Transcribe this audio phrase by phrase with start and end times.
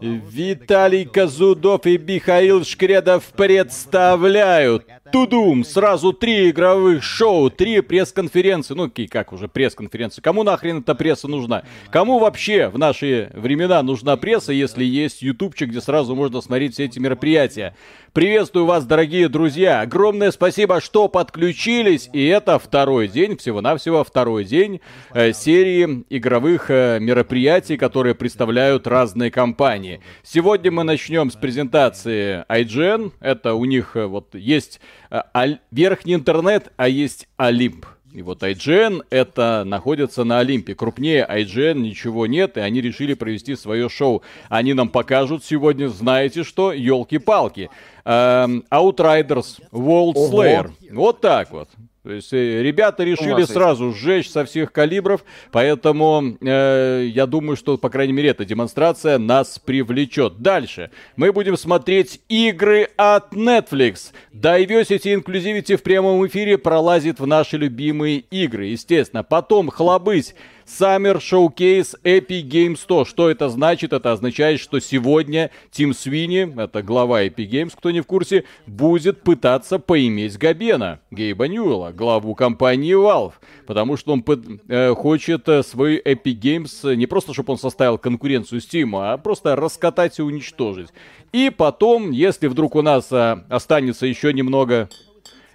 [0.00, 5.62] Виталий Казудов и Михаил Шкредов представляют Тудум!
[5.62, 8.72] Сразу три игровых шоу, три пресс-конференции.
[8.72, 10.22] Ну, как уже пресс-конференции?
[10.22, 11.64] Кому нахрен эта пресса нужна?
[11.90, 16.86] Кому вообще в наши времена нужна пресса, если есть ютубчик, где сразу можно смотреть все
[16.86, 17.76] эти мероприятия?
[18.14, 19.80] Приветствую вас, дорогие друзья.
[19.80, 22.10] Огромное спасибо, что подключились.
[22.12, 24.82] И это второй день, всего-навсего второй день
[25.14, 30.00] э, серии игровых э, мероприятий, которые представляют разные компании.
[30.22, 33.12] Сегодня мы начнем с презентации IGN.
[33.20, 34.80] Это у них э, вот есть
[35.12, 37.86] э, верхний интернет, а есть Олимп.
[38.12, 40.74] И вот IGN это находится на Олимпе.
[40.74, 44.22] Крупнее IGN ничего нет, и они решили провести свое шоу.
[44.50, 47.70] Они нам покажут сегодня, знаете что, елки-палки.
[48.04, 50.70] Эм, Outriders, World Slayer.
[50.90, 51.70] Вот так вот.
[52.02, 57.78] То есть э, ребята решили сразу сжечь со всех калибров, поэтому э, я думаю, что,
[57.78, 60.38] по крайней мере, эта демонстрация нас привлечет.
[60.38, 64.12] Дальше мы будем смотреть игры от Netflix.
[64.32, 69.22] Diversity Inclusivity в прямом эфире пролазит в наши любимые игры, естественно.
[69.22, 70.34] Потом хлобысь
[70.66, 73.04] Summer Showcase Epic Games 100.
[73.04, 73.92] Что это значит?
[73.92, 79.22] Это означает, что сегодня Тим Свини, это глава Epic Games, кто не в курсе, будет
[79.22, 83.34] пытаться поиметь Габена, Гейба Ньюэлла, главу компании Valve.
[83.66, 84.24] Потому что он
[84.68, 89.16] э, хочет э, свой Epic Games э, не просто, чтобы он составил конкуренцию Steam, а
[89.18, 90.88] просто раскатать и уничтожить.
[91.32, 94.88] И потом, если вдруг у нас э, останется еще немного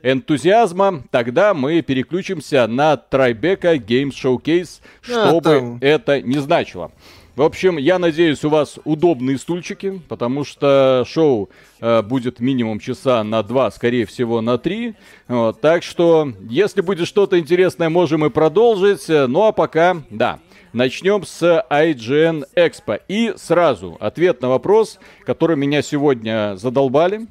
[0.04, 5.78] энтузиазма, тогда мы переключимся на Tribeca Games Showcase, чтобы а, там...
[5.82, 6.92] это не значило.
[7.38, 13.24] В общем, я надеюсь, у вас удобные стульчики, потому что шоу э, будет минимум часа
[13.24, 14.96] на два, скорее всего, на три.
[15.28, 19.08] Вот, так что, если будет что-то интересное, можем и продолжить.
[19.08, 20.40] Ну а пока, да,
[20.74, 23.02] начнем с IGN Expo.
[23.08, 27.28] И сразу ответ на вопрос, который меня сегодня задолбали.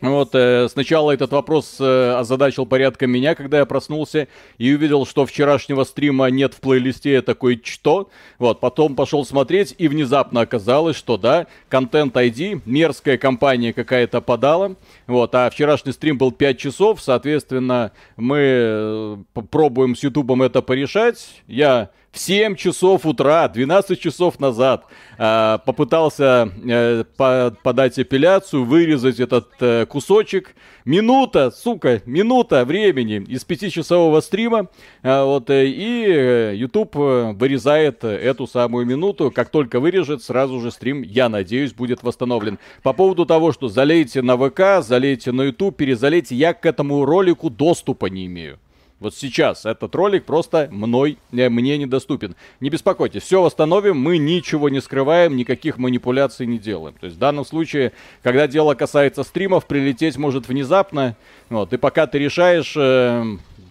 [0.00, 5.26] Вот, э, сначала этот вопрос э, озадачил порядком меня, когда я проснулся и увидел, что
[5.26, 8.08] вчерашнего стрима нет в плейлисте, я такой, что?
[8.38, 14.76] Вот, потом пошел смотреть, и внезапно оказалось, что да, Content ID, мерзкая компания какая-то подала,
[15.06, 19.16] вот, а вчерашний стрим был 5 часов, соответственно, мы э,
[19.50, 24.84] пробуем с Ютубом это порешать, я в 7 часов утра, 12 часов назад,
[25.16, 30.54] э, попытался э, по подать апелляцию, вырезать этот э, кусочек.
[30.84, 34.68] Минута, сука, минута времени из пятичасового стрима.
[35.02, 39.30] Э, вот, э, и э, YouTube вырезает эту самую минуту.
[39.30, 42.58] Как только вырежет, сразу же стрим, я надеюсь, будет восстановлен.
[42.82, 47.50] По поводу того, что залейте на ВК, залейте на YouTube, перезалейте, я к этому ролику
[47.50, 48.58] доступа не имею.
[49.00, 52.36] Вот сейчас этот ролик просто мной, э, мне недоступен.
[52.60, 56.94] Не беспокойтесь, все восстановим, мы ничего не скрываем, никаких манипуляций не делаем.
[57.00, 61.16] То есть в данном случае, когда дело касается стримов, прилететь может внезапно,
[61.48, 63.24] вот, и пока ты решаешь, э,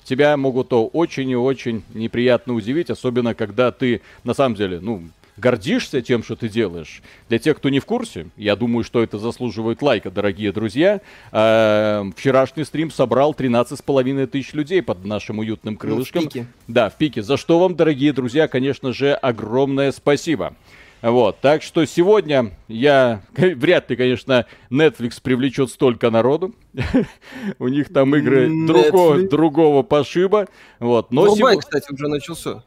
[0.04, 5.04] тебя могут то очень и очень неприятно удивить, особенно когда ты на самом деле, ну,
[5.40, 7.02] гордишься тем, что ты делаешь.
[7.30, 11.02] Для тех, кто не в курсе, я думаю, что это заслуживает лайка, дорогие друзья.
[11.32, 16.24] Э, вчерашний стрим собрал 13,5 тысяч людей под нашим уютным крылышком.
[16.24, 16.48] Ну, в пике.
[16.68, 17.24] Да, в пике.
[17.24, 20.54] За что вам, дорогие друзья, конечно же, огромное спасибо.
[21.02, 26.54] Вот, так что сегодня я, вряд ли, конечно, Netflix привлечет столько народу.
[27.60, 30.48] У них там игры другого, другого пошиба.
[30.80, 31.60] Вот, но сегодня...
[31.60, 32.64] кстати, уже начался.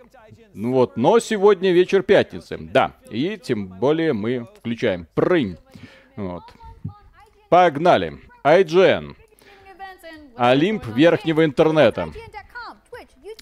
[0.55, 5.57] Ну вот, но сегодня вечер пятницы, да, и тем более мы включаем прынь.
[6.17, 6.43] Вот.
[7.49, 8.19] Погнали.
[8.45, 9.17] IGN.
[10.37, 12.09] Олимп верхнего интернета.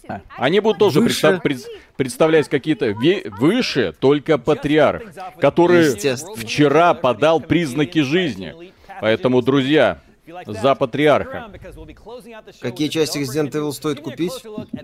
[0.09, 1.65] А, они будут тоже представ, пред,
[1.97, 2.95] представлять какие-то
[3.39, 5.03] выше, только патриарх,
[5.41, 5.95] который
[6.37, 8.73] вчера подал признаки жизни.
[9.01, 10.01] Поэтому, друзья,
[10.47, 11.51] за патриарха.
[12.61, 14.33] Какие части Resident Evil стоит купить?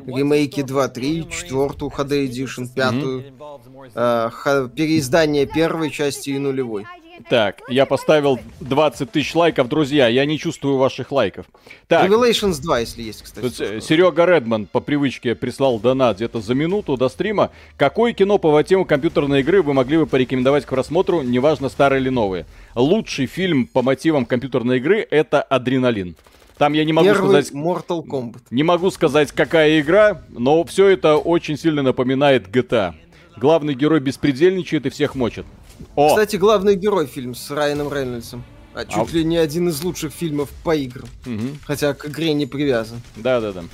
[0.06, 3.92] Ремейки 2, 3, 4, HD Edition, 5, mm-hmm.
[3.94, 6.86] э, переиздание первой части и нулевой.
[7.28, 11.46] Так, я поставил 20 тысяч лайков, друзья, я не чувствую ваших лайков.
[11.88, 12.08] Так.
[12.08, 13.44] Revelations 2, если есть, кстати.
[13.44, 17.50] Тут, Серега Редман по привычке прислал донат где-то за минуту до стрима.
[17.76, 22.08] Какое кино по тему компьютерной игры вы могли бы порекомендовать к просмотру, неважно старые или
[22.08, 22.46] новые?
[22.74, 26.16] Лучший фильм по мотивам компьютерной игры это «Адреналин».
[26.58, 27.52] Там я не могу Первый сказать...
[27.52, 28.42] Mortal Kombat.
[28.50, 32.94] Не могу сказать, какая игра, но все это очень сильно напоминает GTA.
[33.36, 35.44] Главный герой беспредельничает и всех мочит.
[35.94, 36.08] О.
[36.08, 38.44] Кстати, главный герой фильм с Райаном Рейнольдсом.
[38.74, 39.16] А чуть а...
[39.16, 41.08] ли не один из лучших фильмов по играм.
[41.24, 41.58] Угу.
[41.64, 43.00] Хотя к игре не привязан.
[43.16, 43.64] Да-да-да.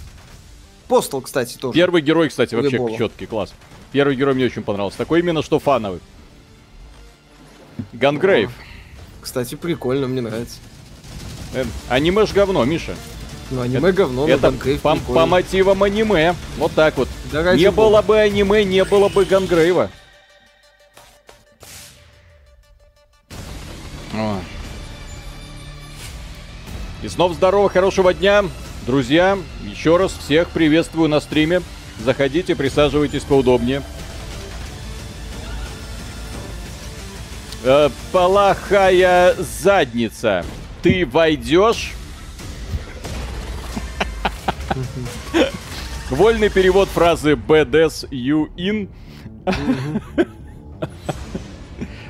[0.89, 1.75] Postal, кстати, тоже.
[1.75, 2.97] Первый герой, кстати, вообще Любого.
[2.97, 3.53] четкий, класс.
[3.93, 4.99] Первый герой мне очень понравился.
[4.99, 6.01] Такой именно, что фановый.
[7.93, 8.51] Gungrave.
[9.21, 10.59] Кстати, прикольно, мне нравится.
[11.55, 12.95] Э, аниме ж говно, Миша.
[13.51, 16.35] Ну, аниме это, говно, но Это Gungrave по, по мотивам аниме.
[16.59, 17.09] Вот так вот.
[17.31, 17.77] Да не бога.
[17.77, 19.91] было бы аниме, не было бы Gungrave а.
[24.15, 24.41] Ой.
[27.03, 28.45] И снова здорово, хорошего дня,
[28.87, 29.39] друзья.
[29.65, 31.63] Еще раз всех приветствую на стриме.
[31.99, 33.83] Заходите, присаживайтесь поудобнее.
[37.65, 40.45] Э, плохая задница.
[40.83, 41.93] Ты войдешь?
[46.11, 48.89] Вольный перевод фразы BDS you in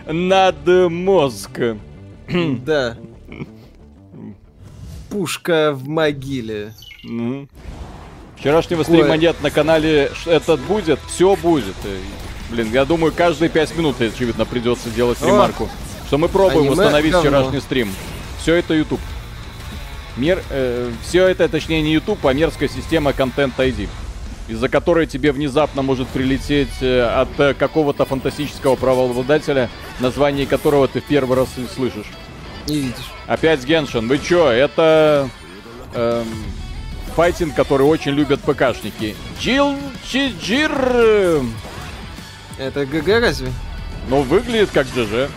[0.07, 1.61] над мозг.
[2.65, 2.97] Да.
[5.11, 6.73] Пушка в могиле.
[7.05, 7.49] Мгм.
[8.37, 10.11] Вчерашнего стрима нет на канале.
[10.27, 11.77] Этот будет, все будет.
[11.85, 11.99] Э,
[12.51, 15.27] Блин, я думаю, каждые пять минут, очевидно, придется делать О.
[15.27, 15.69] ремарку.
[16.07, 17.31] Что мы пробуем Аниме восстановить говно.
[17.31, 17.91] вчерашний стрим.
[18.41, 19.01] Все это YouTube.
[20.19, 20.43] Мер,
[21.03, 23.89] все это, точнее, не YouTube, а мерзкая система Content ID.
[24.49, 29.71] Из-за которой тебе внезапно может прилететь э, от э, какого-то фантастического правообладателя,
[30.01, 32.11] название которого ты в первый раз слышишь.
[32.67, 33.11] Не видишь.
[33.27, 35.29] Опять Геншин, вы чё, это
[35.95, 36.27] эм,
[37.17, 39.17] файтинг, который очень любят ПКшники.
[39.41, 39.77] Джил
[40.09, 40.73] Чиджир,
[42.59, 43.53] Это ГГ разве?
[44.09, 45.29] ну выглядит как ЖЖ.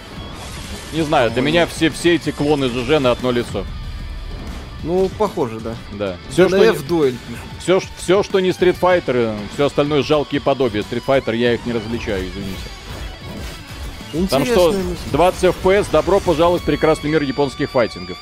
[0.94, 3.66] Не знаю, для меня все, все эти клоны ЖЖ на одно лицо.
[4.84, 5.76] Ну, похоже, да.
[5.94, 6.18] Да.
[6.30, 7.44] Все, что, F-дуэль пишут.
[7.60, 10.84] все, все, что не Street Fighter, все остальное жалкие подобия.
[10.84, 12.62] Street Fighter я их не различаю, извините.
[14.16, 15.12] Там Интересная что, мысль.
[15.12, 18.18] 20 FPS, добро пожаловать в прекрасный мир японских файтингов.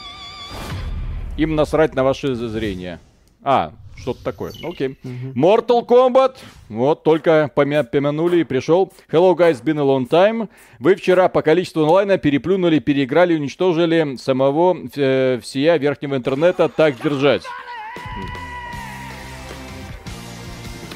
[1.37, 2.99] Им насрать на ваше зрение.
[3.43, 4.53] А, что-то такое.
[4.59, 4.97] Ну, Окей.
[5.35, 6.37] Mortal Kombat.
[6.69, 8.91] Вот, только помя- помянули и пришел.
[9.11, 10.49] Hello, guys, been a long time.
[10.79, 16.69] Вы вчера по количеству онлайна переплюнули, переиграли, уничтожили самого э, всея верхнего интернета.
[16.69, 17.43] Так держать.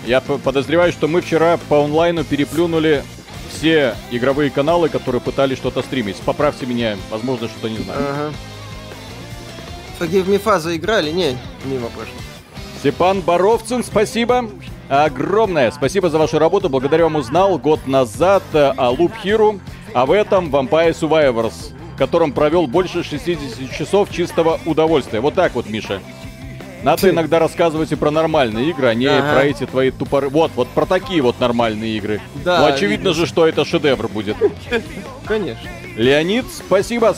[0.06, 3.04] Я подозреваю, что мы вчера по онлайну переплюнули
[3.58, 6.18] все игровые каналы, которые пытались что-то стримить.
[6.18, 8.00] Поправьте меня, возможно, что-то не знаю.
[8.00, 8.34] Ага.
[10.00, 11.12] Forgive Me фаза играли?
[11.12, 12.14] Не, мимо прошло.
[12.80, 14.50] Степан Боровцин, спасибо.
[14.90, 16.70] Огромное спасибо за вашу работу.
[16.70, 19.60] Благодаря вам узнал год назад э, о Loop Hero,
[19.94, 25.20] а в этом Vampire Survivors, в котором провел больше 60 часов чистого удовольствия.
[25.20, 26.00] Вот так вот, Миша.
[26.84, 29.34] Надо иногда рассказывать и про нормальные игры, а не Ага.
[29.34, 30.30] про эти твои тупоры.
[30.30, 32.22] Вот, вот про такие вот нормальные игры.
[32.46, 33.14] Да, ну, очевидно видно.
[33.14, 34.38] же, что это шедевр будет.
[35.26, 35.70] Конечно.
[35.96, 37.16] Леонид, спасибо.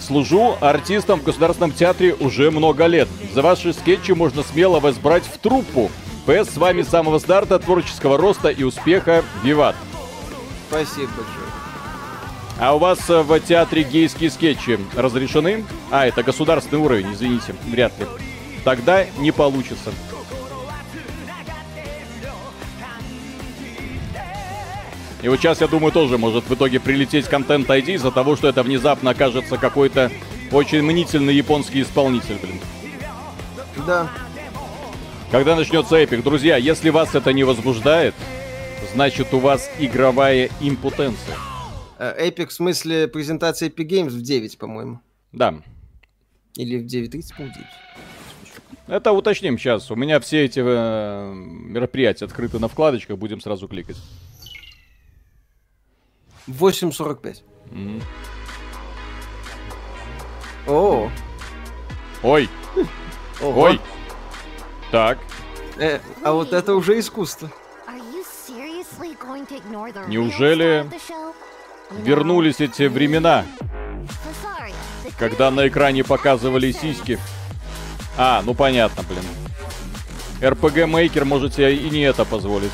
[0.00, 3.08] Служу артистом в Государственном театре уже много лет.
[3.32, 5.90] За ваши скетчи можно смело возбрать в труппу.
[6.26, 9.22] ПС с вами с самого старта творческого роста и успеха.
[9.42, 9.76] Виват.
[10.68, 11.44] Спасибо большое.
[12.58, 15.64] А у вас э, в театре гейские скетчи разрешены?
[15.90, 18.06] А, это государственный уровень, извините, вряд ли.
[18.64, 19.92] Тогда не получится.
[25.22, 28.48] И вот сейчас, я думаю, тоже может в итоге прилететь контент ID из-за того, что
[28.48, 30.10] это внезапно окажется какой-то
[30.52, 32.60] очень мнительный японский исполнитель, блин.
[33.86, 34.10] Да.
[35.30, 38.14] Когда начнется эпик, друзья, если вас это не возбуждает,
[38.92, 41.36] значит у вас игровая импотенция.
[41.98, 45.00] Э, Epic в смысле презентация Epic Games в 9, по-моему.
[45.32, 45.54] Да,
[46.56, 47.66] Или в 9.30, по-моему, 9.
[48.86, 49.90] Это уточним сейчас.
[49.90, 53.96] У меня все эти э, мероприятия открыты на вкладочках, будем сразу кликать.
[56.48, 57.42] 8.45.
[57.70, 58.02] Мгм.
[60.66, 61.10] О,
[62.22, 62.48] Ой,
[63.42, 63.60] ого.
[63.62, 63.80] ой.
[64.90, 65.18] Так,
[65.76, 67.50] Э, а вот это уже искусство.
[70.06, 70.86] Неужели
[71.90, 73.44] вернулись эти времена,
[75.18, 77.18] когда на экране показывали сиськи.
[78.16, 79.24] А, ну понятно, блин.
[80.40, 82.70] RPG Maker может себе и не это позволить.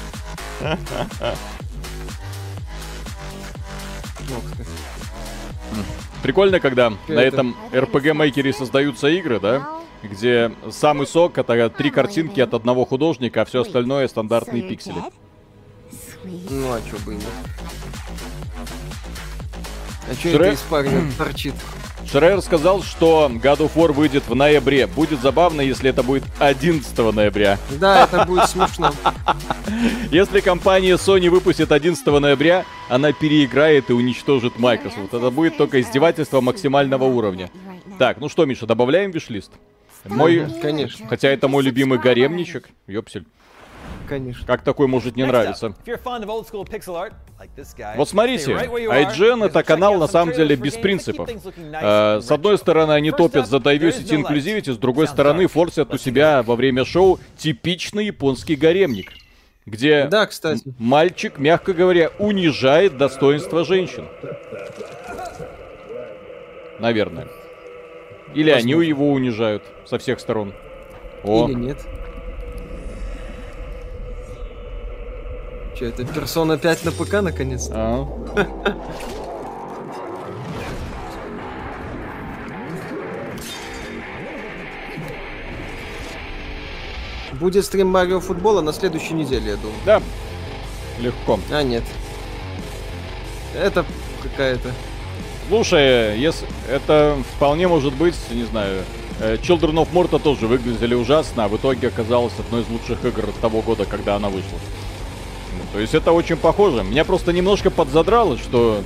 [6.23, 9.69] Прикольно, когда на Это- этом RPG Maker создаются игры, да?
[10.03, 14.97] Где самый сок это три картинки от одного художника, а все остальное стандартные пиксели.
[16.25, 17.27] Ну, а чё бы и нет.
[20.11, 21.55] А чё Шрек- это из парня торчит?
[22.11, 24.89] Шрер сказал, что God of War выйдет в ноябре.
[24.89, 27.57] Будет забавно, если это будет 11 ноября.
[27.79, 28.93] Да, это будет смешно.
[30.11, 35.15] Если компания Sony выпустит 11 ноября, она переиграет и уничтожит Microsoft.
[35.15, 37.49] Это будет только издевательство максимального уровня.
[37.99, 39.53] Так, ну что, Миша, добавляем вишлист?
[40.05, 40.49] Мой...
[40.61, 41.07] Конечно.
[41.07, 42.71] Хотя это мой любимый гаремничек.
[42.89, 43.25] Ёпсель.
[44.11, 44.47] Конечно.
[44.47, 45.75] Как такой может не нравиться?
[47.97, 51.29] Вот смотрите, IGN это канал на самом деле без принципов.
[51.57, 55.99] Э, с одной стороны, они топят за diversity и inclusivity, с другой стороны, форсят у
[55.99, 59.13] себя во время шоу типичный японский гаремник.
[59.67, 60.63] Где Да, кстати.
[60.79, 64.09] мальчик, мягко говоря, унижает достоинство женщин.
[66.79, 67.29] Наверное.
[68.35, 70.55] Или они его унижают со всех сторон.
[71.23, 71.79] О, Или нет.
[75.81, 77.75] Че, это персона 5 на ПК наконец-то?
[77.75, 78.07] а.
[87.33, 89.79] Будет стрим Марио Футбола на следующей неделе, я думаю.
[89.87, 90.03] Да,
[90.99, 91.41] легко.
[91.51, 91.85] А, нет.
[93.55, 93.87] Это
[94.23, 94.71] какая-то...
[95.49, 98.85] Слушай, если это вполне может быть, не знаю,
[99.19, 103.33] э, Children of Morta тоже выглядели ужасно, а в итоге оказалась одной из лучших игр
[103.41, 104.59] того года, когда она вышла.
[105.73, 106.83] То есть это очень похоже.
[106.83, 108.83] Меня просто немножко подзадрало, что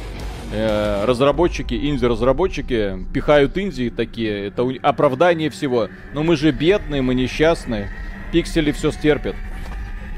[0.53, 4.49] э, разработчики, инди-разработчики пихают Индии такие.
[4.49, 5.89] Это оправдание всего.
[6.13, 7.91] Но мы же бедные, мы несчастные.
[8.33, 9.35] Пиксели все стерпят.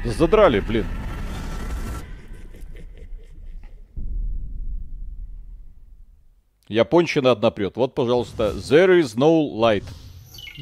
[0.03, 0.85] Задрали, блин.
[6.67, 7.77] Японщина одна прет.
[7.77, 9.85] Вот, пожалуйста, There is no light.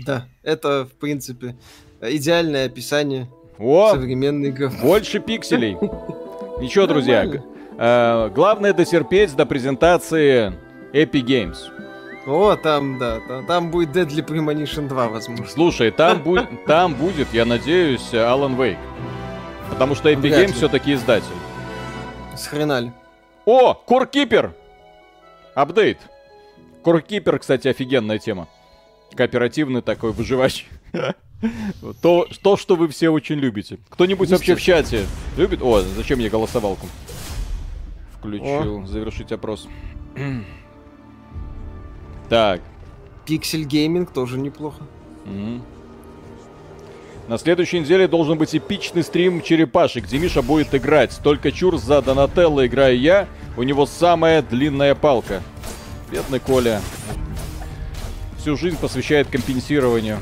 [0.05, 1.55] Да, это, в принципе,
[2.01, 4.69] идеальное описание О, современной игры.
[4.81, 5.77] больше пикселей.
[6.59, 7.29] Ничего, друзья.
[7.77, 10.53] Э, главное дотерпеть до презентации
[10.93, 11.57] Epic Games.
[12.27, 15.45] О, там, да, там, там будет Deadly Premonition 2, возможно.
[15.47, 18.77] Слушай, там, бу- там будет, я надеюсь, Alan Wake.
[19.69, 21.27] Потому что Epic Вряд Games все-таки издатель.
[22.35, 22.91] С хрена ли.
[23.45, 24.51] О, Core
[25.53, 25.99] Апдейт.
[26.83, 28.47] Core кстати, офигенная тема.
[29.15, 30.65] Кооперативный такой выживач.
[32.01, 33.77] То, то, что вы все очень любите.
[33.89, 35.05] Кто-нибудь вообще в чате
[35.37, 35.61] любит?
[35.61, 36.87] О, зачем я голосовалку?
[38.17, 38.85] Включил.
[38.85, 39.67] Завершить опрос.
[42.27, 42.61] Так.
[43.27, 44.81] Пиксель Гейминг тоже неплохо.
[45.25, 45.63] Мгм.
[47.27, 51.19] На следующей неделе должен быть эпичный стрим черепашек, где Миша будет играть.
[51.23, 53.27] Только чур за Донателло играю я,
[53.57, 55.41] у него самая длинная палка.
[56.11, 56.81] Бедный Коля.
[58.37, 60.19] Всю жизнь посвящает компенсированию.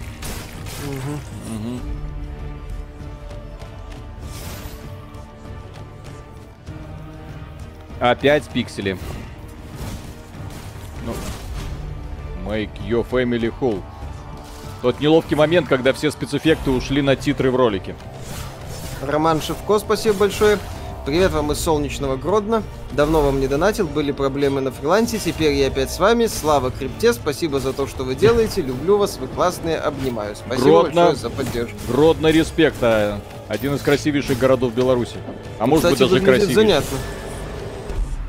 [7.99, 8.97] Опять пиксели.
[11.05, 11.13] Ну,
[12.45, 13.81] Make your family whole.
[14.81, 17.95] Тот неловкий момент, когда все спецэффекты ушли на титры в ролике.
[19.01, 20.59] Роман Шевко, спасибо большое.
[21.05, 22.63] Привет вам из солнечного Гродно.
[22.93, 26.27] Давно вам не донатил, были проблемы на фрилансе, теперь я опять с вами.
[26.27, 28.62] Слава крипте, спасибо за то, что вы делаете.
[28.62, 30.33] Люблю вас, вы классные, обнимаю.
[30.38, 31.05] Спасибо Гродно.
[31.07, 31.75] большое за поддержку.
[31.89, 33.19] Гродно респект, а
[33.50, 35.17] один из красивейших городов Беларуси.
[35.60, 36.55] А может быть даже красивейший.
[36.55, 36.98] занятно.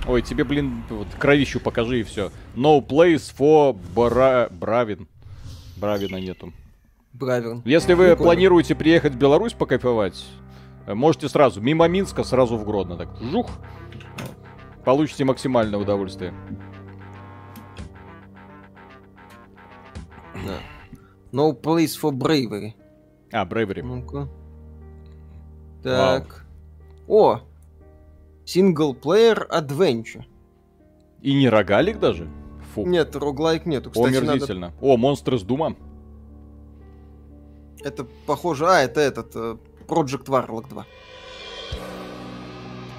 [0.09, 2.33] Ой, тебе, блин, вот кровищу покажи и все.
[2.57, 4.49] No place for Бра...
[4.51, 5.07] Бравин.
[5.77, 6.53] Бравина нету.
[7.13, 7.63] Браверн.
[7.65, 8.25] Если вы Прикольно.
[8.25, 10.25] планируете приехать в Беларусь покайфовать,
[10.87, 12.97] можете сразу мимо Минска сразу в Гродно.
[12.97, 13.51] Так, жух.
[14.85, 16.35] Получите максимальное удовольствие.
[20.35, 20.59] Да.
[21.33, 22.75] No place for bravery.
[23.33, 23.81] А, Брейвери.
[23.83, 24.29] Ну-ка.
[25.83, 26.47] Так.
[27.09, 27.41] О!
[28.45, 30.25] Синглплеер Adventure.
[31.23, 32.29] И не рогалик даже?
[32.75, 32.87] Фу.
[32.87, 33.91] Нет, роглайк нету.
[33.91, 34.33] Кстати, надо...
[34.33, 34.73] Омерзительно.
[34.81, 35.75] О, монстры с Дума.
[37.83, 38.67] Это похоже...
[38.67, 39.35] А, это этот...
[39.89, 40.85] э, Project Warlock 2.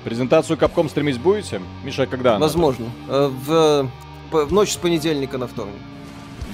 [0.04, 1.62] Презентацию Capcom стримить будете?
[1.84, 2.46] Миша, когда она?
[2.46, 2.86] Возможно.
[3.08, 3.90] Э, В...
[4.32, 5.76] п- в ночь с понедельника на вторник.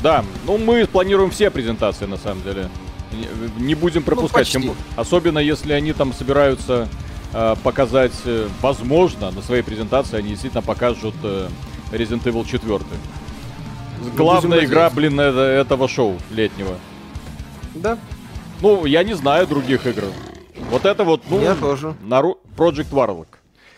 [0.01, 2.69] Да, ну мы планируем все презентации на самом деле.
[3.59, 4.61] Не, будем пропускать, почти.
[4.61, 6.87] тем особенно если они там собираются
[7.33, 11.49] э, показать, э, возможно, на своей презентации они действительно покажут э,
[11.91, 12.79] Resident Evil 4.
[14.15, 16.75] Главная будем игра, блин, это- этого шоу летнего.
[17.75, 17.97] Да,
[18.61, 20.03] Ну, я не знаю других игр.
[20.69, 21.95] Вот это вот, ну, я тоже.
[22.01, 22.39] Нару...
[22.55, 23.27] Project Warlock.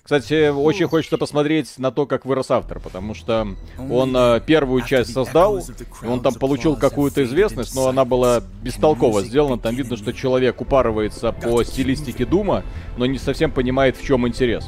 [0.03, 3.47] Кстати, очень хочется посмотреть на то, как вырос автор, потому что
[3.89, 9.21] он э, первую часть создал, и он там получил какую-то известность, но она была бестолково
[9.21, 9.57] сделана.
[9.57, 12.63] Там видно, что человек упарывается по стилистике Дума,
[12.97, 14.67] но не совсем понимает, в чем интерес.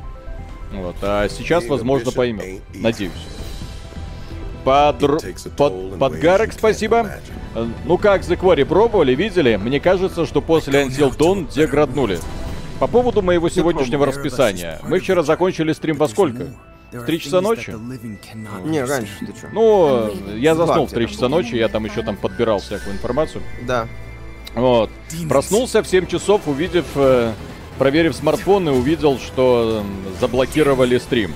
[0.71, 2.61] Вот, а сейчас, возможно, поймет.
[2.73, 3.11] Надеюсь.
[4.65, 5.19] Подр...
[5.55, 5.99] Под...
[5.99, 7.11] Подгарок, спасибо.
[7.53, 9.55] Э, Ну как, The Quarry пробовали, видели?
[9.57, 12.19] Мне кажется, что после Until Dawn деграднули.
[12.79, 14.79] По поводу моего сегодняшнего расписания.
[14.83, 16.47] Мы вчера закончили стрим во сколько?
[16.91, 17.75] В 3 часа ночи?
[18.65, 19.47] Не, раньше ты чё?
[19.51, 21.13] Ну, я Два заснул в 3 где-то.
[21.13, 23.43] часа ночи, я там еще там подбирал всякую информацию.
[23.67, 23.87] Да.
[24.55, 24.89] Вот.
[25.27, 27.33] Проснулся в 7 часов, увидев э,
[27.77, 29.83] проверив смартфон, и увидел, что
[30.21, 31.33] заблокировали стрим.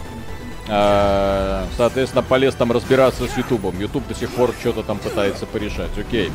[0.70, 3.80] А, соответственно, полез там разбираться с Ютубом.
[3.80, 5.98] Ютуб до сих пор что-то там пытается порешать.
[5.98, 6.32] Окей.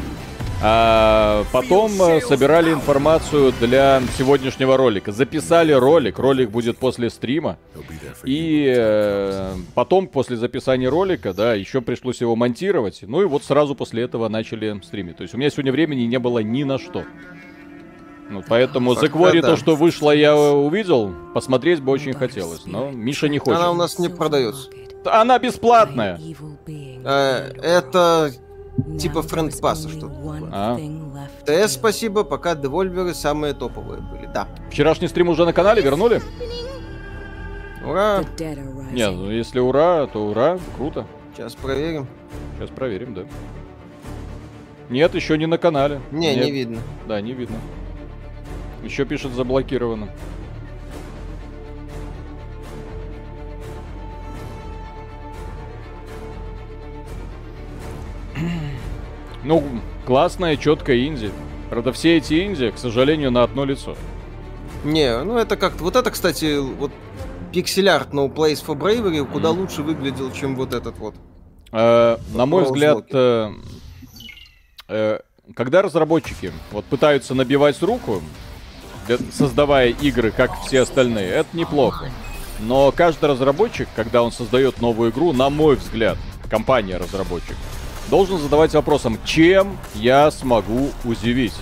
[0.66, 5.12] А потом э, собирали информацию для сегодняшнего ролика.
[5.12, 6.18] Записали ролик.
[6.18, 7.58] Ролик будет после стрима.
[8.24, 13.00] И э, потом, после записания ролика, да, еще пришлось его монтировать.
[13.02, 15.18] Ну и вот сразу после этого начали стримить.
[15.18, 17.04] То есть у меня сегодня времени не было ни на что.
[18.30, 19.50] Ну, поэтому The Quarry, да.
[19.50, 22.64] то, что вышло, я увидел, посмотреть бы очень хотелось.
[22.66, 23.60] Но Миша не хочет.
[23.60, 24.70] Она у нас не продается.
[25.04, 26.18] Она бесплатная.
[27.04, 28.32] Э, это
[28.98, 30.14] типа френд пасса что-то.
[30.52, 30.78] А?
[31.44, 34.48] ТС спасибо, пока девольверы самые топовые были, да.
[34.70, 36.22] Вчерашний стрим уже на канале вернули?
[37.84, 38.24] Ура!
[38.92, 41.06] Нет, ну если ура, то ура, круто.
[41.34, 42.06] Сейчас проверим.
[42.56, 43.22] Сейчас проверим, да.
[44.88, 46.00] Нет, еще не на канале.
[46.10, 46.44] Не, Нет.
[46.44, 46.78] не видно.
[47.06, 47.56] Да, не видно.
[48.84, 50.08] Еще пишет заблокировано.
[59.42, 59.62] Ну,
[60.06, 61.30] классная, четкая инди.
[61.68, 63.94] Правда, все эти инди, к сожалению, на одно лицо.
[64.84, 65.84] Не, ну это как-то...
[65.84, 66.92] Вот это, кстати, вот
[67.52, 69.58] пиксель-арт No Place for Bravery куда mm.
[69.58, 71.14] лучше выглядел, чем вот этот вот.
[71.72, 73.52] Э, на мой взгляд, э,
[74.88, 75.18] э,
[75.54, 78.22] когда разработчики вот пытаются набивать руку,
[79.32, 82.10] создавая игры, как все остальные, это неплохо.
[82.60, 86.16] Но каждый разработчик, когда он создает новую игру, на мой взгляд,
[86.48, 87.56] компания-разработчик,
[88.08, 91.54] должен задавать вопросом, чем я смогу удивить?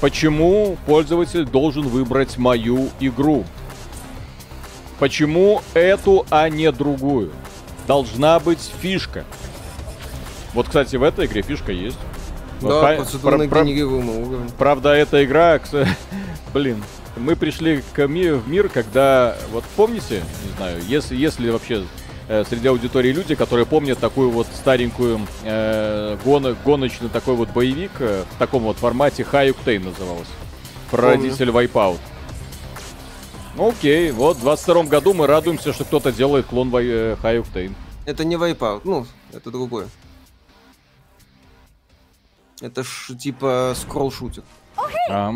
[0.00, 3.44] Почему пользователь должен выбрать мою игру?
[4.98, 7.32] Почему эту, а не другую?
[7.86, 9.24] Должна быть фишка.
[10.52, 11.98] Вот, кстати, в этой игре фишка есть.
[12.60, 14.50] Да, процедурно про, уровень.
[14.58, 15.60] Правда, эта игра,
[16.54, 16.82] блин,
[17.16, 21.84] мы пришли к ми в мир, когда, вот помните, не знаю, если, если вообще
[22.28, 27.92] э, среди аудитории люди, которые помнят такую вот старенькую э, гон, гоночный такой вот боевик
[28.00, 30.32] э, в таком вот формате High Octane назывался.
[30.90, 31.98] Прародитель Wipeout.
[33.56, 37.72] Ну окей, вот в 22 году мы радуемся, что кто-то делает клон э, High Octane.
[38.04, 39.88] Это не Wipeout, ну, это другое.
[42.64, 44.42] Это ж типа скролл-шутер.
[45.10, 45.34] А.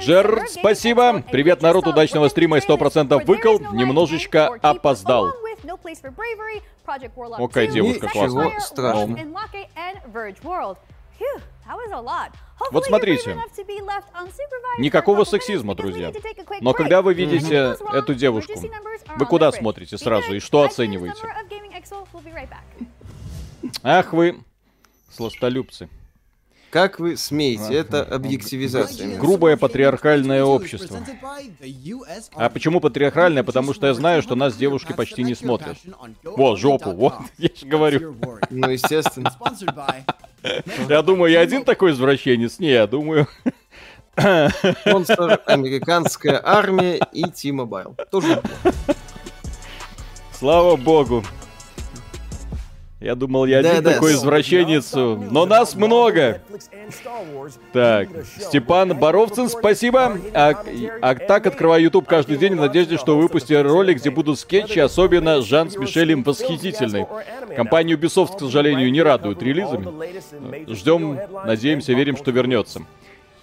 [0.00, 1.22] Джер, спасибо.
[1.22, 3.60] Привет, народ, удачного стрима и 100% выкол.
[3.72, 5.32] Немножечко опоздал.
[7.38, 8.60] Окей, девушка, классно.
[8.60, 9.18] страшно.
[12.72, 13.38] Вот смотрите,
[14.78, 16.12] никакого сексизма, друзья.
[16.60, 18.52] Но когда вы видите эту девушку,
[19.16, 21.22] вы куда смотрите сразу и что оцениваете?
[23.82, 24.42] Ах вы,
[25.10, 25.88] сластолюбцы.
[26.70, 27.74] Как вы смеете?
[27.74, 29.18] Это объективизация.
[29.18, 31.00] Грубое патриархальное общество.
[32.34, 33.42] А почему патриархальное?
[33.42, 35.76] Потому что я знаю, что нас девушки почти не смотрят.
[36.22, 38.14] Во, жопу, вот, я же говорю.
[38.50, 39.34] Ну, естественно.
[40.88, 42.58] Я думаю, я один такой извращенец?
[42.60, 43.26] Не, я думаю...
[44.86, 47.96] Монстр, американская армия и T-Mobile.
[48.10, 48.42] Тоже.
[50.32, 51.24] Слава богу.
[53.00, 56.42] Я думал, я да, один да, такой извращенец, но нас много.
[57.72, 58.08] Так,
[58.38, 60.18] Степан Боровцин, спасибо.
[60.34, 60.62] А,
[61.00, 65.40] а так открываю YouTube каждый день в надежде, что выпустят ролик, где будут скетчи, особенно
[65.40, 67.06] Жан с Мишелем восхитительный.
[67.56, 70.70] Компанию Ubisoft, к сожалению, не радует релизами.
[70.70, 72.82] Ждем, надеемся, верим, что вернется.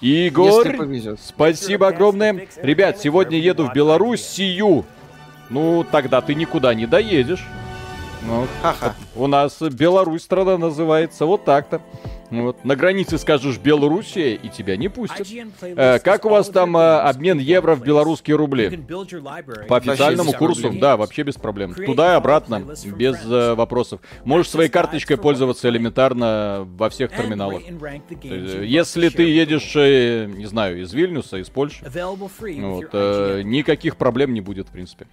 [0.02, 2.48] Игорь, спасибо огромное.
[2.62, 4.86] Ребят, сегодня еду в Беларусь, сию.
[5.50, 7.44] Ну, тогда ты никуда не доедешь.
[8.26, 8.96] Ну, Ха-ха.
[9.16, 11.82] У нас Беларусь страна называется вот так-то.
[12.30, 12.66] Вот.
[12.66, 15.26] На границе скажешь Белоруссия, и тебя не пустят.
[15.62, 18.68] Э, как у вас там э, обмен евро в белорусские рубли?
[19.70, 21.74] По официальному курсу, да, вообще без проблем.
[21.74, 22.64] Туда и обратно,
[22.98, 24.02] без э, вопросов.
[24.26, 27.62] Можешь своей карточкой пользоваться элементарно во всех терминалах.
[28.66, 31.86] Если ты едешь, э, не знаю, из Вильнюса, из Польши,
[32.62, 35.08] вот, э, никаких проблем не будет, в принципе.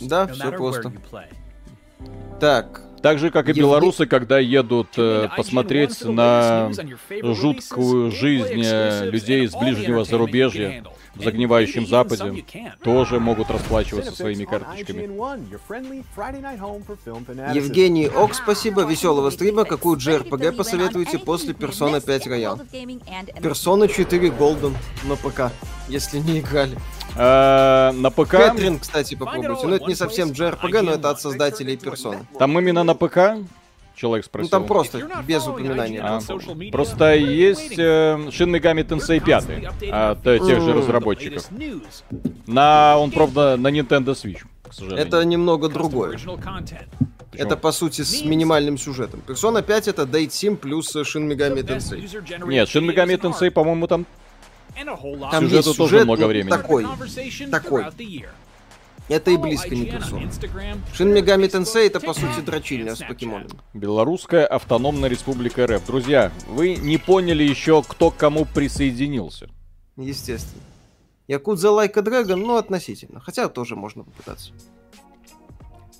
[0.00, 0.92] Да, все просто.
[2.40, 2.80] Так.
[3.06, 6.72] Так же, как и белорусы, когда едут э, посмотреть на
[7.22, 10.82] жуткую жизнь э, людей из ближнего зарубежья
[11.14, 12.44] в загнивающем Западе,
[12.82, 15.02] тоже могут расплачиваться своими карточками.
[17.54, 18.82] Евгений Ок, спасибо.
[18.82, 19.64] Веселого стрима.
[19.64, 22.60] Какую JRPG посоветуете после Persona 5 Royal?
[23.40, 25.52] Persona 4 Golden на ПК,
[25.88, 26.76] если не играли.
[27.18, 28.30] Э, на ПК...
[28.30, 29.66] Кэтрин, кстати, попробуйте.
[29.66, 32.26] Ну, это не совсем JRPG, но это от создателей персоны.
[32.38, 33.46] Там именно на ПК
[33.96, 34.48] Человек спросил.
[34.48, 36.02] Ну там просто без упоминания.
[36.02, 36.20] А,
[36.70, 39.44] просто есть э, Shin Megami Tensei 5
[39.90, 41.48] от э, тех же разработчиков.
[42.46, 45.06] На, он, правда, на Nintendo Switch, к сожалению.
[45.06, 46.18] Это немного другое.
[47.32, 49.22] Это по сути с минимальным сюжетом.
[49.26, 52.46] Persona 5 это Date Sim плюс э, Shin Megami Tensei.
[52.46, 54.04] Нет, Shin Megami Tensei, по-моему, там...
[54.74, 56.50] Там Сюжету есть тоже сюжет, много ну, времени.
[56.50, 56.86] Такой.
[57.50, 57.86] Такой.
[59.08, 60.28] Это и близко не Persona.
[60.92, 63.50] Shin Megami Tensei это по сути дрочильня с покемонами.
[63.72, 65.86] Белорусская автономная республика РФ.
[65.86, 69.48] Друзья, вы не поняли еще, кто к кому присоединился.
[69.96, 70.62] Естественно.
[71.28, 73.20] Якудза a Dragon, ну, относительно.
[73.20, 74.52] Хотя тоже можно попытаться.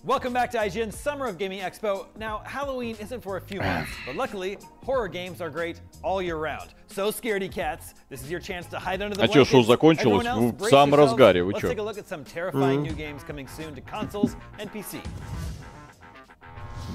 [0.07, 2.07] Welcome back to IGN Summer of Gaming Expo.
[2.17, 6.37] Now, Halloween isn't for a few months, but luckily, horror games are great all year
[6.37, 6.69] round.
[6.87, 10.25] So, scaredy cats, this is your chance to hide under the А чё, шоу закончилось?
[10.25, 10.97] Ну, else, в самом yourselves.
[10.97, 11.69] разгаре, вы Let's чё?
[11.71, 15.01] take a look at some terrifying new games coming soon to consoles and PC.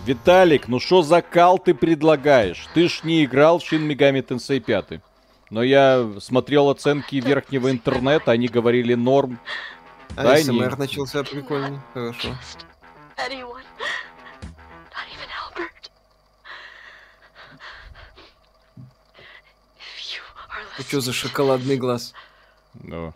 [0.05, 2.65] Виталик, ну что за кал ты предлагаешь?
[2.73, 5.01] Ты ж не играл в Shin Megami Tensei 5.
[5.49, 9.37] Но я смотрел оценки верхнего интернета, они говорили норм.
[10.15, 11.79] А Да, СМР начался прикольный.
[11.93, 12.37] Хорошо.
[13.25, 13.63] Anyone.
[14.93, 15.89] Not even Albert.
[19.77, 22.13] If you are Это что за шоколадный глаз?
[22.73, 23.13] Ну.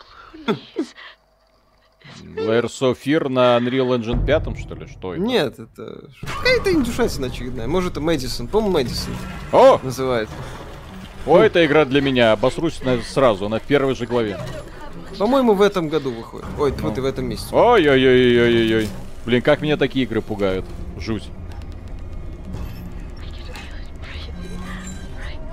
[2.36, 4.88] Layers of Fear на Unreal Engine 5, что ли?
[4.88, 5.22] Что это?
[5.22, 7.68] Нет, это какая-то индюшатина очередная.
[7.68, 8.48] Может, это Мэдисон.
[8.48, 9.16] По-моему, Мэдисон
[9.52, 9.80] О!
[9.82, 10.30] называет.
[11.26, 12.32] О, эта игра для меня.
[12.34, 14.40] Обосрусь на- сразу, на первой же главе.
[15.18, 16.46] По-моему, в этом году выходит.
[16.60, 17.56] Ой, вот и в этом месяце.
[17.56, 18.88] Ой-ой-ой-ой-ой-ой.
[19.26, 20.66] Блин, как меня такие игры пугают.
[21.00, 21.30] Жуть.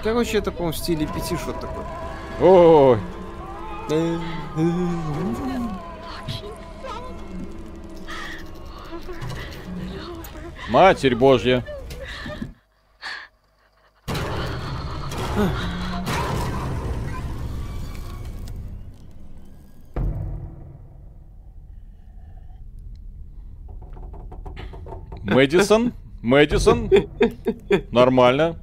[0.03, 1.87] Короче, это, по-моему, в стиле пяти что-то такое.
[2.41, 2.99] Ой.
[10.69, 11.65] Матерь Божья.
[25.25, 25.93] Мэдисон?
[26.23, 26.91] Мэдисон?
[27.91, 28.57] Нормально.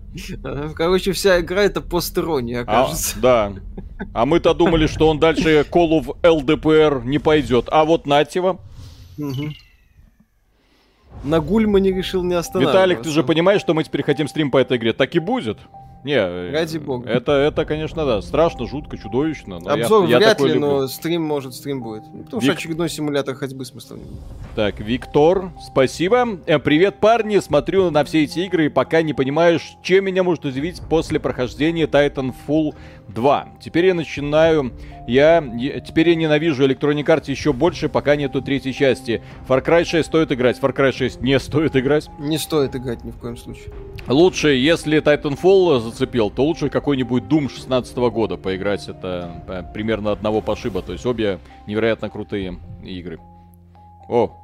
[0.44, 3.20] А, Короче, вся игра это постерония, А, окажется.
[3.20, 3.54] да.
[4.14, 7.66] А мы-то думали, что он дальше Call of LDPR не пойдет.
[7.72, 8.60] А вот Натива.
[9.18, 9.54] Мгм.
[11.24, 12.78] На Гульмане решил не останавливаться.
[12.80, 14.94] Виталик, ты же понимаешь, что мы теперь хотим стрим по этой игре?
[14.94, 15.58] Так и будет.
[16.04, 17.10] Не, э, Ради бога.
[17.10, 18.22] Это, это, конечно, да.
[18.22, 19.60] Страшно, жутко, чудовищно.
[19.60, 20.70] но я- Обзор я, вряд такое ли, люблю.
[20.82, 22.04] но стрим может, стрим будет.
[22.14, 24.08] Ну, Потому что Вик- очередной симулятор ходьбы смысла нет.
[24.56, 26.40] Так, Виктор, спасибо.
[26.46, 27.40] Э, Привет, парни.
[27.40, 31.20] Смотрю на все эти игры и пока не понимаю, ш- чем меня может удивить после
[31.20, 32.76] прохождения Titanfall
[33.10, 33.48] 2.
[33.62, 34.72] Теперь я начинаю...
[35.08, 35.44] Я...
[35.58, 39.22] я- Теперь я ненавижу Electronic Arts еще больше, пока нету третьей части.
[39.48, 42.08] Far Cry 6 стоит играть, Far Cry 6 не стоит играть.
[42.20, 43.74] Не стоит играть ни в коем случае.
[44.08, 48.88] Лучше, если Titanfall зацепил, то лучше какой-нибудь Doom 16 года поиграть.
[48.88, 50.82] Это э, примерно одного пошиба.
[50.82, 53.20] То есть обе невероятно крутые игры.
[54.08, 54.36] О!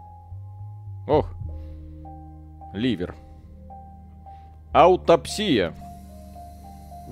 [1.07, 1.29] Ох!
[2.73, 3.15] Ливер.
[4.73, 5.73] Аутопсия.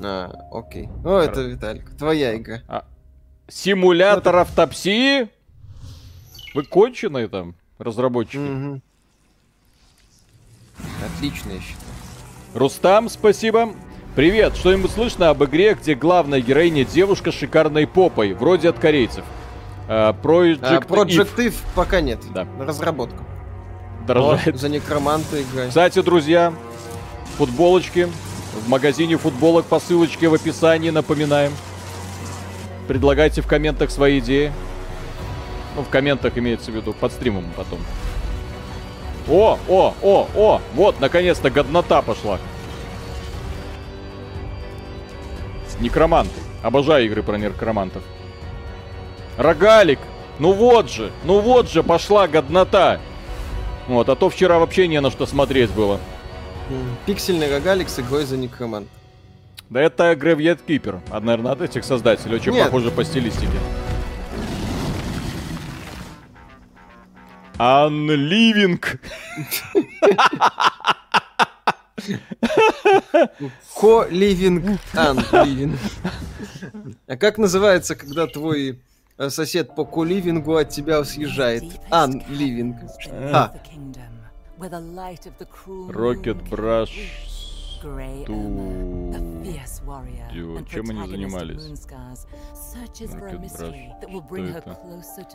[0.04, 0.90] А, окей.
[1.06, 2.62] О, это, Виталик, твоя игра.
[3.48, 5.30] Симулятор автопсии?
[6.54, 8.38] Вы конченые там, разработчики?
[8.38, 8.82] Мгм.
[11.06, 11.94] Отлично, я считаю.
[12.54, 13.74] Рустам, спасибо.
[14.16, 19.26] Привет, что-нибудь слышно об игре, где главная героиня девушка с шикарной попой, вроде от корейцев?
[19.88, 22.20] А, Project, Eve Project Eve пока нет.
[22.32, 22.46] Да.
[22.60, 23.24] Разработка.
[24.06, 24.56] дорожает.
[24.56, 25.70] О, за некроманта играй.
[25.70, 26.54] Кстати, друзья,
[27.40, 28.08] футболочки
[28.64, 31.52] в магазине футболок по ссылочке в описании, напоминаем.
[32.88, 34.52] Предлагайте в комментах свои идеи.
[35.76, 37.80] Ну, в комментах имеется в виду, под стримом потом.
[39.28, 42.38] О, о, о, о, вот, наконец-то годнота пошла.
[45.84, 46.40] Некроманты.
[46.62, 48.04] Обожаю игры про некромантов.
[49.38, 50.00] Рогалик.
[50.40, 53.02] Ну вот же, ну вот же пошла годнота.
[53.90, 56.00] Вот, а то вчера вообще не на что смотреть было.
[57.06, 58.88] Пиксельный рогалик с игрой за некромант.
[59.70, 61.02] Да это Graveyard Keeper.
[61.12, 62.38] А, наверное, от этих создателей.
[62.38, 62.68] Очень Нет.
[62.68, 63.52] похоже по стилистике.
[67.58, 68.80] Unliving.
[73.76, 74.80] Ко-ливинг.
[74.94, 75.80] Ан-ливинг.
[77.08, 78.80] А как называется, когда твой
[79.18, 81.64] э, сосед по ко-ливингу от тебя съезжает?
[81.90, 82.78] Ан-ливинг.
[83.12, 83.54] А,
[85.90, 86.92] Рокет Браш.
[87.84, 89.44] And
[90.70, 91.64] Чем они занимались?
[91.64, 91.76] To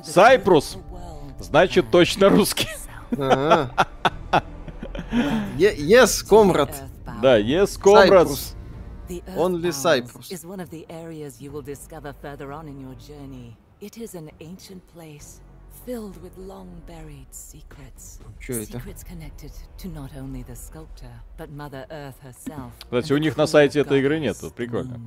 [0.01, 0.79] the Сайпрус.
[1.41, 2.69] Значит, точно русский.
[3.13, 3.71] ага.
[5.11, 6.71] Yes, комрад.
[6.71, 7.23] Earthbound.
[7.23, 8.55] Да, yes, comrades.
[9.37, 10.31] Only Cyprus.
[10.31, 13.57] is one of the areas you will discover further on in your journey.
[13.81, 15.41] It is an ancient place
[15.87, 18.19] filled with long-buried secrets.
[18.39, 18.73] Чё это?
[18.79, 22.73] Secrets connected to not only the sculptor, but Mother Earth herself.
[22.81, 24.51] Кстати, у них на сайте этой игры нету.
[24.51, 25.01] Прикольно.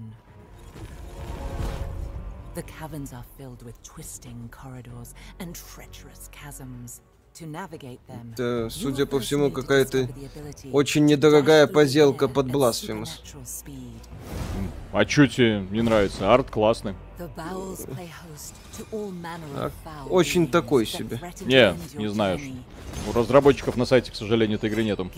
[2.56, 7.02] The caverns are filled with twisting corridors and treacherous chasms.
[7.40, 12.34] To navigate them, Это, судя по всему, какая-то discover the ability очень недорогая поделка air
[12.34, 13.10] под Blasphemous.
[14.92, 16.34] А чё тебе не нравится?
[16.34, 16.94] Арт классный.
[17.18, 21.20] The bowels play host to all manner А, of foul очень такой себе.
[21.42, 22.58] Не, не journey.
[23.08, 25.10] У разработчиков на сайте, к сожалению, этой игры нету.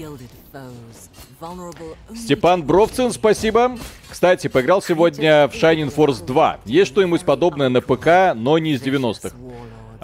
[2.15, 3.77] Степан Бровцин, спасибо.
[4.09, 6.59] Кстати, поиграл сегодня в Shining Force 2.
[6.65, 9.35] Есть что-нибудь подобное на ПК, но не из 90-х.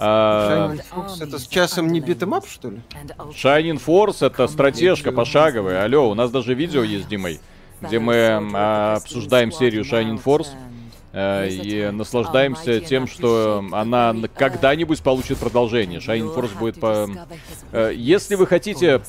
[0.02, 2.80] А, Shining Force, это сейчас он не beat 'em up, что ли?
[3.32, 5.84] Shining Force это стратежка пошаговая.
[5.84, 7.38] Алло, у нас даже видео есть с Димой,
[7.82, 8.14] где мы
[8.54, 10.48] а, обсуждаем серию Shining Force
[11.12, 16.00] э, и наслаждаемся тем, что она н- когда-нибудь получит продолжение.
[16.00, 17.06] Shining Force будет по...
[17.72, 19.02] Э, Если вы хотите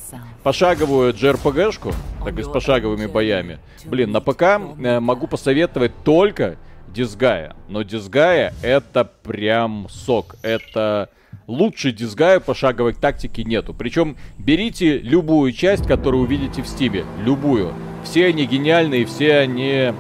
[0.44, 1.94] пошаговую JRPG-шку,
[2.26, 6.58] так и с пошаговыми боями, блин, на ПК э, могу посоветовать только
[6.94, 7.56] Дизгая.
[7.68, 10.36] Но Дизгая это прям сок.
[10.42, 11.10] Это
[11.48, 13.74] лучше Дизгая пошаговой тактики нету.
[13.74, 17.06] Причем берите любую часть, которую увидите в Стиме.
[17.24, 17.74] Любую.
[18.04, 19.94] Все они гениальные, все они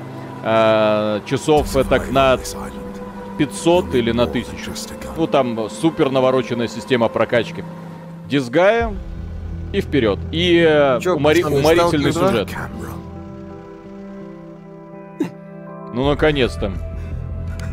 [0.43, 2.37] э, часов так на
[3.37, 4.71] 500 или на 1000.
[5.17, 7.63] Ну там супер навороченная система прокачки.
[8.27, 8.93] Дизгая
[9.73, 10.19] и вперед.
[10.31, 13.00] И э, умори- уморительный Stalker 2?
[15.93, 16.71] Ну наконец-то.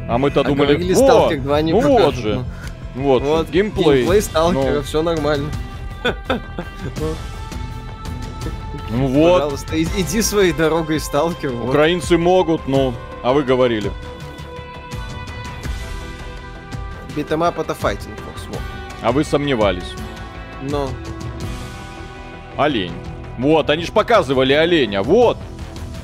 [0.09, 2.35] А мы-то А думали, говорили, вот, 2 не ну вот покажут, же.
[2.37, 2.44] ну.
[3.02, 3.98] Вот, Вот, геймплей.
[3.98, 5.50] Геймплей сталкера, Ну, все нормально.
[8.90, 11.50] ну вот, Пожалуйста, иди своей дорогой, сталкер.
[11.50, 11.68] вот.
[11.70, 13.92] украинцы могут, ну, а вы говорили.
[17.14, 18.61] Beat 'em up это файтинг, Фокс, вот.
[19.02, 19.92] А вы сомневались.
[20.62, 20.88] Но
[22.57, 22.92] Олень.
[23.38, 25.37] Вот, они ж показывали оленя, вот.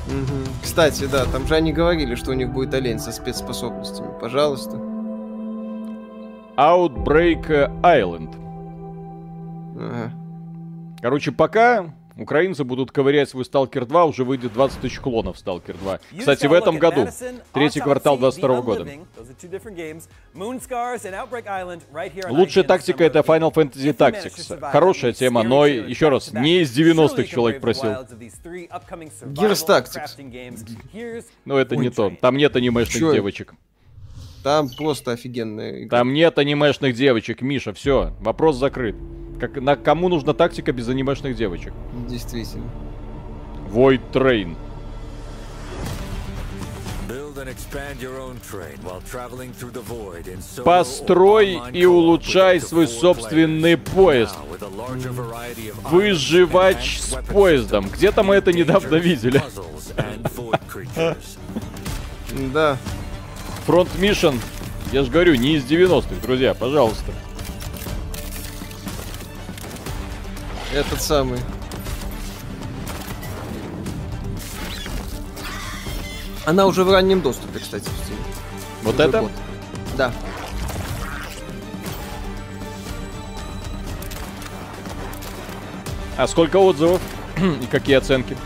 [0.07, 0.44] Мгм.
[0.75, 4.09] Кстати, да, там же они говорили, что у них будет олень со спецспособностями.
[4.19, 4.75] Пожалуйста.
[6.57, 8.35] Outbreak Island.
[9.79, 10.11] Ага.
[10.99, 15.95] Короче, пока украинцы будут ковырять свой Сталкер 2, уже выйдет 20 тысяч клонов Сталкер 2.
[15.95, 17.07] You Кстати, в этом году,
[17.53, 18.87] третий квартал The 22 года.
[22.29, 23.53] Лучшая тактика это Final.
[23.53, 24.71] Fantasy Tactics.
[24.71, 27.89] Хорошая тема, но еще раз, не из surely you 90-х can человек просил.
[27.89, 31.25] Gears Tactics.
[31.45, 32.11] Но это не то.
[32.19, 33.53] Там нет анимешных девочек.
[34.45, 35.97] Там просто офигенная игра.
[35.97, 38.95] Там нет анимешных девочек, Миша, все, вопрос закрыт.
[39.39, 41.73] Как, на кому нужна тактика без анимешных девочек?
[42.07, 42.69] Действительно.
[43.71, 44.55] Void Train.
[47.07, 51.59] Build and expand your own train while traveling through the void in solo or Построй
[51.73, 54.35] и улучшай свой собственный поезд.
[55.83, 57.89] Выживач items, с поездом.
[57.89, 59.41] Где-то мы это недавно видели.
[62.53, 62.77] Да.
[63.65, 64.39] Фронт Мишен.
[64.91, 67.11] Я же говорю, не из 90-х, друзья, пожалуйста.
[70.73, 71.39] Этот самый.
[76.45, 78.17] Она уже в раннем доступе, кстати, в Steam.
[78.83, 79.21] Вот Уже это?
[79.21, 79.31] год.
[79.97, 80.11] Да.
[86.17, 87.01] А сколько отзывов?
[87.37, 88.37] И какие оценки?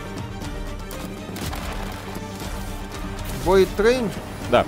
[3.44, 4.10] Void Train?
[4.50, 4.66] Да.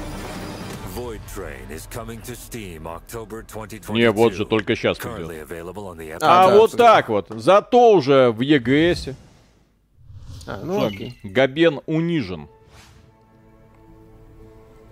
[0.96, 3.94] Void Train is coming to Steam October 2022.
[3.96, 4.98] Не, вот же только сейчас
[6.12, 6.78] App А, А, да, вот абсолютно.
[6.94, 7.26] так вот.
[7.30, 9.08] Зато уже в ЕГС.
[10.46, 11.18] А, ну окей.
[11.22, 12.48] Габен унижен.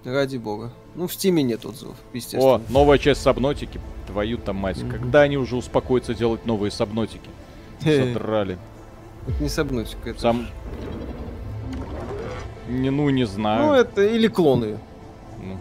[0.04, 0.72] Ради бога.
[0.94, 2.54] Ну, в Стиме нет отзывов, естественно.
[2.54, 3.80] О, новая часть Сабнотики.
[4.06, 4.78] Твою там мать.
[4.90, 7.28] Когда они уже успокоятся делать новые Сабнотики?
[7.80, 8.58] Содрали.
[9.28, 10.20] Это не сабнотика, это...
[10.20, 10.46] Сам...
[12.68, 13.66] Не, ну, не знаю.
[13.66, 14.78] Ну, это или клоны.
[15.42, 15.58] Ну.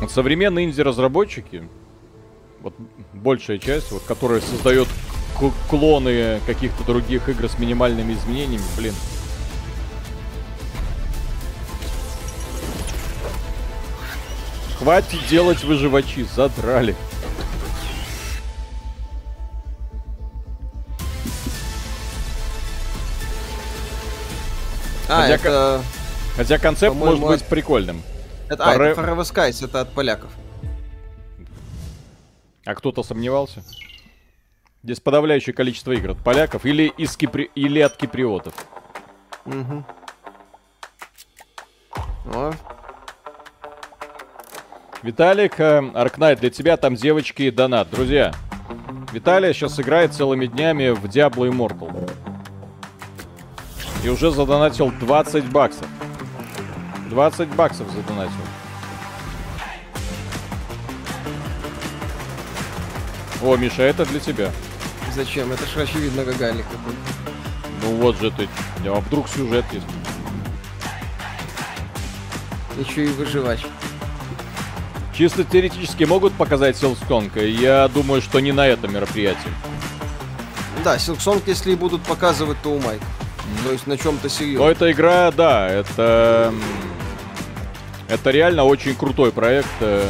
[0.00, 1.68] Вот современные инди-разработчики,
[2.60, 2.74] вот
[3.12, 4.88] большая часть, вот, которая создает
[5.68, 8.94] клоны каких-то других игр с минимальными изменениями, блин.
[14.78, 16.94] Хватит делать выживачи, задрали.
[25.08, 25.82] А, Хотя это...
[26.36, 28.02] Хотя концепт может быть от- прикольным.
[28.48, 30.30] это а, это Forever Skies, это от поляков.
[32.64, 33.62] А кто-то сомневался?
[34.84, 37.50] Здесь подавляющее количество игр от поляков или, из кипри...
[37.54, 38.52] или от киприотов.
[39.46, 39.82] Мгм.
[42.26, 42.52] О,
[45.00, 47.88] Виталик, э, Аркнайт, для тебя там девочки донат.
[47.90, 48.34] Друзья,
[49.10, 52.10] Виталий сейчас играет целыми днями в Diablo Immortal.
[54.04, 55.88] И уже задонатил 20 баксов.
[57.08, 58.34] 20 баксов задонатил.
[63.42, 64.50] О, Миша, это для тебя.
[65.14, 65.52] Зачем?
[65.52, 66.98] Это ж очевидно рогалик какой-то.
[67.82, 68.48] Ну вот же ты.
[68.86, 69.86] А вдруг сюжет есть?
[72.78, 73.60] Еще и выживач.
[75.16, 77.36] Чисто теоретически могут показать Силсконг?
[77.36, 79.50] Я думаю, что не на этом мероприятии.
[80.82, 83.00] Да, Silksong, если и будут показывать, то у Майк.
[83.64, 84.68] То есть на чем-то Но серьезном.
[84.68, 86.52] эта игра, да, это...
[88.08, 89.68] Это реально очень крутой проект.
[89.80, 90.04] э,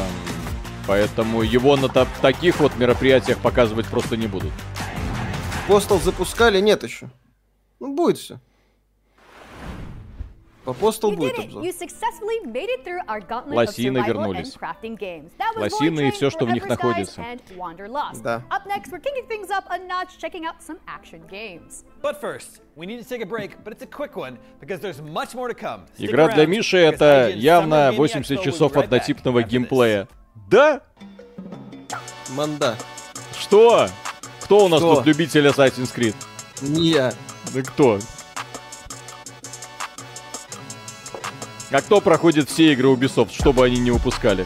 [0.86, 4.52] Поэтому его на та- таких вот мероприятиях показывать просто не будут.
[5.68, 6.60] Постал запускали?
[6.60, 7.08] Нет еще.
[7.80, 8.38] Ну, будет все.
[10.64, 11.62] По Постал будет обзор.
[13.46, 14.56] Лосины вернулись.
[15.56, 17.22] Лосины и всё, что в них находится.
[18.22, 18.42] Да.
[18.50, 21.84] Up next, we're kicking things up a notch, checking out some action games.
[22.02, 25.02] But first, we need to take a break, but it's a quick one because there's
[25.02, 25.86] much more to come.
[25.96, 30.08] Stick Игра для Миши это явно Summer Gaming 80 Expo will часов однотипного геймплея.
[30.48, 30.80] Да?
[32.30, 32.76] Манда.
[33.38, 33.88] Что?
[34.44, 34.96] Кто у нас Кто?
[34.96, 36.14] тут любитель Assassin's Creed?
[36.60, 37.14] Не я.
[37.54, 37.98] Да кто?
[41.70, 44.44] А кто проходит все игры Ubisoft, чтобы они не упускали?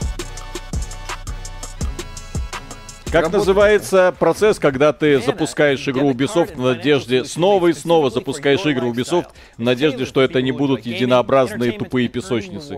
[3.06, 8.64] Как Работа называется процесс, когда ты запускаешь игру Ubisoft в надежде, снова и снова запускаешь
[8.66, 12.76] игры Ubisoft в надежде, что это не будут единообразные тупые песочницы?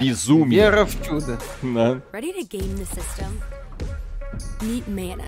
[0.00, 0.60] Безумие.
[0.60, 1.38] Вера в чудо.
[1.62, 2.00] Да.
[4.60, 5.24] Meet Mana.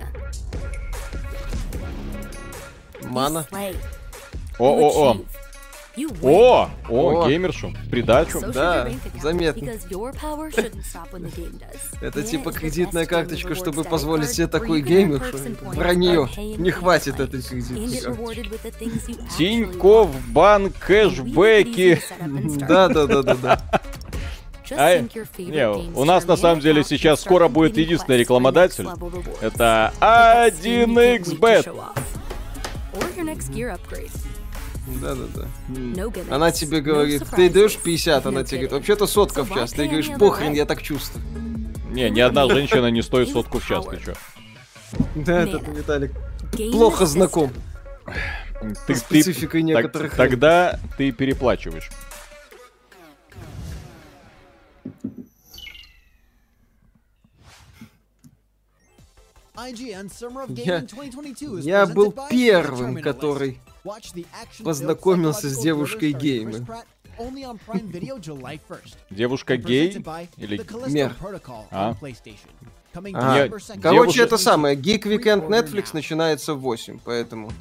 [3.03, 3.47] Мана.
[4.57, 5.17] О-о-о.
[6.21, 6.69] О!
[6.89, 7.27] О, О.
[7.27, 7.73] геймершу.
[7.89, 8.41] Придачу.
[8.41, 8.89] Да,
[9.21, 9.71] заметно.
[12.01, 15.37] Это типа кредитная карточка, чтобы позволить себе такой геймершу.
[15.61, 16.29] Вранье.
[16.57, 18.17] Не хватит этой кредитной
[19.37, 22.01] Тиньков, банк, кэшбэки.
[22.67, 23.81] Да, да, да, да, да.
[24.71, 24.99] А,
[25.37, 28.87] не, у нас на самом деле сейчас скоро будет единственный рекламодатель.
[29.41, 31.65] Это Like that scene you can't wait to 1xbet.
[31.65, 31.97] show off.
[32.93, 34.11] Or your next gear upgrade.
[35.01, 35.47] Да, да, да.
[35.69, 39.53] No gimmicks, Она тебе говорит, ты даешь 50, no она тебе говорит, вообще-то сотка в
[39.53, 39.71] час.
[39.71, 41.23] Ты говоришь, похрен, я так чувствую.
[41.91, 44.13] Не, ни одна женщина не стоит сотку в час, ты чё?
[45.15, 46.11] Да, этот Виталик
[46.71, 47.51] плохо знаком.
[48.87, 51.89] Ты, спецификой так- некоторых тогда ты переплачиваешь.
[60.49, 63.59] Я- Gaming 2022 is я был первым, который
[64.63, 66.49] познакомился с девушкой thriller starring гейм.
[66.49, 66.85] Chris Pratt
[67.17, 68.95] only on Prime Video July 1st.
[69.09, 69.97] Девушка гей
[70.37, 70.57] или...
[70.89, 71.15] Мер.
[71.71, 71.93] А.
[72.01, 73.81] December 2nd.
[73.81, 77.51] Короче, Девушка- это самое, Geek Weekend Netflix начинается в 8, поэтому...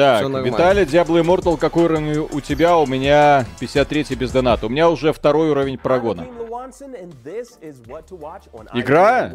[0.00, 0.44] Так.
[0.44, 2.78] Виталий, Diablo Immortal, какой уровень у тебя?
[2.78, 4.64] У меня 53 без доната.
[4.66, 6.26] У меня уже второй уровень прогона.
[8.72, 9.32] Игра?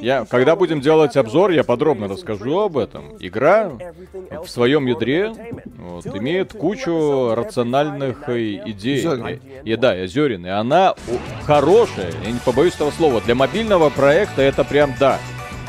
[0.00, 3.16] Я, когда будем делать обзор, я подробно расскажу об этом.
[3.20, 3.70] Игра
[4.42, 5.32] в своем ядре
[5.76, 9.06] вот, имеет кучу рациональных э, идей.
[9.64, 10.46] И, и да, и зерен.
[10.46, 10.94] И она
[11.44, 13.20] хорошая, я не побоюсь этого слова.
[13.20, 15.18] Для мобильного проекта это прям да.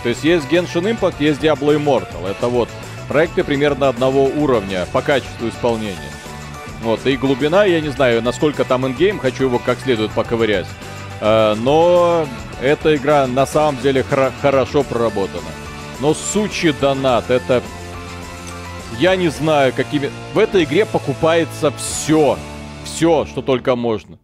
[0.01, 2.27] То есть есть Genshin Impact, есть Diablo Immortal.
[2.27, 2.69] Это вот
[3.11, 6.13] проекты примерно одного уровня по качеству исполнения.
[6.81, 10.65] Вот, и глубина, я не знаю, насколько там ингейм, хочу его как следует поковырять.
[11.19, 12.25] Э, но
[12.61, 15.49] эта игра на самом деле хра- хорошо проработана.
[15.99, 17.61] Но сучий донат, это...
[18.97, 20.09] Я не знаю, какими...
[20.33, 22.39] В этой игре покупается все.
[22.85, 24.17] Все, что только можно.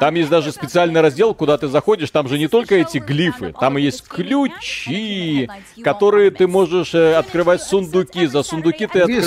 [0.00, 3.78] Там есть даже специальный раздел, куда ты заходишь, там же не только эти глифы, там
[3.78, 5.48] и есть ключи,
[5.84, 8.26] которые ты можешь э, открывать сундуки.
[8.26, 9.24] За сундуки ты открываешь...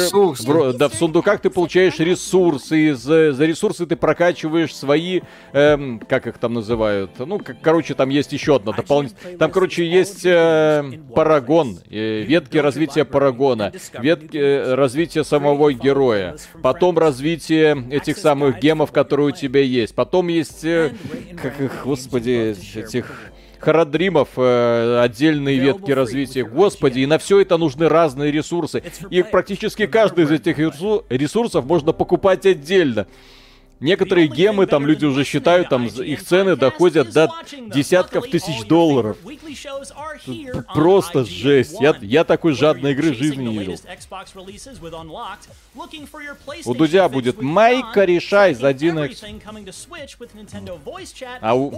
[0.78, 5.22] Да, в сундуках ты получаешь ресурсы, и за, за ресурсы ты прокачиваешь свои...
[5.54, 7.12] эм, как их там называют?
[7.20, 9.38] Ну, как- короче, там есть еще одно дополнительное...
[9.38, 16.98] Там, короче, есть э, парагон, э, ветки развития парагона, ветки э, развития самого героя, потом
[16.98, 20.94] развитие этих самых гемов, которые у тебя есть, потом есть, э,
[21.42, 26.44] как их, господи, этих Харадримов, э, отдельные ветки развития.
[26.44, 28.84] Господи, и на все это нужны разные ресурсы.
[29.10, 33.08] И практически каждый из этих ресу- ресурсов можно покупать отдельно.
[33.80, 37.30] Некоторые гемы, там люди уже считают, там их цены доходят до
[37.74, 39.18] десятков тысяч долларов.
[40.74, 41.80] Просто жесть.
[41.80, 43.76] Я, я такой жадной игры жизни не видел.
[46.66, 49.26] У Дудя будет «Майка, решай за 1x».
[51.42, 51.72] А у...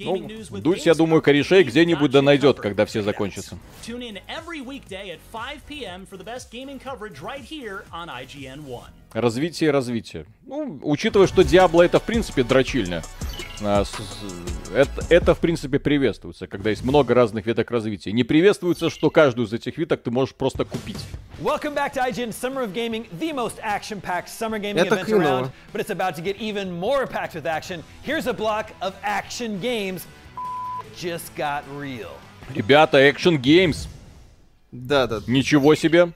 [0.00, 3.58] Ну, Дудь, я думаю, корешей где-нибудь да найдет, когда все закончатся.
[3.86, 6.06] Tune in every weekday at 5 p.m.
[6.06, 9.03] for the best gaming coverage right here on IGN1.
[9.14, 10.26] Развитие, развитие.
[10.44, 13.02] Ну, учитывая, что Диабло это, в принципе, дрочильня.
[13.62, 13.84] а,
[14.74, 18.10] Это, это, в принципе, приветствуется, когда есть много разных веток развития.
[18.10, 20.98] Не приветствуется, что каждую из этих веток ты можешь просто купить.
[21.40, 25.22] Welcome back to IGN Summer of Gaming, the most action-packed summer gaming Это event хреново.
[25.42, 27.84] around, but it's about to get even more packed with action.
[28.04, 30.06] Here's a block of action games.
[30.96, 32.10] Just got real.
[32.52, 33.86] Ребята, Action Games.
[34.72, 35.20] Да, да.
[35.28, 36.12] Ничего себе.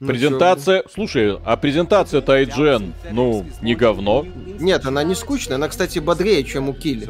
[0.00, 0.84] Презентация...
[0.92, 4.24] Слушай, а презентация-то IGN, ну, не говно.
[4.60, 5.56] Нет, она не скучная.
[5.56, 7.08] Она, кстати, бодрее, чем у Килли,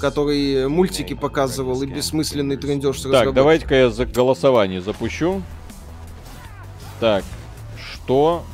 [0.00, 5.42] который мультики показывал и бессмысленный трендеж с Так, давайте-ка я за голосование запущу.
[6.98, 7.24] Так,
[7.76, 8.44] что...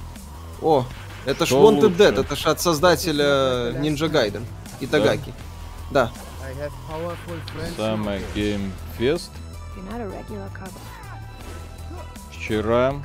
[0.61, 0.85] О,
[1.25, 2.03] это ж Wanted лучше?
[2.03, 4.43] Dead, это ж от создателя Ninja Gaiden
[4.81, 5.33] и Тагаки.
[5.91, 6.11] Да.
[7.77, 9.31] Самое Game Fest
[12.51, 13.01] вчера.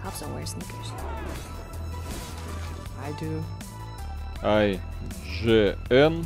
[4.41, 6.25] IGN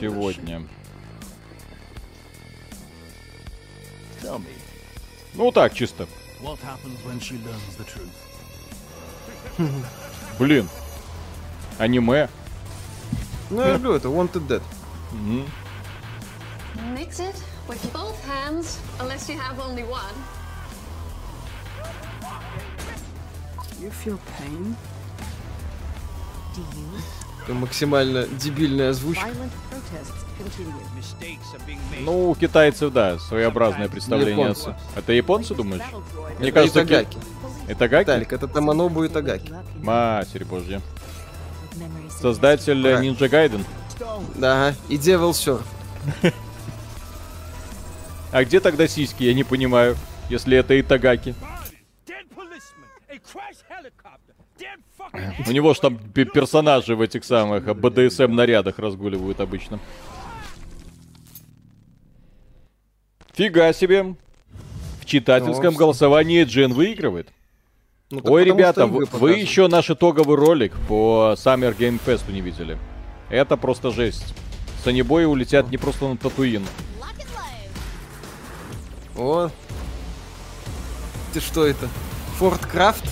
[0.00, 0.62] сегодня.
[5.34, 6.08] Ну так, чисто.
[10.38, 10.68] Блин.
[11.78, 12.28] Аниме.
[13.50, 14.62] Ну, я люблю это, Wanted Dead.
[16.94, 17.36] Mix it
[17.68, 20.14] with both hands, unless you have only one.
[23.80, 24.74] You feel pain?
[26.54, 27.00] Do you?
[27.44, 29.26] Это максимально дебильная озвучка.
[32.00, 34.48] Ну, у китайцев, да, своеобразное представление.
[34.48, 34.74] Японцы.
[34.96, 35.82] Это японцы, думаешь?
[36.38, 37.14] Мне Это кажется, Итагаки.
[37.14, 38.06] ки- Итагаки?
[38.06, 39.52] Талик, это Таманобу и Тагаки.
[39.82, 40.80] Матерь божья.
[42.20, 43.02] Создатель Да.
[43.02, 43.64] Ninja Gaiden.
[44.34, 45.62] Да, и Devil Surf.
[48.32, 49.96] А где тогда сиськи, я не понимаю,
[50.28, 51.34] если это Итагаки.
[55.46, 59.78] У него ж там пе- персонажи в этих самых БДСМ нарядах разгуливают обычно.
[63.34, 64.14] Фига себе.
[65.00, 67.28] В читательском Ну, голосовании Джен выигрывает.
[68.10, 72.78] Ну, Ой, ребята, вы, еще наш итоговый ролик по Summer Game Fest не видели.
[73.30, 74.34] Это просто жесть.
[74.84, 76.64] Санебои улетят не просто на Татуин.
[79.16, 79.50] О.
[81.32, 81.88] Ты что это?
[82.70, 83.04] Крафт?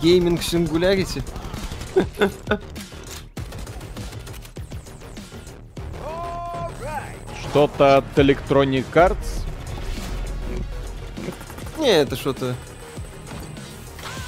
[0.00, 1.22] Гейминг Singularity?
[7.40, 9.46] Что-то от Electronic Arts.
[11.78, 12.54] Не, это что-то...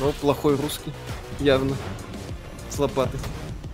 [0.01, 0.93] О, плохой русский.
[1.41, 1.75] Явно.
[2.69, 3.19] С лопатой.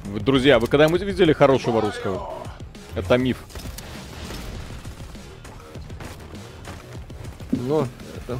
[0.04, 2.32] Вы, Друзья, вы когда-нибудь видели хорошего русского?
[2.94, 3.38] Это миф.
[7.50, 8.38] Но это...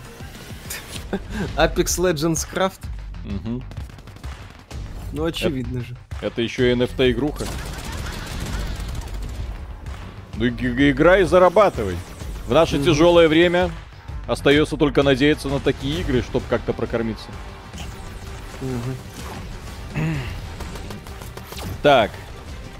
[1.57, 2.81] Apex Legends Craft?
[3.25, 3.63] Мгм.
[5.13, 5.97] Ну, очевидно же.
[6.21, 7.45] Это еще и NFT игруха.
[10.37, 11.97] Ну и играй и зарабатывай.
[12.47, 13.71] В наше тяжелое время
[14.27, 17.27] остается только надеяться на такие игры, чтобы как-то прокормиться.
[21.83, 22.11] Так.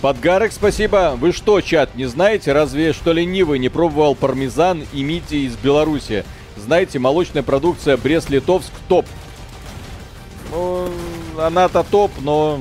[0.03, 1.15] Подгарок, спасибо.
[1.19, 6.25] Вы что, чат, не знаете, разве что ленивый не пробовал пармезан и мидии из Беларуси?
[6.61, 9.07] Знаете, молочная продукция Брест-Литовск топ.
[10.53, 10.89] Ну,
[11.39, 12.61] она-то топ, но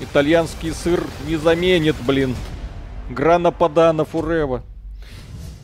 [0.00, 2.36] итальянский сыр не заменит, блин.
[3.10, 4.62] Грана Падана Фурева.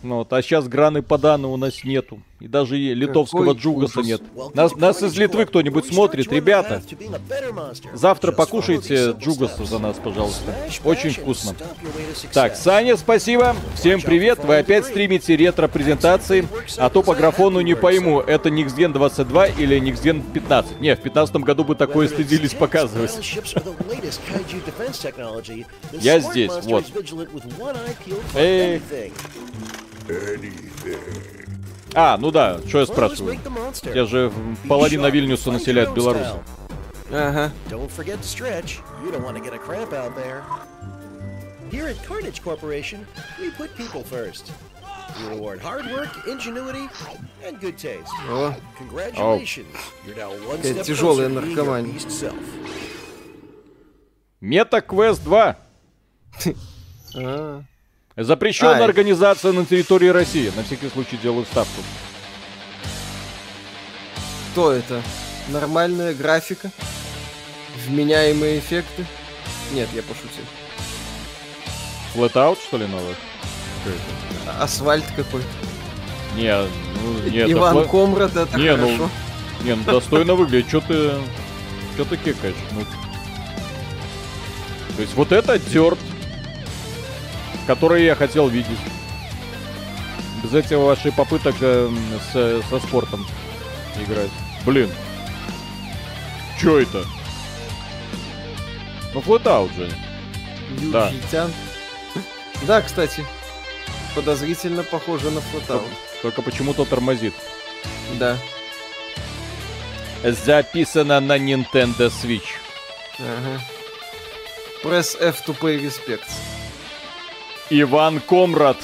[0.02, 2.20] Ну вот, а сейчас Граны Падана у нас нету.
[2.41, 4.07] И даже и литовского Какой джугаса ужас.
[4.07, 4.22] нет.
[4.55, 6.82] Нас, нас из Литвы кто-нибудь смотрит, ребята.
[7.93, 10.55] Завтра покушайте джугаса за нас, пожалуйста.
[10.84, 11.55] Очень вкусно.
[12.32, 13.55] Так, Саня, спасибо.
[13.74, 14.43] Всем привет.
[14.43, 16.49] Вы опять стримите ретро-презентации.
[16.78, 20.80] А то по графону не пойму, это Никсген 22 или Никсген 15.
[20.80, 23.38] Не, в 15 году бы такое стыдились показывать.
[25.93, 26.86] Я здесь, вот.
[28.34, 28.80] Эй.
[31.95, 33.38] А, ну да, что я спрашиваю?
[33.95, 34.32] Я же
[34.68, 36.41] половина Вильнюса населяет белорусы.
[37.12, 37.53] Ага.
[41.70, 43.07] Here at Carnage Corporation,
[43.38, 44.51] we put people first.
[45.20, 46.88] We reward hard work, ingenuity,
[47.47, 48.11] and good taste.
[48.28, 49.66] О, Congratulations.
[50.05, 51.93] You're now one Какая step тяжелая наркомания.
[51.93, 52.34] beast self.
[54.41, 55.57] Мета Квест 2.
[57.16, 57.62] А,
[58.24, 58.84] Запрещенная Ай.
[58.84, 60.52] организация на территории России.
[60.54, 61.80] На всякий случай делаю ставку.
[64.52, 65.02] Что это?
[65.48, 66.70] Нормальная графика?
[67.86, 69.06] Вменяемые эффекты?
[69.72, 70.44] Нет, я пошутил.
[72.14, 73.14] Flatout, что ли, новый?
[74.46, 75.42] А- Асфальт какой?
[76.36, 76.54] Не,
[77.02, 77.48] ну, нет.
[77.50, 79.10] Иван это фла- Комрад, это не, ну, хорошо.
[79.64, 80.68] не, ну достойно выглядит.
[80.68, 81.10] Что ты,
[81.94, 82.54] что ты кекаешь?
[82.72, 82.82] Ну,
[84.96, 85.98] то есть вот это дерт,
[87.70, 88.80] который я хотел видеть.
[90.42, 91.88] Без этих ваших попыток э,
[92.32, 93.24] с- со спортом
[93.96, 94.30] играть.
[94.66, 94.90] Блин.
[96.60, 97.04] Чё это?
[99.14, 99.88] Ну, флотаут же.
[100.92, 101.10] Да.
[101.10, 101.52] Южитян.
[102.62, 103.24] Да, кстати.
[104.16, 105.86] Подозрительно похоже на флотаут.
[106.22, 107.34] Только почему-то тормозит.
[108.18, 108.36] Да.
[110.24, 112.50] Записано на Nintendo Switch.
[113.20, 113.60] Ага.
[114.82, 116.32] Press F to pay respects.
[117.70, 118.76] Иван Comrade.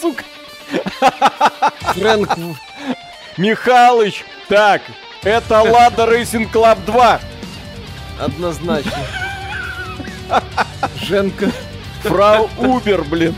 [0.00, 0.24] Сука.
[1.94, 2.28] Фрэнк...
[3.36, 4.24] Михалыч.
[4.48, 4.82] Так,
[5.22, 7.20] это Lada Racing Club 2.
[8.20, 8.98] Однозначно.
[11.02, 11.50] Женка.
[12.02, 13.34] Фрау Убер, блин.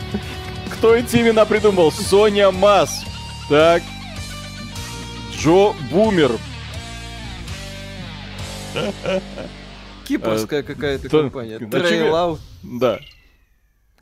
[0.73, 1.93] Кто эти имена придумал?
[1.93, 3.05] Соня Мас.
[3.49, 3.83] Так.
[5.37, 6.33] Джо Бумер.
[10.07, 11.59] Кипрская Э, какая-то то- компания.
[11.59, 12.41] зачем Trail я- Out.
[12.63, 12.99] Да.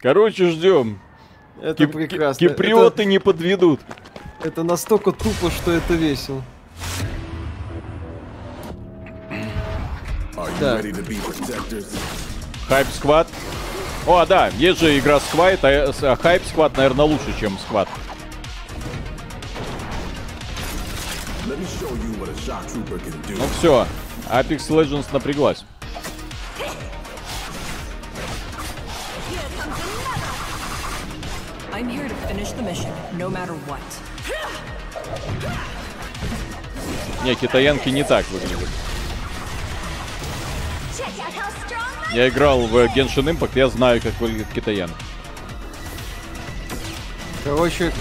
[0.01, 1.01] Короче, ждем.
[1.61, 2.49] Это Кип- прекрасно.
[2.49, 3.80] Киприоты не подведут.
[4.38, 6.42] Это, это настолько тупо, что это весело.
[10.61, 10.80] Да.
[12.68, 13.28] Hype Squad.
[14.07, 17.89] О, да, есть же игра Squad, а а Hype Squad, наверное, лучше, чем Squad.
[23.28, 23.86] Ну все,
[24.30, 25.64] Apex Legends напряглась.
[31.79, 33.81] I'm here to finish the mission, no matter what.
[37.24, 38.68] Не, китаянки не так выглядят.
[42.12, 44.91] Я играл в Genshin Impact, я знаю, как выглядит китаян.
[47.45, 47.93] Короче,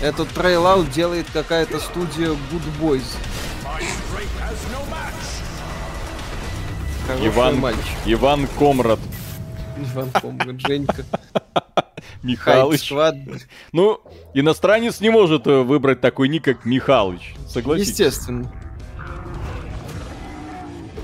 [0.00, 3.16] этот Out делает какая-то студия Good Boys.
[7.06, 7.84] Хороший Иван, мальчик.
[8.06, 8.98] Иван Комрад.
[9.78, 11.04] Иван Комрад, Женька.
[12.24, 12.92] Михалыч.
[13.72, 14.00] Ну,
[14.32, 17.34] иностранец не может э, выбрать такой ник, как Михалыч.
[17.46, 17.90] Согласитесь?
[17.90, 18.50] Естественно.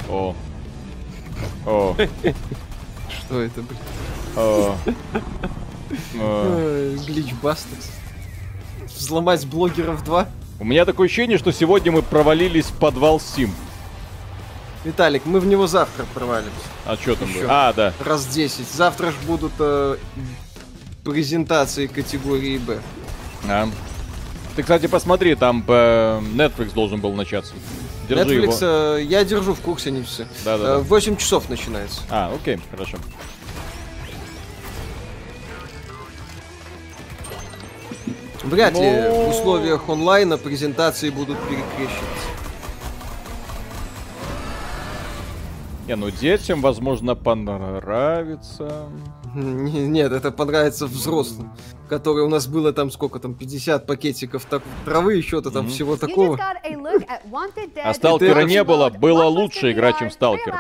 [0.09, 0.35] О.
[1.67, 1.95] О.
[3.11, 3.79] Что это, блин?
[4.37, 4.77] О.
[7.07, 7.93] Глич Бастерс.
[8.87, 10.29] Взломать блогеров 2.
[10.59, 13.51] У меня такое ощущение, что сегодня мы провалились в подвал Steam.
[14.85, 16.51] Виталик, мы в него завтра провалимся.
[16.87, 17.45] А что там было?
[17.49, 17.93] А, да.
[18.01, 18.67] Раз 10.
[18.67, 19.97] Завтра ж будут э,
[21.05, 22.79] презентации категории Б.
[23.49, 23.69] А.
[24.57, 27.55] Ты, кстати, посмотри, там э, Netflix должен был начаться.
[28.09, 28.97] Держи Netflix, его.
[28.97, 30.27] э, я держу в курсе не все.
[30.45, 30.79] Да-да-да.
[30.79, 32.01] В 8 часов начинается.
[32.11, 32.99] А, окей, хорошо.
[38.43, 42.29] Вряд ли Ну- в условиях онлайна презентации будут перекрещиваться.
[45.87, 48.89] Не, ну детям, возможно, понравится.
[49.35, 51.53] Не- Нет, это понравится взрослым,
[51.89, 55.73] которые у нас было там сколько там, 50 пакетиков так- травы, еще-то там Мгм.
[55.73, 56.39] всего такого.
[57.85, 60.55] А Сталкера не было, было лучше игра, чем Сталкер.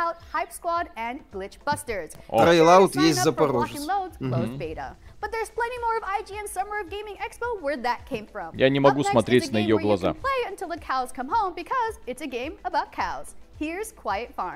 [2.96, 3.86] Sign есть Запорожец.
[3.86, 4.58] Lock and Load's closed Мгм.
[4.58, 4.94] beta.
[5.20, 8.56] But there's plenty more of IGN Summer of Gaming Expo where that came from.
[8.56, 10.14] Я не могу смотреть на you глаза.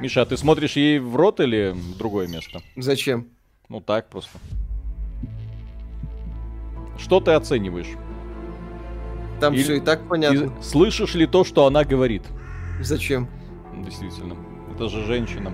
[0.01, 2.61] Миша, а ты смотришь ей в рот или в другое место?
[2.77, 3.29] Зачем?
[3.69, 4.39] Ну так просто.
[6.99, 7.89] Что ты оцениваешь?
[9.41, 10.45] Там Или- все и так понятно.
[10.59, 12.23] И слышишь ли то, что она говорит?
[12.81, 13.29] Зачем?
[13.85, 14.37] Действительно.
[14.75, 15.53] Это же женщина.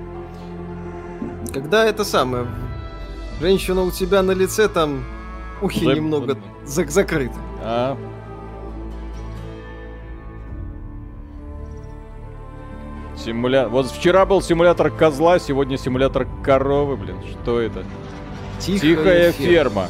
[1.53, 2.47] Когда это самое,
[3.41, 5.05] женщина у тебя на лице там
[5.63, 7.35] ухи За- немного зак- закрыты.
[7.63, 7.97] А?
[13.25, 13.69] Симуля...
[13.69, 17.17] Вот вчера был симулятор козла, сегодня симулятор коровы, блин.
[17.43, 17.85] Что это?
[18.59, 19.89] Тихая ферма.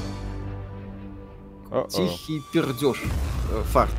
[1.70, 1.88] О-о.
[1.88, 3.02] Тихий пердеж.
[3.52, 3.92] Э, Фарт.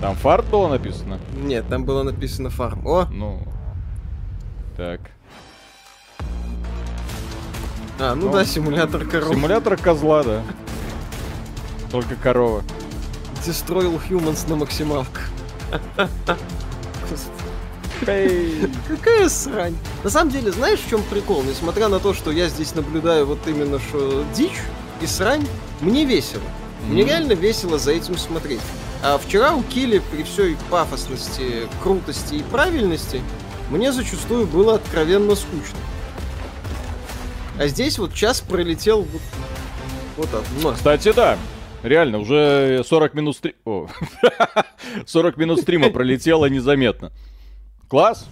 [0.00, 1.18] Там фарт было написано?
[1.36, 2.86] Нет, там было написано фарм.
[2.86, 3.40] О, Ну.
[4.76, 5.00] Так.
[7.98, 9.28] а, ну, да, симулятор коров.
[9.34, 10.42] Симулятор козла, да.
[11.90, 12.62] Только корова.
[13.46, 15.30] Destroyal Humans на максималках.
[18.88, 19.76] Какая срань.
[20.02, 21.42] На самом деле, знаешь, в чем прикол?
[21.42, 24.60] Несмотря на то, что я здесь наблюдаю вот именно что дичь
[25.00, 25.46] и срань,
[25.80, 26.42] мне весело.
[26.88, 27.10] Мне Мгм.
[27.10, 28.60] реально весело за этим смотреть.
[29.02, 33.20] А вчера у Килли при всей пафосности, крутости и правильности
[33.70, 35.78] мне зачастую было откровенно скучно.
[37.58, 39.22] А здесь вот час пролетел вот,
[40.16, 40.74] вот так.
[40.74, 41.38] Кстати, да.
[41.84, 43.54] Реально, уже 40 минут стри...
[43.66, 43.88] О.
[45.06, 47.12] 40 минут стрима пролетело незаметно.
[47.88, 48.26] Класс.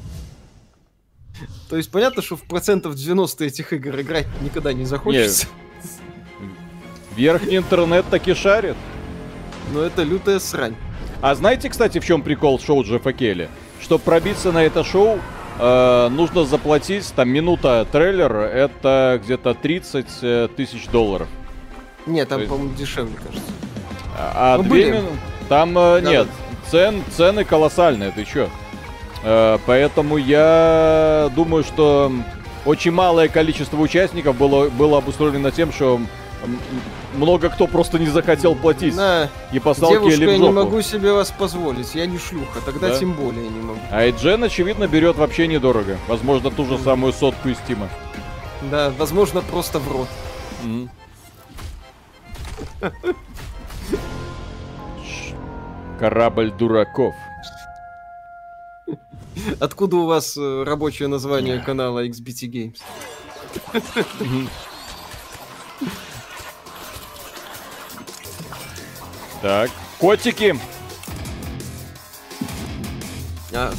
[1.69, 5.49] То есть понятно, что в процентов 90 этих игр играть никогда не захочется.
[7.15, 8.77] Верхний интернет таки шарит.
[9.75, 10.75] Но это лютая срань.
[11.21, 13.51] А знаете, кстати, в чем прикол шоу Джеффа Келли?
[13.83, 15.19] Чтобы пробиться на это шоу,
[15.59, 21.29] э, нужно заплатить, там, минута трейлер, это где-то 30 э, тысяч долларов.
[22.07, 23.51] Нет, там, по-моему, дешевле, кажется.
[24.19, 24.91] А, а Ну, две были.
[24.91, 25.09] мину-
[25.49, 26.29] Там э, Да, нет,
[26.71, 28.49] цен, цены колоссальные, ты чё?
[29.25, 32.11] Э, поэтому я думаю, что
[32.65, 36.01] очень малое количество участников было, было обусловлено тем, что
[37.15, 41.13] много кто просто не захотел платить На, и послал девушка, в я не могу себе
[41.13, 42.99] вас позволить, я не шлюха, тогда Да?
[42.99, 43.79] тем более не могу.
[43.91, 45.97] А Эджен, очевидно, берет вообще недорого.
[46.09, 47.89] Возможно, ту же самую сотку из Стима.
[48.71, 50.09] Да, возможно, просто в рот.
[50.65, 50.91] Мгм.
[55.99, 57.15] Корабль дураков.
[59.61, 62.79] Откуда у вас э, рабочее название канала XBT Games?
[69.41, 70.57] Так, котики.
[73.53, 73.73] А,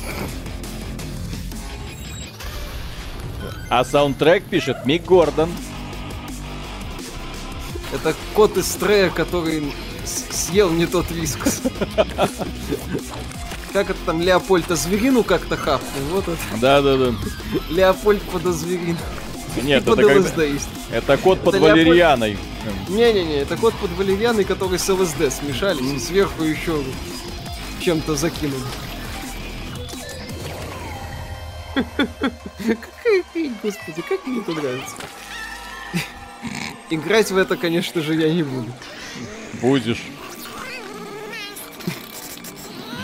[3.70, 5.49] А саундтрек пишет Мик Гордон.
[7.93, 9.71] Это кот из Трея, который
[10.05, 11.61] съел не тот вискус.
[13.71, 16.03] Как это там, Леопольда зверину как-то хапнул?
[16.11, 16.37] Вот это.
[16.61, 17.15] Да-да-да.
[17.69, 18.97] Леопольд под зверину.
[19.61, 20.67] Нет, это есть.
[20.91, 22.37] Это кот под Это валерьяной.
[22.89, 26.83] Не-не-не, это кот под валерьяной, который с ЛСД смешались, и сверху еще
[27.79, 28.61] чем-то закинули.
[31.75, 34.95] Какая хрень, господи, как мне это нравится.
[36.93, 38.71] Играть в это, конечно же, я не буду.
[39.61, 40.03] Будешь.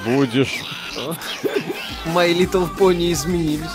[0.06, 0.60] Будешь.
[2.06, 3.66] My Little Pony изменились.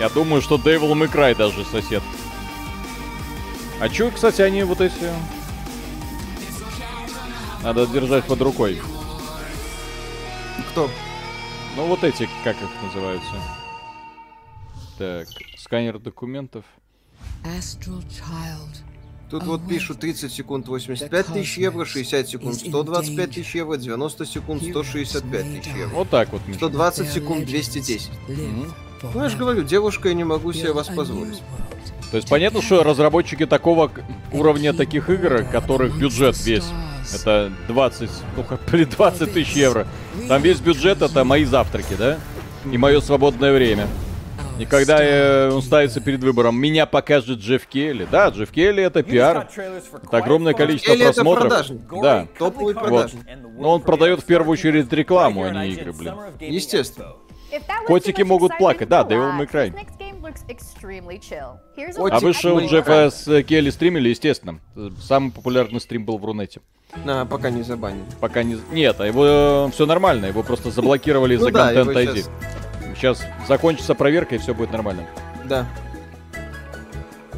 [0.00, 2.02] Я думаю, что Devil May Cry даже сосед.
[3.78, 5.12] А чё, кстати, они вот эти...
[7.62, 8.82] Надо держать под рукой.
[10.70, 10.90] Кто?
[11.76, 13.34] Ну вот эти, как их называются?
[14.98, 16.64] Так, сканер документов.
[19.30, 24.62] Тут вот пишут 30 секунд 85 тысяч евро, 60 секунд 125 тысяч евро, 90 секунд
[24.62, 25.94] 165 тысяч евро.
[25.94, 26.58] Вот так вот, Миша.
[26.58, 28.10] 120 секунд 210.
[29.14, 31.40] Ну, я же говорю, девушка, я не могу себе вас позволить.
[32.10, 33.90] То есть понятно, что разработчики такого
[34.32, 36.66] уровня таких игр, которых бюджет весь,
[37.14, 39.86] это 20, ну как, блин, 20 тысяч евро.
[40.26, 42.18] Там весь бюджет это мои завтраки, да?
[42.70, 43.86] И мое свободное время.
[44.60, 48.06] И когда э, он ставится перед выбором, меня покажет Джефф Келли.
[48.10, 49.48] Да, Джефф Келли это пиар.
[50.02, 51.66] Это огромное количество Келли это просмотров.
[52.02, 52.26] Да.
[52.38, 53.10] Топовый Вот.
[53.58, 56.14] Но он продает в первую очередь рекламу, а не игры, блин.
[56.40, 57.14] Естественно.
[57.86, 58.88] Котики могут плакать.
[58.88, 59.38] Да, Devil.
[59.38, 59.74] May Cry.
[62.10, 64.60] А вы же у Джеффа с э, Келли стримили, естественно.
[65.00, 66.60] Самый популярный стрим был в Рунете.
[67.04, 68.04] На, пока не забанили.
[68.20, 68.58] Пока не...
[68.72, 71.52] Нет, а его все нормально, его просто заблокировали Ну за
[73.00, 75.06] Сейчас закончится проверка и все будет нормально.
[75.46, 75.66] Да.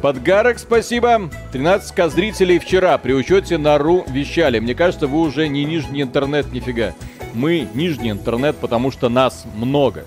[0.01, 1.29] Подгарок, спасибо.
[1.53, 4.59] 13к зрителей вчера при учете на РУ вещали.
[4.59, 6.93] Мне кажется, вы уже не нижний интернет, нифига.
[7.33, 10.03] Мы нижний интернет, потому что нас много.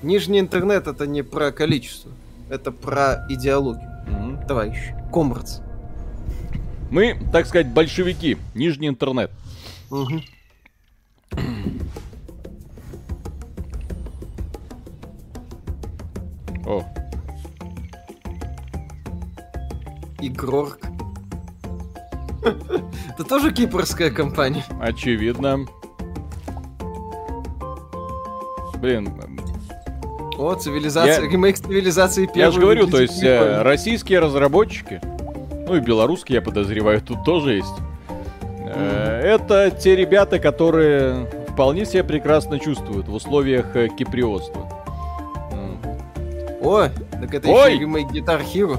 [0.00, 2.10] Нижний интернет это не про количество.
[2.48, 4.42] Это про идеологию.
[4.48, 4.78] Товарищ.
[5.12, 5.60] Комрадс.
[6.90, 8.38] Мы, так сказать, большевики.
[8.54, 9.30] Нижний интернет.
[9.90, 10.22] Мгм.
[16.68, 16.84] О,
[20.20, 20.78] Игрорг.
[23.14, 24.64] Это тоже кипрская компания.
[24.80, 25.64] очевидно.
[28.76, 29.12] Блин,
[30.36, 32.38] О, цивилизация, Я- ремейк цивилизации первой.
[32.40, 35.00] Я же говорю, то есть э, российские разработчики,
[35.66, 37.74] ну и белорусские, я подозреваю, тут тоже есть.
[38.66, 44.77] Э, Это те ребята, которые вполне себя прекрасно чувствуют в условиях э, киприотства.
[46.60, 47.72] О, так это Ой!
[47.72, 48.78] еще ремейк Guitar Hero.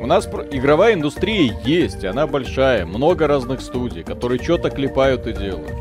[0.00, 5.72] У нас игровая индустрия есть, она большая, много разных студий, которые что-то клепают и делают.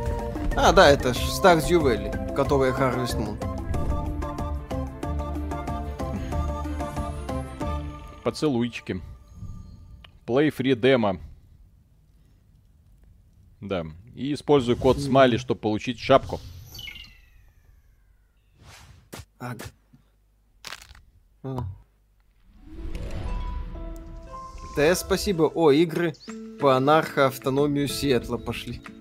[0.57, 3.37] А, да, это Stardew Valley, которая Harvest Moon.
[8.23, 9.01] Поцелуйчики.
[10.27, 11.17] Play free demo.
[13.61, 13.85] Да.
[14.15, 16.39] И использую код смайли, чтобы получить шапку.
[19.39, 19.65] Ага.
[21.43, 21.63] А.
[24.75, 25.43] ТС, спасибо.
[25.43, 26.13] О, игры
[26.59, 28.81] по анархо автономию Сиэтла пошли.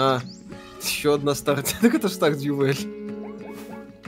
[0.00, 0.20] А,
[0.80, 1.74] еще одна старт.
[1.80, 2.86] Так это Stardew Valley.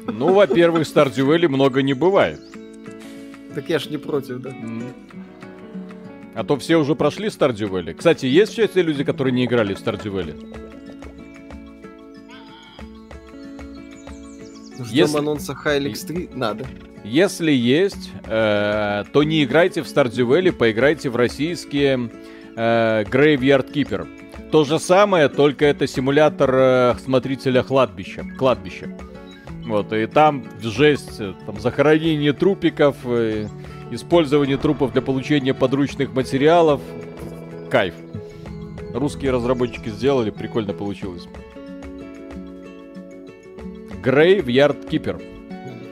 [0.06, 2.40] Ну, во-первых, Stardew Valley много не бывает.
[3.56, 4.54] Так я ж не против, да.
[6.36, 7.94] А то все уже прошли Stardew Valley.
[7.94, 10.69] Кстати, есть все те люди, которые не играли в Stardew Valley?
[14.84, 15.18] Ждем Если...
[15.18, 16.30] анонса Hylix 3?
[16.34, 16.66] Надо.
[17.04, 22.10] Если есть, э, то не играйте в Stardew Valley, поиграйте в российские
[22.56, 24.06] э, Graveyard Keeper.
[24.50, 28.24] То же самое, только это симулятор э, смотрителя кладбища.
[28.38, 28.88] кладбища.
[29.64, 33.46] Вот, и там жесть, там захоронение трупиков, э,
[33.90, 36.80] использование трупов для получения подручных материалов.
[37.70, 37.94] Кайф.
[38.92, 41.28] Русские разработчики сделали, прикольно получилось.
[44.02, 45.22] Graveyard Keeper.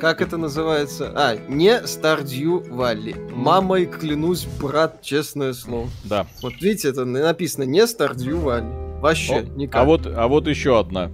[0.00, 1.12] Как это называется?
[1.14, 3.34] А, не Stardew Valley.
[3.34, 5.88] Мамой клянусь, брат, честное слово.
[6.04, 6.26] Да.
[6.40, 9.00] Вот видите, это написано не Stardew Valley.
[9.00, 9.82] Вообще О, никак.
[9.82, 11.11] А вот, а вот еще одна.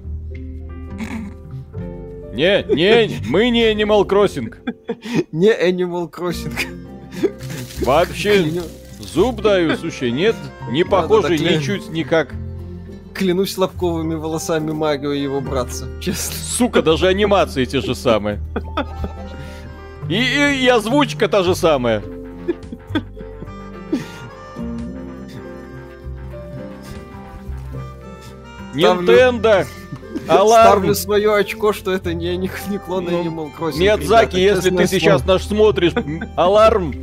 [2.34, 4.54] Не, не, мы не Animal Crossing.
[5.32, 6.52] Не Animal Crossing.
[7.84, 8.44] Вообще,
[8.98, 10.34] зуб даю, слушай, нет,
[10.70, 12.34] не похоже ничуть никак
[13.14, 15.88] клянусь лобковыми волосами Марио и его братца.
[16.00, 16.34] Честно.
[16.34, 18.40] Сука, даже анимации те же самые.
[20.08, 22.02] И, и, и озвучка та же самая.
[28.74, 29.64] Нинтендо!
[30.28, 30.70] Аларм.
[30.70, 33.78] Ставлю свое очко, что это не, не, не клон ну, Animal Crossing.
[33.78, 35.92] Нет, Заки, если ты сейчас наш смотришь,
[36.36, 36.94] аларм,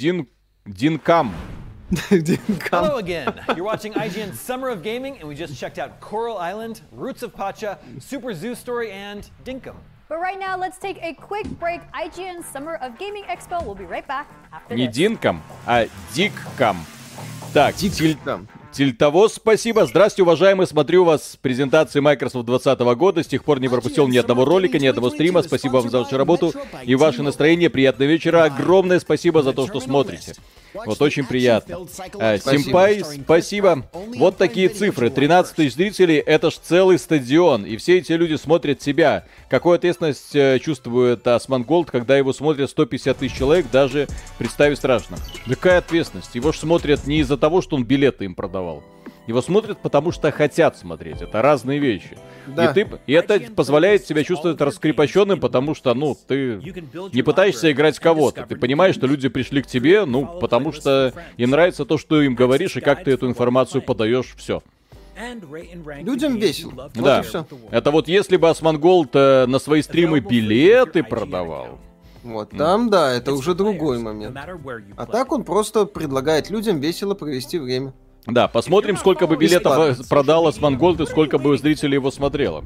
[0.00, 0.26] Дин...
[0.66, 1.32] Динкам.
[2.10, 3.32] Hello again.
[3.54, 7.32] You're watching IGN's Summer of Gaming, and we just checked out Coral Island, Roots of
[7.32, 9.76] Pacha, Super Zoo Story, and Dinkum.
[10.08, 11.80] But right now, let's take a quick break.
[11.92, 13.64] IGN's Summer of Gaming Expo.
[13.64, 14.96] We'll be right back after Не this.
[14.96, 16.84] Динкам, а Диккам.
[17.52, 18.48] Так, Диккам.
[18.73, 19.85] Тильтовоз, спасибо.
[19.85, 20.65] Здравствуйте, уважаемые.
[20.65, 23.23] Смотрю вас презентации Microsoft 2020 года.
[23.23, 25.43] С тех пор не пропустил ни одного ролика, ни одного стрима.
[25.43, 26.53] Спасибо вам за вашу работу
[26.85, 27.69] и ваше настроение.
[27.69, 28.45] Приятного вечера.
[28.45, 30.35] Огромное спасибо за то, что смотрите.
[30.73, 31.79] Вот очень приятно.
[32.19, 33.85] А, Симпай, спасибо.
[34.15, 35.09] Вот такие цифры.
[35.09, 37.65] 13 тысяч зрителей, это ж целый стадион.
[37.65, 39.25] И все эти люди смотрят тебя.
[39.49, 44.07] Какую ответственность э, чувствует Asmongold, когда его смотрят 150 тысяч человек, даже
[44.37, 45.17] представить страшно.
[45.45, 46.35] Какая ответственность?
[46.35, 48.83] Его ж смотрят не из-за того, что он билеты им продавал.
[49.27, 51.21] Его смотрят, потому что хотят смотреть.
[51.21, 52.17] Это разные вещи.
[52.47, 52.71] Да.
[52.71, 56.59] И, ты, и это позволяет себя чувствовать раскрепощенным, потому что, ну, ты
[57.13, 58.45] не пытаешься играть кого-то.
[58.47, 62.35] Ты понимаешь, что люди пришли к тебе, ну, потому что им нравится то, что им
[62.35, 64.63] говоришь, и как ты эту информацию подаешь, все.
[66.01, 66.89] Людям весело.
[66.95, 67.23] Да.
[67.31, 71.77] Вот это вот если бы Asmongold э, на свои стримы билеты продавал.
[72.23, 74.35] Вот там, да, это уже другой момент.
[74.97, 77.93] А так он просто предлагает людям весело провести время.
[78.25, 82.63] Да, посмотрим, сколько бы билетов продал Asmongold и сколько бы зрителей его смотрело.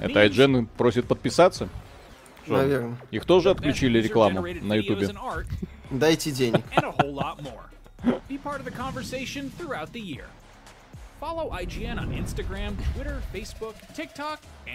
[0.00, 1.68] Это IGN просит подписаться?
[2.44, 2.58] Что?
[2.58, 2.96] Наверное.
[3.10, 5.08] Их тоже отключили рекламу на Ютубе.
[5.90, 6.62] Дайте денег.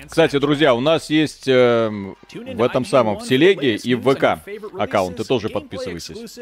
[0.08, 4.40] Кстати, друзья, у нас есть э, в этом самом в Телеге и в ВК
[4.80, 6.40] аккаунты, тоже подписывайтесь.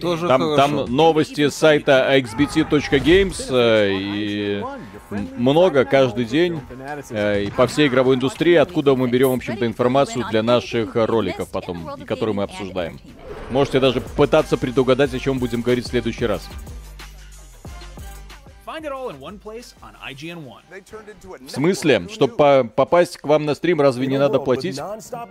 [0.00, 4.62] Тоже там, там новости с сайта xbt.games э, и
[5.36, 6.60] много каждый день
[7.10, 11.50] э, и по всей игровой индустрии, откуда мы берем, в общем-то, информацию для наших роликов
[11.50, 13.00] потом, которые мы обсуждаем.
[13.50, 16.48] Можете даже пытаться предугадать, о чем будем говорить в следующий раз.
[21.40, 22.08] В смысле?
[22.08, 24.80] Чтобы по попасть к вам на стрим, разве не надо платить?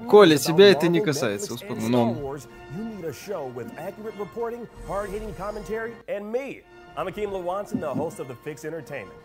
[0.09, 1.89] Коля, тебя это не касается, успокойся.
[1.89, 2.37] Ну.
[6.95, 9.17] I'm Akeem Lewanson, the host of the Fix Entertainment.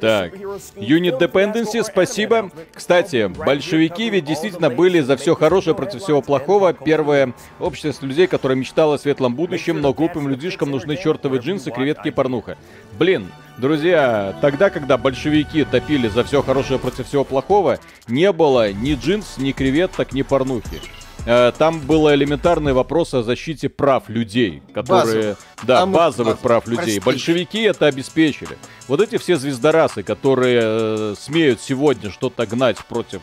[0.00, 2.50] Так, Unit Dependency, спасибо.
[2.74, 6.72] Кстати, большевики ведь действительно были за все хорошее против всего плохого.
[6.72, 12.08] Первое общество людей, которое мечтало о светлом будущем, но глупым людишкам нужны чертовы джинсы, креветки
[12.08, 12.58] и порнуха.
[12.98, 18.94] Блин, друзья, тогда, когда большевики топили за все хорошее против всего плохого, не было ни
[18.94, 20.80] джинс, ни креветок, ни порнухи.
[21.24, 25.04] Э, там было элементарный вопрос о защите прав людей, которые...
[25.04, 25.38] Базовых.
[25.62, 26.76] Да, А мы- базовых а, прав людей.
[26.76, 27.04] простите.
[27.04, 28.58] Большевики это обеспечили.
[28.88, 33.20] Вот эти все звездорасы, которые э, смеют сегодня что-то гнать против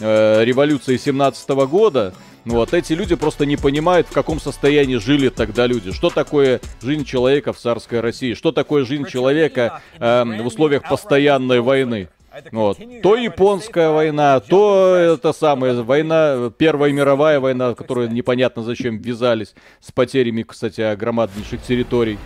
[0.00, 2.14] э, революции 17 года,
[2.46, 5.92] вот эти люди просто не понимают, в каком состоянии жили тогда люди.
[5.92, 8.34] Что такое жизнь человека в царской России?
[8.34, 12.08] Что такое жизнь человека э, в условиях постоянной войны?
[12.52, 12.78] Вот.
[13.02, 19.92] То японская война, то это самая война, Первая мировая война, которую непонятно зачем ввязались, с
[19.92, 22.18] потерями, кстати, громаднейших территорий.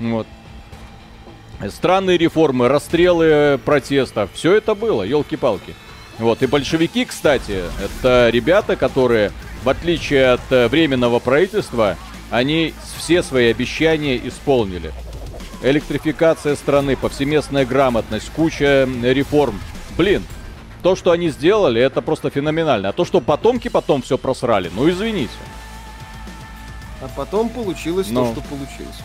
[0.00, 0.26] Вот.
[1.68, 5.74] Странные реформы, расстрелы протестов, все это было, елки-палки.
[6.18, 9.32] Вот, и большевики, кстати, это ребята, которые,
[9.64, 11.96] в отличие от э, временного правительства,
[12.30, 14.92] они все свои обещания исполнили.
[15.64, 19.58] Электрификация страны, повсеместная грамотность, куча реформ.
[19.96, 20.22] Блин,
[20.82, 22.90] то, что они сделали, это просто феноменально.
[22.90, 25.32] А то, что потомки потом все просрали, ну извините.
[27.00, 28.26] А потом получилось Ну.
[28.26, 28.98] то, что получилось.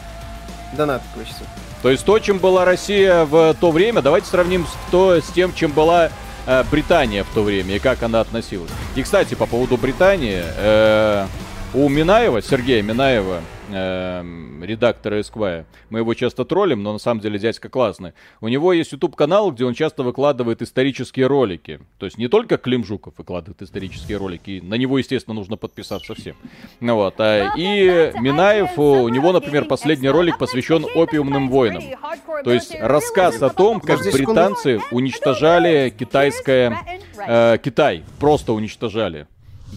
[0.75, 1.43] Донат просится.
[1.81, 5.53] То есть то, чем была Россия в то время, давайте сравним с, то, с тем,
[5.53, 6.09] чем была
[6.45, 8.69] э, Британия в то время и как она относилась.
[8.95, 11.25] И, кстати, по поводу Британии, э,
[11.73, 13.39] у Минаева, Сергея Минаева,
[13.71, 14.23] э,
[14.63, 18.13] редактора Esquire, мы его часто троллим, но на самом деле дядька классный.
[18.41, 21.79] У него есть YouTube канал, где он часто выкладывает исторические ролики.
[21.97, 26.35] То есть не только Клим Жуков выкладывает исторические ролики, на него, естественно, нужно подписаться всем.
[26.79, 31.83] Ну вот, а, и Минаев, у него, например, последний ролик посвящен опиумным войнам.
[32.43, 36.77] То есть рассказ о том, как британцы уничтожали китайское...
[37.27, 39.27] э, Китай, просто уничтожали.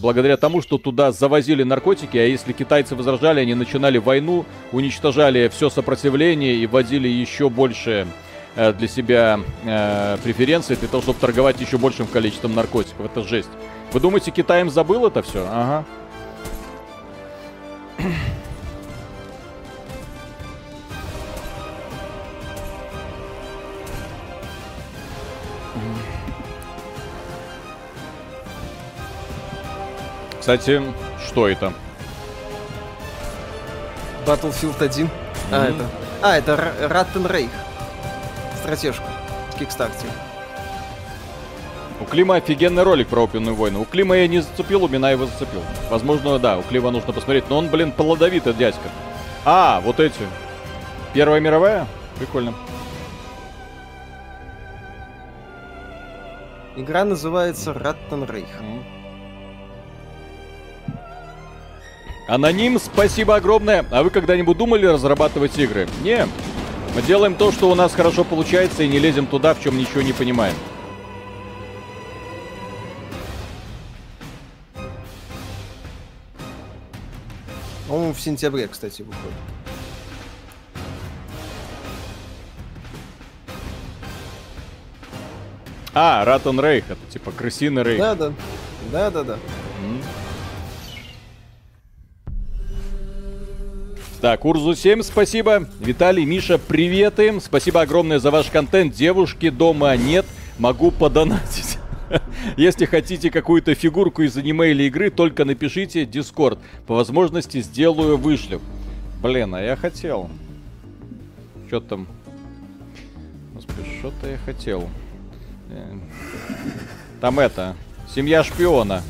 [0.03, 4.43] Благодаря тому, что туда завозили наркотики, а если китайцы возражали, они начинали войну,
[4.73, 8.05] уничтожали все сопротивление и вводили еще больше
[8.57, 13.05] э, для себя э, преференций для того, чтобы торговать еще большим количеством наркотиков.
[13.05, 13.47] Это жесть.
[13.93, 15.47] Вы думаете, Китай им забыл это все?
[15.49, 15.85] Ага.
[30.43, 30.81] Кстати,
[31.25, 31.71] что это?
[34.25, 35.09] Battlefield 1.
[35.53, 35.75] А, Мгм.
[35.75, 35.85] это...
[36.21, 37.49] А, это Рейх.
[38.59, 39.05] Стратежка.
[39.53, 40.05] В Кикстарте.
[42.01, 43.83] У Клима офигенный ролик про опиумную войну.
[43.83, 45.61] У Клима я не зацепил, у Минаева зацепил.
[45.89, 48.89] Возможно, да, у Клима нужно посмотреть, но он, блин, плодовитый дядька.
[49.45, 50.27] А, вот эти.
[51.13, 51.87] Первая мировая?
[52.19, 52.53] Прикольно.
[56.75, 58.49] Игра называется Раттен Рейх.
[62.27, 63.85] Аноним, спасибо огромное.
[63.91, 65.87] А вы когда-нибудь думали разрабатывать игры?
[66.03, 66.27] Не.
[66.95, 70.01] Мы делаем то, что у нас хорошо получается, и не лезем туда, в чем ничего
[70.01, 70.55] не понимаем.
[77.87, 79.33] По-моему, в сентябре, кстати, выходит.
[85.93, 87.99] А, Ратан Рейх, это типа крысиный рейх.
[87.99, 88.33] Да, да.
[88.91, 89.37] Да, да, да.
[94.23, 95.67] Так, Урзу 7, спасибо.
[95.81, 97.41] Виталий, Миша, приветы.
[97.41, 98.93] Спасибо огромное за ваш контент.
[98.95, 100.25] Девушки дома нет,
[100.57, 101.77] могу подонатить.
[102.55, 106.57] Если хотите какую-то фигурку из аниме или игры, только напишите Discord.
[106.87, 108.61] По возможности сделаю, вышлю.
[109.21, 110.29] Блин, а я хотел.
[111.67, 112.07] Что там?
[113.53, 114.89] Господи, что-то я хотел.
[115.69, 115.97] Э,
[117.19, 117.75] Там это,
[118.15, 119.01] семья шпиона.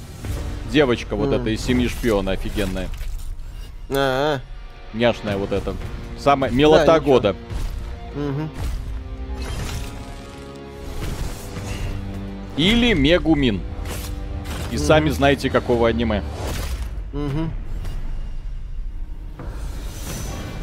[0.71, 1.39] Девочка вот М.
[1.39, 2.89] эта из семьи шпиона офигенная.
[3.89, 4.39] А,
[4.93, 5.75] Няшная вот эта.
[6.17, 7.13] Самая милота ничего.
[7.13, 7.35] года.
[8.15, 8.49] Мгм.
[12.57, 13.61] Или Мегумин.
[14.71, 16.23] И сами знаете, какого аниме.
[17.13, 17.51] Мгм.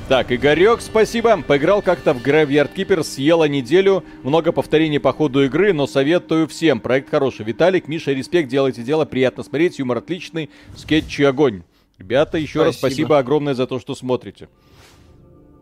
[0.09, 1.41] Так, Игорек, спасибо.
[1.41, 4.03] Поиграл как-то в Graveyard Keeper, съела неделю.
[4.25, 6.81] Много повторений по ходу игры, но советую всем.
[6.81, 7.45] Проект хороший.
[7.45, 9.05] Виталик, Миша, респект, делайте дело.
[9.05, 10.51] Приятно смотреть, юмор отличный.
[10.77, 11.63] Скетчи огонь.
[12.01, 12.95] Ребята, еще раз Спасибо.
[12.95, 14.49] спасибо огромное за то, что смотрите.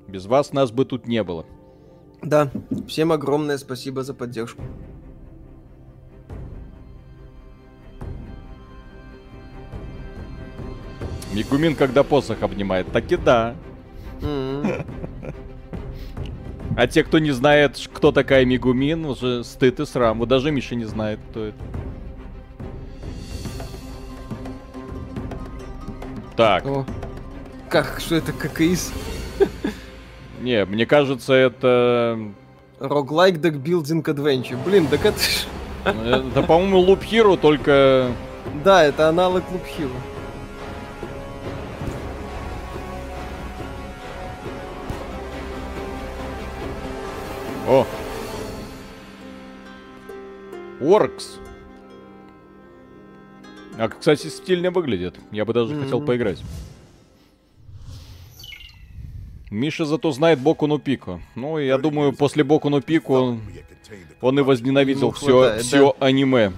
[0.07, 1.45] Без вас нас бы тут не было.
[2.23, 2.49] Да,
[2.87, 4.63] всем огромное спасибо за поддержку.
[11.35, 13.57] Мегумин, когда посох обнимает, так и да.
[16.77, 20.17] А те, кто не знает, кто такая Мегумин, уже стыд и срам.
[20.21, 21.59] Вот даже Миша не знает, кто это.
[26.39, 26.87] Так, О,
[27.69, 28.93] как, что это ККИС?
[30.41, 32.17] не, мне кажется, это...
[32.79, 34.57] Roguelike Deck Building Adventure.
[34.65, 35.47] Блин, так это ж...
[35.85, 38.13] Это, по-моему, Loop Hero, только...
[38.63, 39.91] Да, это аналог Loop Hero.
[47.67, 47.85] О!
[50.81, 51.41] Оркс.
[53.79, 55.19] А, кстати, стильно выглядит.
[55.31, 56.07] Я бы даже хотел Мгм.
[56.07, 56.43] поиграть.
[59.51, 61.21] Миша зато знает Боку ну Пико.
[61.35, 63.41] Ну, я думаю, после Боку ну Пико он,
[64.21, 66.53] он и возненавидел Ну, все, хватает, все аниме.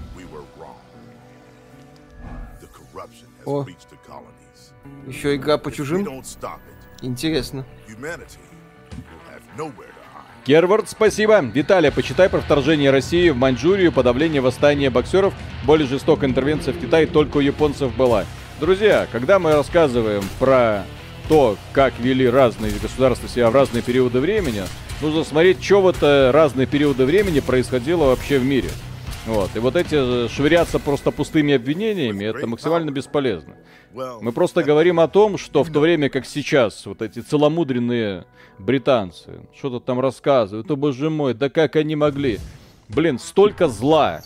[3.45, 3.67] О,
[5.07, 6.23] еще игра по чужим?
[7.03, 7.65] Интересно.
[10.51, 11.39] Кервард, спасибо.
[11.43, 15.33] Виталия, почитай про вторжение России в Маньчжурию, подавление восстания боксеров.
[15.65, 18.25] Более жестокая интервенция в Китае только у японцев была.
[18.59, 20.83] Друзья, когда мы рассказываем про
[21.29, 24.63] то, как вели разные государства себя в разные периоды времени,
[25.01, 28.71] нужно смотреть, что в это разные периоды времени происходило вообще в мире.
[29.27, 29.51] Вот.
[29.55, 33.55] И вот эти э, швыряться просто пустыми обвинениями, это максимально бесполезно.
[33.93, 38.25] Мы просто говорим о том, что в то время, как сейчас, вот эти целомудренные
[38.59, 42.39] британцы что-то там рассказывают, о боже мой, да как они могли?
[42.89, 44.23] Блин, столько зла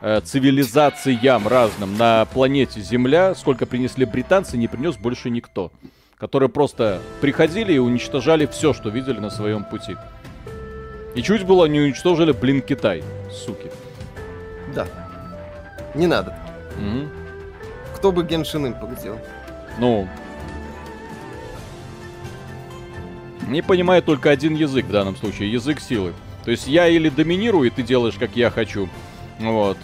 [0.00, 5.70] э, цивилизациям разным на планете Земля, сколько принесли британцы, не принес больше никто.
[6.16, 9.96] Которые просто приходили и уничтожали все, что видели на своем пути.
[11.14, 13.70] И чуть было не уничтожили, блин, Китай, суки.
[14.74, 14.86] Да.
[15.94, 16.36] Не надо.
[16.76, 17.10] Мгм.
[17.98, 19.18] Кто бы Геншин Impact сделал?
[19.80, 20.06] Ну,
[23.48, 26.12] не понимаю только один язык в данном случае, язык силы.
[26.44, 28.88] То есть я или доминирую, и ты делаешь, как я хочу,
[29.40, 29.78] вот,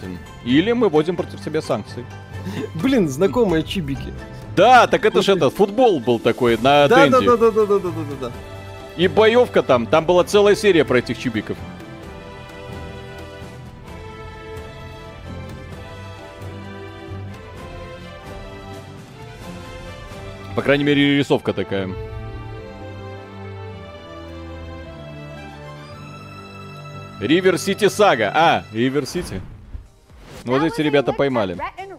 [0.45, 2.05] или мы вводим против себя санкции.
[2.75, 4.13] Блин, знакомые чибики.
[4.55, 7.65] Да, так это же этот футбол был такой на Да, да, да, да, да, да,
[7.65, 7.91] да, да,
[8.21, 8.31] да.
[8.95, 11.57] И боевка там, там была целая серия про этих чибиков.
[20.55, 21.89] По крайней мере, рисовка такая.
[27.19, 28.31] Ривер Сити Сага.
[28.33, 29.41] А, Ривер Сити.
[30.45, 31.57] Ну, Вот эти ребята поймали.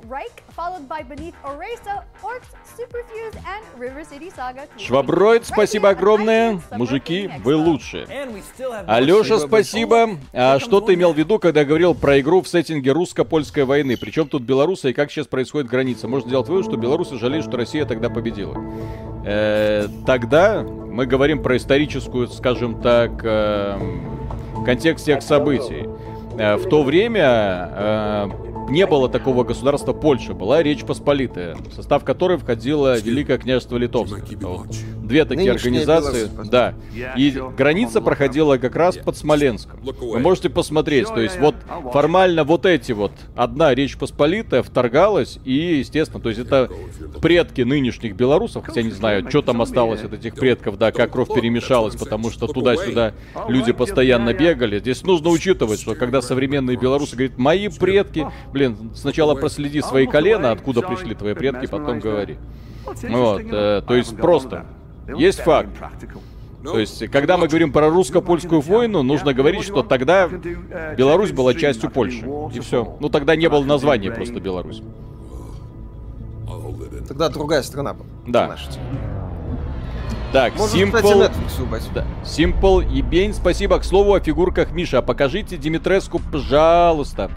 [0.08, 4.68] Reich, followed by Beneath Oresa, Orcs, Superfuse, and River City Saga.
[4.78, 6.60] Шваброид, спасибо огромное.
[6.72, 8.06] Мужики, вы лучшие.
[8.86, 10.10] Алёша, спасибо.
[10.32, 13.96] А что ты имел в виду, когда говорил про игру в сеттинге русско-польской войны?
[13.96, 16.06] Причем тут Беларусь и как сейчас происходит граница?
[16.06, 18.56] Можно сделать вывод, что белорусы жалеют, что Россия тогда победила.
[19.24, 24.28] Э, тогда мы говорим про историческую, скажем так, эм,
[24.64, 25.88] контекст тех событий.
[26.38, 28.28] Э, В то время э,
[28.68, 34.24] не было такого государства Польша, была Речь Посполитая, в состав которой входило Великое княжество Литовское.
[34.40, 34.68] Вот.
[35.02, 36.74] Две такие Нынешняя организации, Беларусь, да.
[37.16, 39.80] И граница проходила как раз под Смоленском.
[39.82, 41.54] Вы можете посмотреть, то есть вот
[41.92, 46.68] формально вот эти вот, одна Речь Посполитая вторгалась, и, естественно, то есть это
[47.22, 51.28] предки нынешних белорусов, хотя не знаю, что там осталось от этих предков, да, как кровь
[51.32, 53.14] перемешалась, потому что туда-сюда
[53.48, 54.80] люди постоянно бегали.
[54.80, 58.26] Здесь нужно учитывать, что когда современные белорусы говорят, мои предки,
[58.56, 62.38] блин, сначала проследи свои колена, откуда пришли твои предки, потом говори.
[62.86, 64.66] Вот, э, то есть просто.
[65.16, 65.70] Есть факт.
[66.64, 70.28] То есть, когда мы говорим про русско-польскую войну, нужно говорить, что тогда
[70.96, 72.26] Беларусь была частью Польши.
[72.54, 72.96] И все.
[72.98, 74.82] Ну, тогда не было названия просто Беларусь.
[77.06, 78.08] Тогда другая страна была.
[78.26, 78.48] Да.
[78.48, 78.70] Наша.
[80.32, 81.28] Так, Можно, Simple...
[81.30, 81.88] кстати.
[81.94, 82.04] Да.
[82.24, 83.78] Simple и Бейн, спасибо.
[83.78, 85.00] К слову о фигурках Миша.
[85.00, 87.30] Покажите Димитреску, пожалуйста.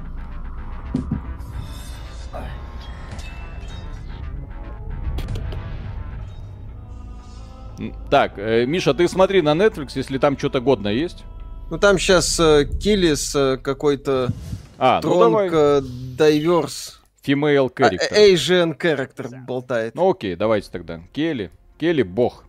[8.10, 11.24] Так, э, Миша, ты смотри на Netflix, если там что-то годное есть.
[11.70, 14.30] Ну там сейчас э, Киллис э, какой-то
[14.78, 15.50] А, ну Тронг давай.
[15.52, 15.82] э,
[16.18, 17.00] Дайверс.
[17.26, 18.08] Female А, character.
[18.12, 19.94] э, Asian character болтает.
[19.96, 21.00] Ну окей, давайте тогда.
[21.14, 21.52] Келли.
[21.80, 22.44] Келли бог.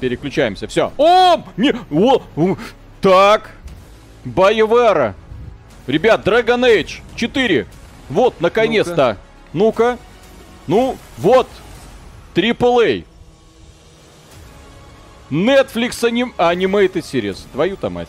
[0.00, 0.66] Переключаемся.
[0.68, 0.92] Все.
[0.98, 1.42] О!
[1.56, 1.72] Не!
[1.90, 2.22] О!
[3.00, 3.50] Так.
[4.24, 5.14] Боевара.
[5.86, 7.66] Ребят, Dragon Age 4.
[8.10, 9.16] Вот, наконец-то.
[9.52, 9.98] Ну-ка.
[10.66, 11.48] Ну, вот.
[12.34, 13.04] AAA.
[15.30, 16.34] Netflix аним...
[16.38, 17.38] Animated Series.
[17.52, 18.08] Твою-то мать.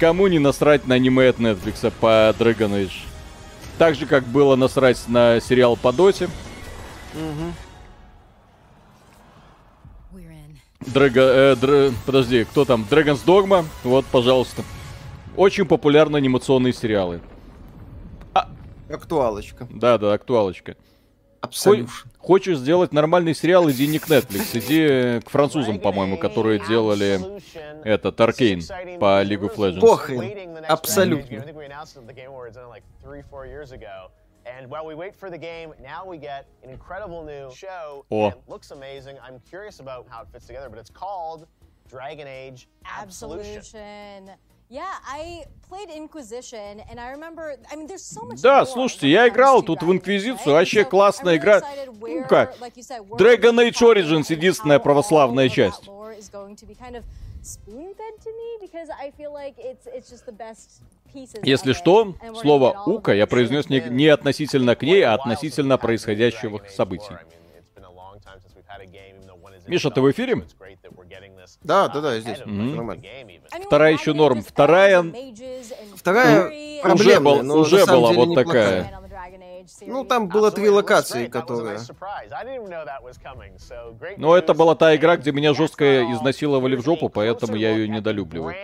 [0.00, 3.02] Кому не насрать на аниме от Netflix по Dragon Age?
[3.76, 6.28] Так же, как было насрать на сериал по Доте.
[10.80, 11.20] Дрэга...
[11.20, 12.86] э, др- Подожди, кто там?
[12.90, 13.64] Dragon's Dogma?
[13.84, 14.62] Вот, пожалуйста.
[15.36, 17.20] Очень популярные анимационные сериалы.
[18.90, 19.68] Актуалочка.
[19.70, 20.76] Да, да, актуалочка.
[21.42, 21.90] Absolution.
[22.28, 27.18] Хочешь сделать нормальный сериал, иди не к Netflix, иди э, к французам, по-моему, которые делали
[27.88, 28.60] этот Аркейн
[29.00, 29.80] по League of Legends.
[29.80, 30.62] Похрен.
[30.68, 31.36] Абсолютно.
[31.36, 31.46] Uh.
[34.44, 38.04] And while we wait for the game, now we get an incredible new show.
[38.10, 38.26] О.
[38.26, 39.16] And it looks amazing.
[39.26, 41.46] I'm curious about how it fits together, but it's called
[41.88, 43.56] Dragon Age Absolution.
[43.56, 44.30] Absolution.
[44.70, 47.56] Yeah, I played Inquisition, and I remember.
[47.72, 48.42] I mean, there's so much.
[48.42, 51.62] Да, слушайте, я играл тут в Инквизицию, вообще классная игра.
[51.86, 52.54] Ну как,
[53.18, 55.88] Dragon Age Origins единственная православная часть.
[61.42, 67.16] Если что, слово «ука» я произнес не, не относительно к ней, а относительно происходящих событий.
[69.66, 70.44] Миша, ты в эфире?
[71.62, 72.38] Да, да, да, я здесь.
[72.44, 73.02] Нормально.
[73.66, 74.42] Вторая еще норм.
[74.42, 75.04] Вторая
[75.96, 78.82] Вторая уже, проблемная, был- но уже была вот неплохая.
[78.84, 79.00] такая.
[79.82, 81.78] Ну, там было три локации, которые...
[84.16, 88.54] Но это была та игра, где меня жестко изнасиловали в жопу, поэтому я ее недолюбливаю.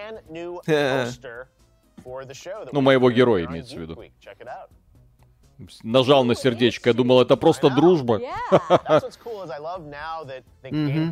[2.73, 4.03] Ну, моего героя имеется в виду.
[5.83, 8.21] Нажал на сердечко, я думал, это просто дружба.
[10.73, 11.11] Mhm.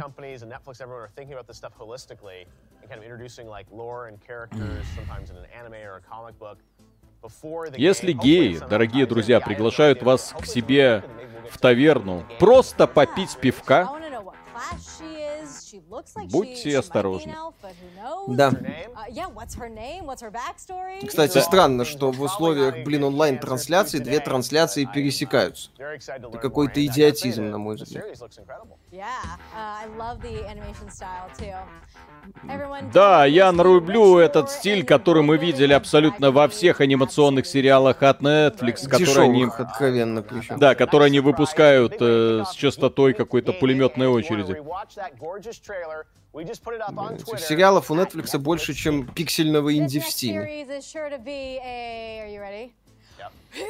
[7.77, 11.05] Если геи, дорогие друзья, приглашают вас к себе
[11.51, 13.89] в таверну просто попить пивка,
[16.31, 17.35] будьте осторожны.
[18.29, 18.53] Да.
[21.07, 25.71] Кстати, странно, что в условиях, блин, онлайн-трансляции две трансляции пересекаются.
[25.79, 28.05] Это какой-то идиотизм, на мой взгляд.
[28.93, 29.07] Yeah,
[29.57, 31.55] uh, I love the animation style too.
[32.45, 38.21] Everyone Да, я нарублю этот стиль, который мы видели абсолютно во всех анимационных сериалах от
[38.21, 39.45] Netflix, которые они...
[39.45, 40.59] Откровенно, причем.
[40.59, 44.63] Да, которые они выпускают э, с частотой какой-то пулеметной очереди.
[47.39, 50.43] Сериалов у Netflix больше, чем пиксельного инди в Steam.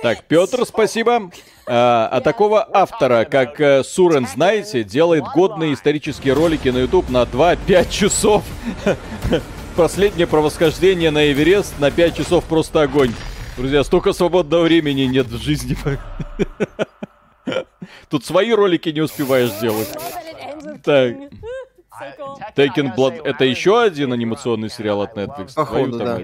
[0.00, 1.30] Так, Петр, спасибо.
[1.66, 7.22] А, а такого автора, как э, Сурен, знаете, делает годные исторические ролики на YouTube на
[7.22, 8.44] 2-5 часов.
[9.76, 13.12] Последнее про восхождение на Эверест на 5 часов просто огонь.
[13.56, 15.76] Друзья, столько свободного времени нет в жизни.
[18.08, 19.88] Тут свои ролики не успеваешь сделать.
[20.84, 21.16] Так.
[22.56, 25.54] Taken Blood это еще один анимационный сериал от Netflix?
[25.54, 26.20] Походу, да.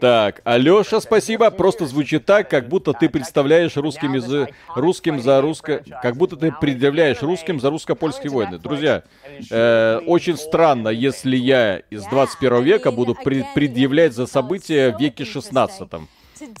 [0.00, 1.50] Так, Алёша, спасибо.
[1.50, 4.48] Просто звучит так, как будто ты представляешь русским язы...
[4.74, 5.82] русским за русско...
[6.02, 8.58] Как будто ты предъявляешь русским за русско-польские войны.
[8.58, 9.02] Друзья,
[9.50, 15.24] э, очень странно, если я из 21 века буду пред- предъявлять за события в веке
[15.24, 15.88] 16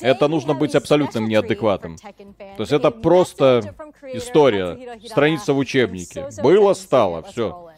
[0.00, 1.96] Это нужно быть абсолютным неадекватом.
[1.96, 3.74] То есть это просто
[4.12, 6.28] история, страница в учебнике.
[6.42, 7.70] Было, стало, все.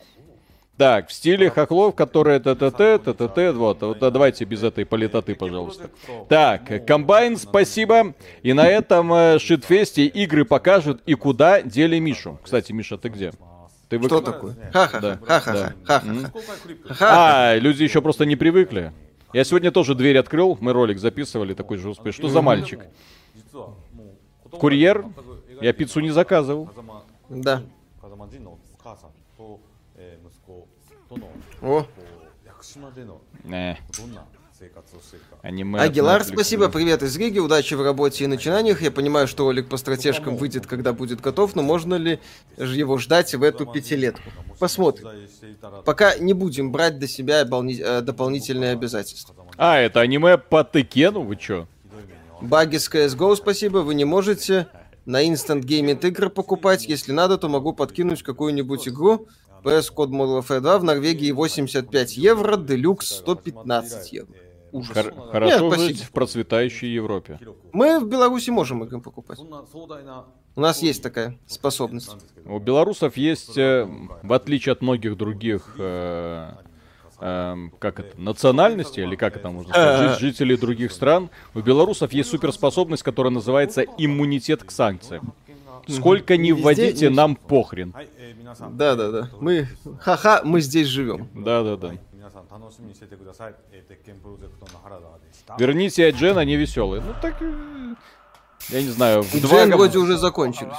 [0.77, 5.91] Так, в стиле хохлов, которые т-т-т, т-т-т, вот, вот, давайте без этой политоты, пожалуйста.
[6.29, 8.13] Так, комбайн, спасибо.
[8.43, 12.39] И на этом э, шитфесте игры покажут и куда дели Мишу.
[12.43, 13.33] Кстати, Миша, ты где?
[13.89, 14.57] Ты Что выкла- такое?
[14.73, 16.33] Ха-ха-ха, Да, ха-ха-ха, да.
[17.01, 18.93] А, люди еще просто не привыкли.
[19.37, 22.23] Я сегодня тоже дверь открыл, мы ролик записывали такой же успешный.
[22.23, 22.87] Что за мальчик?
[24.51, 25.05] Курьер?
[25.61, 26.71] Я пиццу не заказывал.
[27.29, 27.63] Да.
[29.95, 30.17] Э.
[31.61, 31.87] О.
[33.45, 33.79] Не.
[35.43, 38.83] Аниме Агилар, спасибо, привет из Риги, удачи в работе и начинаниях.
[38.83, 42.21] Я понимаю, что ролик по стратежкам выйдет, когда будет готов, но можно ли
[42.57, 44.31] его ждать в эту пятилетку?
[44.59, 45.09] Посмотрим.
[45.85, 49.35] Пока не будем брать до себя э, дополнительные обязательства.
[49.57, 51.67] А, это аниме по Текену, вы чё?
[52.41, 54.69] Баги с CSGO, спасибо, вы не можете
[55.05, 56.87] на Instant Gaming игры покупать.
[56.87, 59.29] Если надо, то могу подкинуть какую-нибудь игру.
[59.65, 64.35] PS Code Model Warfare 2 в Норвегии 85 евро, Deluxe 115 евро
[64.77, 64.97] ужас.
[64.97, 67.39] Хор- хорошо Нет, жить в процветающей Европе.
[67.73, 69.39] Мы в Беларуси можем их покупать.
[70.55, 72.17] У нас есть такая способность.
[72.45, 73.87] У белорусов есть, э,
[74.23, 76.51] в отличие от многих других, э,
[77.21, 82.31] э, как это, национальности, или как это можно сказать, жителей других стран, у белорусов есть
[82.31, 85.35] суперспособность, которая называется иммунитет к санкциям.
[85.89, 87.95] Сколько не вводите, нам похрен.
[88.71, 89.31] Да, да, да.
[89.41, 89.69] Мы,
[90.01, 91.29] ха-ха, мы здесь живем.
[91.35, 91.93] Да, да, да.
[92.36, 93.56] さん楽しみにしててください。
[93.72, 95.56] えー鉄拳プロジェクトの原田でした。
[95.56, 97.02] Верните Джен, они веселые.
[97.02, 97.96] Ну так, э,
[98.70, 100.74] я не знаю, в И два Джен гом- вроде уже закончились.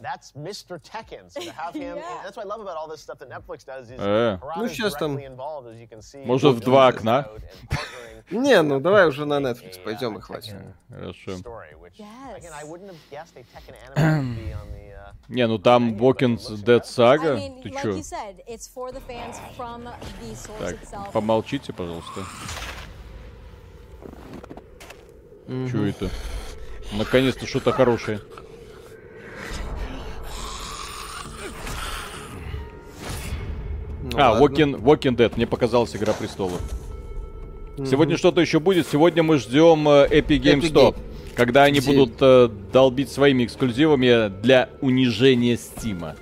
[0.00, 0.80] That's Mr.
[0.80, 1.30] Tekken.
[1.30, 3.66] So to have him, and that's what I love about all this stuff that Netflix
[3.66, 4.38] does is Э.
[4.56, 6.24] Ну, сейчас там- directly involved, as you can see.
[6.24, 7.28] Может, в два окна?
[8.30, 10.54] Не, ну давай уже на Netflix пойдем и хватит.
[10.88, 11.32] Хорошо.
[11.32, 11.42] Uh,
[15.28, 17.36] Не, ну там Dead Saga.
[17.36, 18.00] I mean, Ты чё?
[20.58, 22.24] Так, помолчите, пожалуйста.
[25.46, 26.08] Чё это?
[26.92, 28.20] Наконец-то что-то хорошее.
[34.12, 34.44] Ну, а, ладно.
[34.44, 36.60] Walking, Walking Dead, мне показалась Игра Престолов.
[37.88, 38.86] Сегодня что-то еще будет.
[38.86, 40.96] Сегодня мы ждем э, Epic Games Epic Store, Game.
[41.34, 46.16] когда они Где- будут э, долбить своими эксклюзивами для унижения Стима.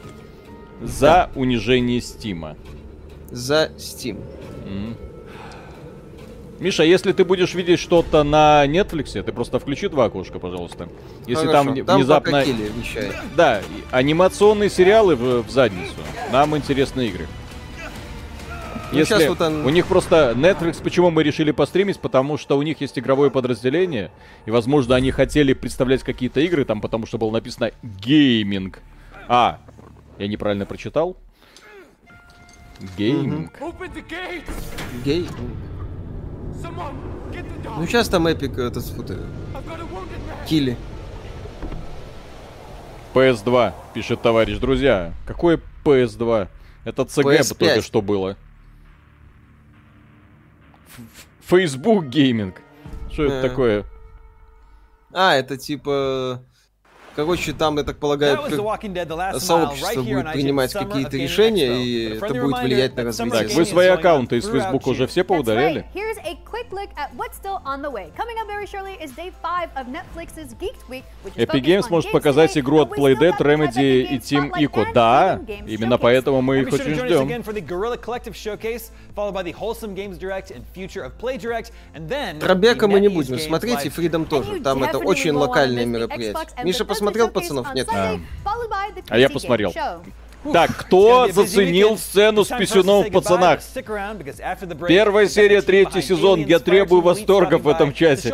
[0.82, 2.56] За унижение Стима.
[3.30, 4.22] За Steam.
[6.60, 10.88] Миша, если ты будешь видеть что-то на Netflix, ты просто включи два окошка, пожалуйста.
[11.26, 12.44] Если Хорошо, там там внезапно...
[13.36, 13.60] Да,
[13.92, 15.94] анимационные сериалы в, в задницу.
[16.32, 17.26] Нам интересны игры.
[18.90, 22.56] Ну, Если щас вот он- у них просто Netflix, почему мы решили постримить, потому что
[22.56, 24.10] у них есть игровое подразделение,
[24.46, 28.80] и, возможно, они хотели представлять какие-то игры там, потому что было написано гейминг.
[29.28, 29.58] А,
[30.18, 31.16] я неправильно прочитал?
[32.96, 33.52] Гейминг.
[35.04, 35.28] Гей.
[37.78, 39.12] Ну сейчас там эпик этот фут,
[40.48, 40.76] Килли.
[43.14, 44.58] PS2, пишет товарищ.
[44.58, 46.48] Друзья, какое PS2?
[46.84, 47.54] Это ЦГ PS5.
[47.58, 48.36] только что было.
[51.48, 52.60] Facebook гейминг.
[53.10, 53.48] Что это Э.
[53.48, 53.84] такое?
[55.12, 56.42] А, это типа...
[57.16, 58.38] Короче, там, я так полагаю,
[59.40, 63.42] сообщество будет принимать какие-то Gaming решения, и это будет влиять на развитие.
[63.42, 65.80] Gaming Вы свои аккаунты из Фейсбука уже все поудаляли?
[65.80, 66.00] right.
[66.00, 68.12] Here's a quick look at what's still on the way.
[68.16, 71.90] Coming up very shortly is day five of Netflix's Geeked Week, which is Epic Games
[71.90, 74.86] может показать игру от Playdead, Remedy и Team Ico.
[74.94, 77.42] Да, именно поэтому мы их очень ждем.
[79.18, 83.00] Followed by the Wholesome Games Direct and Future of Play Direct, and then the мы
[83.00, 84.60] не будем смотреть, и Фридом тоже.
[84.60, 86.46] Там это очень локальное мероприятие.
[86.62, 87.74] Миша посмотрел пацанов?
[87.74, 87.88] Нет.
[89.08, 89.74] А я посмотрел.
[90.52, 93.58] Так, кто заценил сцену с писюном в пацанах?
[94.86, 96.44] Первая серия, третий сезон.
[96.44, 98.32] Я требую восторгов в этом чате.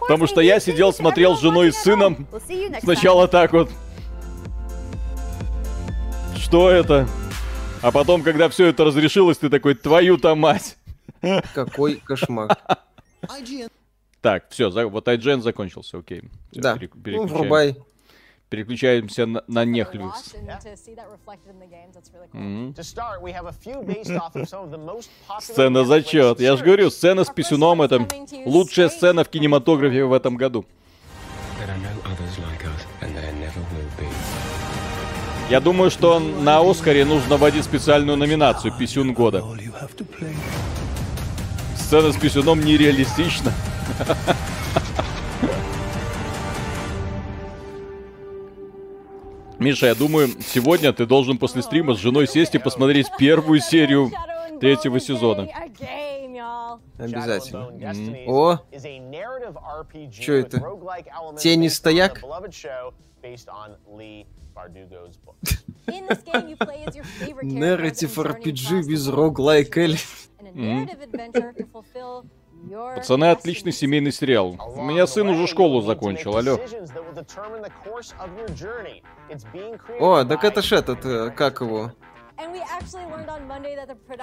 [0.00, 2.26] Потому что я сидел, смотрел с женой и сыном.
[2.82, 3.70] Сначала так вот.
[6.36, 7.06] Что это?
[7.82, 10.76] А потом, когда все это разрешилось, ты такой, твою-то мать.
[11.54, 12.56] Какой кошмар.
[14.20, 16.22] Так, все, вот IGN закончился, окей.
[16.52, 16.74] Всё, Да.
[16.74, 17.76] перек- Ну, врубай.
[18.50, 20.10] Переключаемся на, на popular
[25.40, 26.40] Сцена зачет.
[26.40, 28.06] Я же говорю, сцена с писюном это
[28.44, 30.66] лучшая сцена в кинематографе в этом году.
[31.60, 32.64] There are no others like
[35.50, 39.44] Я думаю, что на Оскаре нужно вводить специальную номинацию «Писюн года».
[41.74, 43.52] Сцена с писюном нереалистична.
[49.58, 54.12] Миша, я думаю, сегодня ты должен после стрима с женой сесть и посмотреть первую серию
[54.60, 55.48] третьего сезона.
[56.96, 57.70] Обязательно.
[57.70, 58.16] Мгм.
[58.28, 58.60] О,
[60.30, 60.60] with это?
[61.40, 62.22] Тени стояк?
[67.68, 69.96] Journey RPG без roguelike эль.
[70.40, 70.86] in a Мгм.
[70.86, 72.24] narrative adventure to fulfill
[72.68, 74.56] your Пацаны, отличный семейный сериал.
[74.76, 76.56] У меня сын уже школу закончил, алло.
[76.56, 76.90] Created
[80.00, 81.92] О, так это ж этот, э, как его?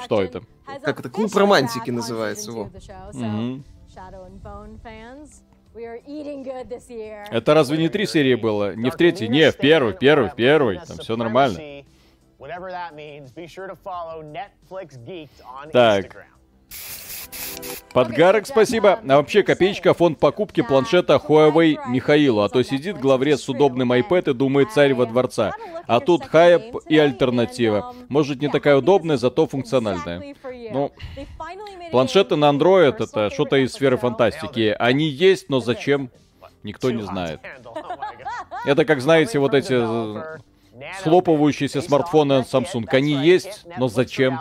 [0.06, 0.42] Что это?
[0.82, 1.10] Как это?
[1.10, 3.64] Клуб романтики называется, season
[4.42, 5.57] two
[7.32, 8.76] Это разве не три серии было?
[8.76, 9.28] Не в третьей?
[9.28, 10.80] Не, в первой, в первой, в первой.
[10.88, 11.58] Там все нормально.
[15.72, 16.28] Так.
[17.94, 19.00] Подгарок, спасибо.
[19.08, 22.42] А вообще, копеечка, фонд покупки планшета Huawei Михаилу.
[22.42, 25.54] А то сидит главред с удобным iPad и думает царь во дворца.
[25.88, 27.96] А тут хайп и альтернатива.
[28.10, 30.36] Может, не такая удобная, зато функциональная.
[30.72, 30.92] Ну,
[31.90, 34.76] планшеты на Android это что-то из сферы фантастики.
[34.78, 36.12] Они есть, но зачем?
[36.62, 37.40] Никто не знает.
[38.66, 40.38] Это как, знаете, вот эти э,
[41.00, 42.86] схлопывающиеся смартфоны Samsung.
[42.90, 44.40] Они есть, но зачем?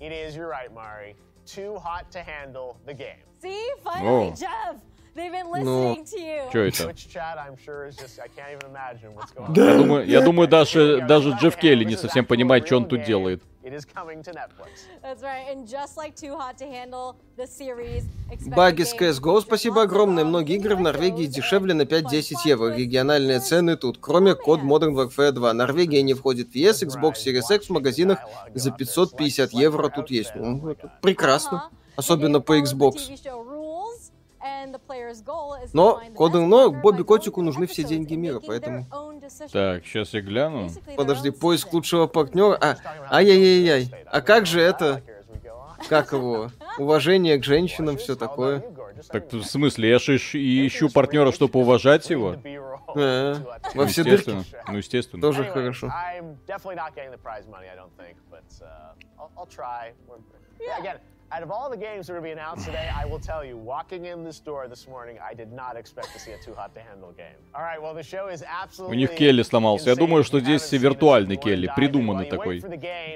[0.00, 1.14] It is, you're right, Mari.
[1.46, 3.18] Too hot to handle the game.
[3.40, 4.34] See, finally, Oh.
[4.36, 4.76] Jeff,
[5.14, 6.50] they've been Ну, listening to you.
[6.52, 6.84] чё это?
[6.84, 9.78] Twitch chat, I'm sure, is just, I can't even imagine what's going Я on.
[9.78, 13.42] думаю, я думаю, даже, даже Джефф Келли не совсем понимает, что он тут делает.
[13.64, 14.86] It is coming to Netflix.
[15.02, 15.46] That's right.
[15.48, 18.02] And just like Too Hot to Handle, the series.
[18.56, 20.24] Баги с CSGO, спасибо огромное.
[20.24, 22.74] Многие игры в Норвегии дешевле на 5-10 евро.
[22.74, 25.52] Региональные цены тут, кроме код Modern Warfare 2.
[25.52, 28.18] Норвегия не входит в ES, Xbox Series X в магазинах
[28.52, 30.34] за 550 евро тут есть.
[30.34, 31.70] Ну, прекрасно.
[31.94, 33.12] Особенно по Xbox.
[35.74, 38.86] Но, find the коды, best но partner by Бобби Котику нужны все деньги мира, поэтому...
[39.52, 40.68] Так, сейчас я гляну.
[40.96, 42.56] Подожди, поиск лучшего партнера.
[42.60, 42.76] А,
[43.10, 43.92] ай-яй-яй-яй.
[44.06, 45.02] А как же это?
[45.88, 46.50] Как его?
[46.78, 48.62] Уважение к женщинам, все такое.
[49.08, 52.36] Так в смысле, я же ищ- и ищу партнера, чтобы уважать его.
[52.94, 53.34] А,
[53.74, 54.30] Ну, во все дырки.
[54.30, 54.44] естественно.
[54.68, 55.22] Ну, естественно.
[55.22, 55.90] Тоже хорошо.
[61.32, 63.56] Uh, out of all the games that are being announced today, I will tell you,
[63.56, 66.74] walking in this door this morning, I did not expect to see a too hot
[66.74, 67.38] to handle game.
[67.54, 69.90] All right, well, the show is absolutely У них Келли сломался.
[69.90, 72.60] Я думаю, что здесь виртуальный Келли, придуманный такой.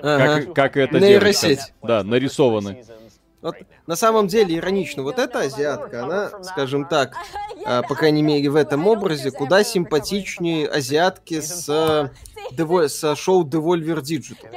[0.02, 1.72] Как, как это Нейросеть.
[1.82, 2.84] Да, нарисованный.
[3.42, 3.56] Вот
[3.86, 7.14] на самом деле иронично, вот эта азиатка, она, скажем так,
[7.64, 14.00] а, по крайней мере в этом образе, куда симпатичнее азиатки с, э, со шоу Devolver
[14.00, 14.48] Digital.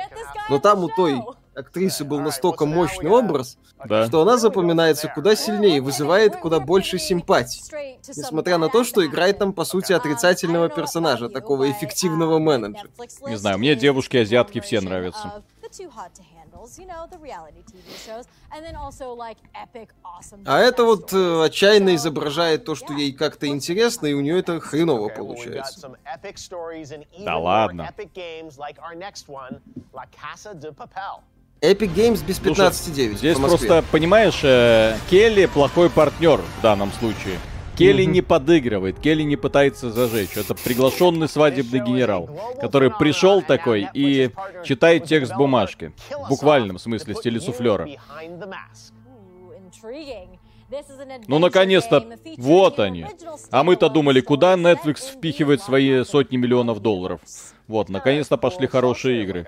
[0.49, 1.21] Но там у той
[1.59, 4.05] актрисы был настолько мощный образ, Да.
[4.07, 7.61] что она запоминается куда сильнее, и вызывает куда больше симпатий.
[8.07, 12.89] Несмотря на то, что играет там, по сути, отрицательного персонажа, такого эффективного менеджера.
[13.27, 15.43] Не знаю, мне девушки-азиатки все нравятся.
[20.45, 24.59] А это вот э, отчаянно изображает то, что ей как-то интересно, и у нее это
[24.59, 25.91] хреново получается.
[27.19, 27.83] Да ладно.
[31.61, 37.39] Epic games без Слушай, 15,9 Здесь просто, понимаешь, э, Келли плохой партнер в данном случае.
[37.77, 40.35] Келли не подыгрывает, Келли не пытается зажечь.
[40.35, 42.29] Это приглашенный свадебный генерал,
[42.59, 44.31] который пришел такой и
[44.65, 45.93] читает текст бумажки.
[46.09, 47.85] В буквальном смысле, в стиле суфлера.
[47.85, 48.91] Behind the mask.
[49.07, 50.39] Ooh, intriguing.
[50.69, 52.05] This is an Ну, наконец-то,
[52.37, 53.05] вот они.
[53.49, 57.21] А мы-то думали, куда Netflix впихивает свои сотни миллионов долларов.
[57.67, 59.47] Вот, наконец-то пошли хорошие игры.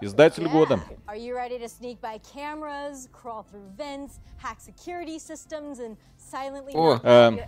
[0.00, 0.80] Издатель года.
[1.06, 6.72] Are you ready to sneak by cameras, crawl through vents, hack security systems, and silently
[6.74, 7.38] О, эм,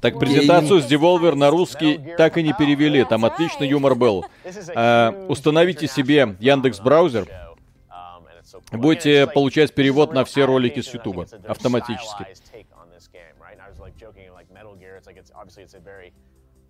[0.00, 3.04] Так презентацию с Devolver на русский так и не перевели.
[3.04, 4.24] Там отличный юмор был.
[4.44, 7.26] Э, установите себе Яндекс браузер.
[8.72, 12.26] Будете получать перевод на все ролики с Ютуба автоматически.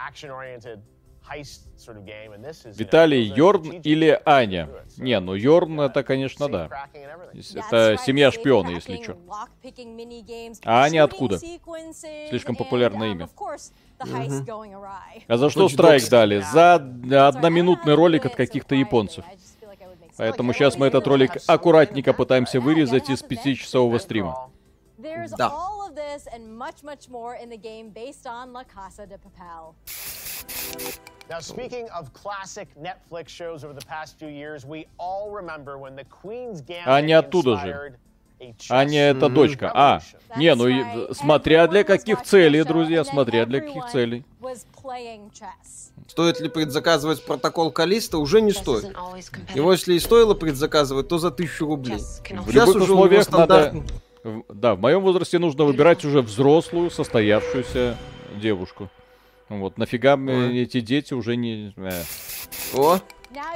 [0.00, 0.80] action-oriented
[2.76, 4.68] Виталий, Йорн или Аня?
[4.96, 6.88] Не, ну Йорн это, конечно, да.
[7.54, 9.16] Это семья шпиона, если что.
[10.64, 11.38] А Аня откуда?
[12.28, 13.28] Слишком популярное um, имя.
[15.28, 16.40] А за что страйк дали?
[16.52, 19.24] За одноминутный ролик от каких-то японцев.
[20.16, 24.50] Поэтому сейчас мы этот ролик аккуратненько пытаемся вырезать из пятичасового стрима.
[25.38, 25.52] Да.
[25.90, 29.74] Of this and much, much more in the game based on La Casa de Papel.
[31.28, 35.96] Now, speaking of classic Netflix shows over the past few years, we all remember when
[35.96, 37.68] the Queen's Gambit Аня оттуда же.
[37.68, 37.94] inspired
[38.40, 39.70] a chess Аня это дочка.
[39.74, 40.00] А,
[40.36, 44.24] не, ну смотря для каких целей, друзья, смотря для каких целей.
[44.40, 45.90] Was playing chess.
[46.08, 48.84] Стоит ли предзаказывать протокол Калиста, уже не стоит.
[49.54, 51.98] Его, если и стоило предзаказывать, то за тысячу рублей.
[51.98, 53.84] В Сейчас любых уже у него условиях надо...
[54.48, 57.96] Да, в моем возрасте нужно выбирать уже взрослую, состоявшуюся
[58.40, 58.88] девушку.
[59.48, 61.72] Вот, нафига мне эти дети уже не...
[61.76, 62.02] э.
[62.74, 62.98] О,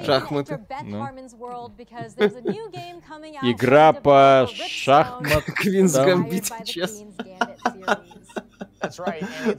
[0.04, 0.60] шахматы.
[0.82, 0.98] Ну.
[3.42, 5.44] Игра по developer Richstone, шахмат.
[5.44, 5.94] Квинс.
[5.94, 6.50] Гамбит, it's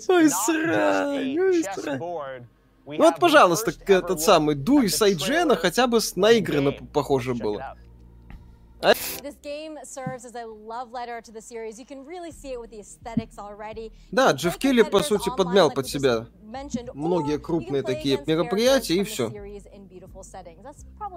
[0.10, 1.64] Ой, срань, ой.
[2.86, 6.16] We Ну вот, пожалуйста, этот самый Ду at из the Айджена trailer хотя бы с-
[6.16, 7.76] наиграно п- похоже было.
[14.12, 16.28] Да, Джефф Келли, по сути, подмял под себя
[16.94, 19.30] многие you can крупные такие мероприятия, и все.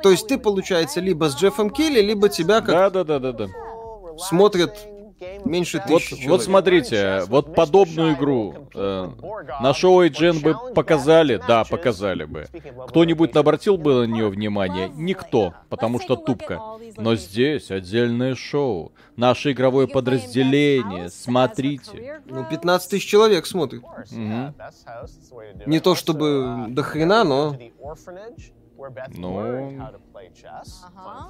[0.03, 3.19] То есть ты, получается, либо с Джеффом Келли, либо тебя как Да, да,
[5.45, 6.43] меньше Вот, тысячи вот человек.
[6.43, 9.11] смотрите, вот подобную игру э,
[9.61, 12.47] на шоу Эйджен бы показали, да, показали бы.
[12.89, 14.91] Кто-нибудь обратил бы на нее внимание?
[14.95, 16.61] Никто, потому что тупка.
[16.97, 22.21] Но здесь отдельное шоу, наше игровое подразделение, смотрите.
[22.27, 23.83] Ну, 15 тысяч человек смотрит.
[24.11, 24.55] Мгм.
[25.67, 27.57] Не то чтобы до хрена, но...
[29.15, 29.81] Ну,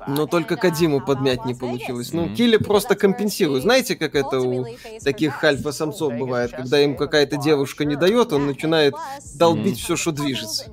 [0.06, 2.12] Но только Кадиму подмять не получилось.
[2.12, 2.34] Ну.
[2.34, 3.62] Килли просто компенсирует.
[3.62, 4.66] Знаете, как это у
[5.02, 6.52] таких альфа-самцов бывает?
[6.52, 8.94] Когда им какая-то девушка не дает, он начинает
[9.34, 10.70] долбить все, что движется.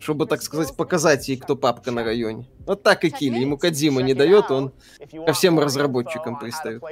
[0.00, 2.46] Чтобы, так сказать, показать ей, кто папка на районе.
[2.66, 3.38] Вот так и Килли.
[3.38, 4.72] Ему Кадзима не дает, он
[5.26, 6.82] ко всем разработчикам пристает.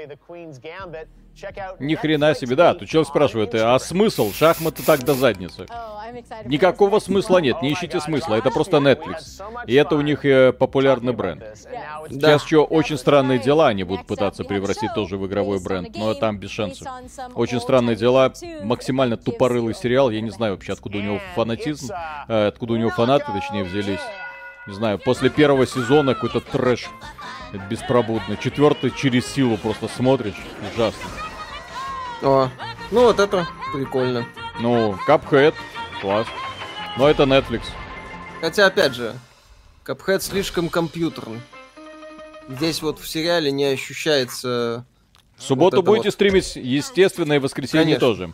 [1.81, 2.75] Ни хрена себе, да.
[2.75, 4.33] Тут человек спрашивает, а смысл?
[4.33, 5.67] Шахматы так до задницы.
[6.45, 9.43] Никакого смысла нет, не ищите смысла, это просто Netflix.
[9.67, 11.43] И это у них э, популярный бренд.
[12.09, 16.39] Сейчас еще очень странные дела они будут пытаться превратить тоже в игровой бренд, но там
[16.39, 16.87] без шансов.
[17.35, 21.93] Очень странные дела, максимально тупорылый сериал, я не знаю вообще, откуда у него фанатизм,
[22.29, 24.01] э, откуда у него фанаты, точнее, взялись.
[24.67, 26.89] Не знаю, после первого сезона какой-то трэш
[27.69, 28.39] беспробудный.
[28.39, 30.41] Четвертый через силу просто смотришь,
[30.73, 31.11] ужасно.
[32.23, 32.49] О,
[32.91, 34.25] ну вот это прикольно.
[34.61, 35.55] Ну, Cuphead,
[36.01, 36.27] класс.
[36.97, 37.63] Но это Netflix.
[38.41, 39.15] Хотя, опять же,
[39.85, 41.41] Cuphead слишком компьютерный.
[42.49, 44.87] Здесь вот в сериале не ощущается...
[45.37, 46.15] В субботу вот будете вот.
[46.15, 48.01] стримить, естественно, и воскресенье Конечно.
[48.01, 48.33] тоже.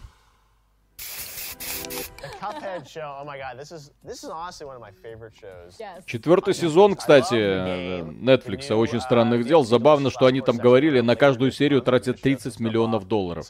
[6.06, 9.64] Четвертый сезон, кстати, э, Netflix «Очень странных дел».
[9.64, 13.46] Забавно, что они там говорили, на каждую серию тратят 30 миллионов долларов.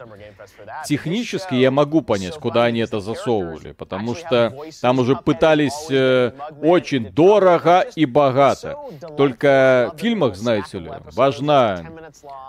[0.86, 7.10] Технически я могу понять, куда они это засовывали, потому что там уже пытались э, очень
[7.12, 8.76] дорого и богато.
[9.16, 11.84] Только в фильмах, знаете ли, важна,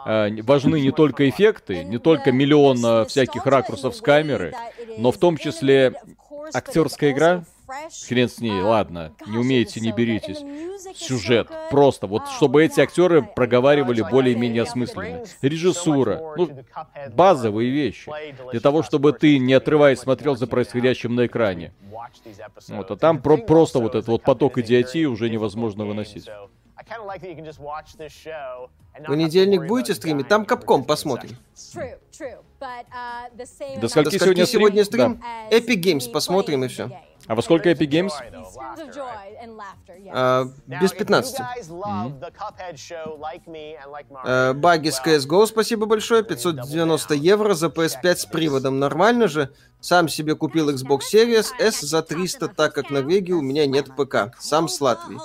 [0.05, 4.53] э, важны не только эффекты, не только миллион э, всяких ракурсов с камеры,
[4.97, 5.93] но в том числе
[6.53, 7.43] актерская игра.
[8.05, 10.43] Хрен с ней, ладно, не умеете, не беритесь.
[10.93, 15.23] Сюжет, просто, вот чтобы эти актеры проговаривали более-менее осмысленно.
[15.41, 16.49] Режиссура, ну,
[17.13, 18.11] базовые вещи.
[18.51, 21.73] Для того, чтобы ты, не отрываясь, смотрел за происходящим на экране.
[22.67, 26.27] Вот, а там про просто вот этот вот поток идиотии уже невозможно выносить.
[28.99, 30.27] В понедельник будете стримить?
[30.27, 31.37] Там Капком посмотрим.
[33.79, 34.59] До скольки сегодня стрим?
[34.59, 35.21] сегодня стрим?
[35.21, 35.57] Да.
[35.57, 36.89] Epic Games посмотрим и все.
[37.27, 38.11] А во сколько Epic Games?
[40.11, 41.39] А, без 15.
[44.25, 46.23] Э, Баги с CSGO, спасибо большое.
[46.23, 48.79] 590 евро за PS5 с приводом.
[48.79, 49.53] Нормально же?
[49.79, 53.95] Сам себе купил Xbox Series S за 300, так как в Норвегии у меня нет
[53.95, 54.35] ПК.
[54.39, 55.17] Сам с Латвии.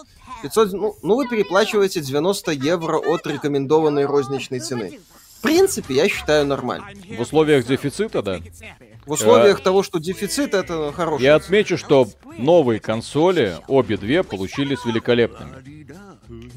[0.43, 5.01] 500, ну, ну вы переплачиваете 90 евро от рекомендованной розничной цены.
[5.39, 6.87] В принципе, я считаю нормально.
[7.17, 8.41] В условиях дефицита, да.
[9.05, 11.23] В условиях того, что дефицит, это хорошо.
[11.23, 15.87] Я отмечу, что новые консоли, обе две, получились великолепными.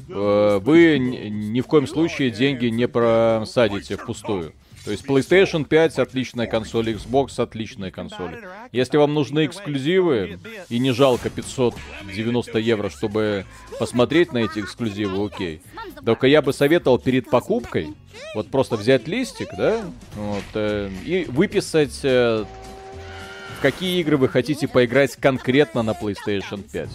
[0.08, 4.52] Э, Вы ни в коем случае деньги не просадите впустую.
[4.84, 8.38] То есть PlayStation 5 отличная консоль, Xbox отличная консоль.
[8.72, 10.38] Если вам нужны эксклюзивы
[10.68, 13.44] и не жалко 590 евро, чтобы
[13.78, 15.60] посмотреть на эти эксклюзивы, окей.
[16.04, 17.94] Только я бы советовал перед покупкой
[18.34, 19.84] вот просто взять листик, да,
[20.14, 22.44] вот, э, и выписать, э,
[23.58, 26.88] в какие игры вы хотите поиграть конкретно на PlayStation 5.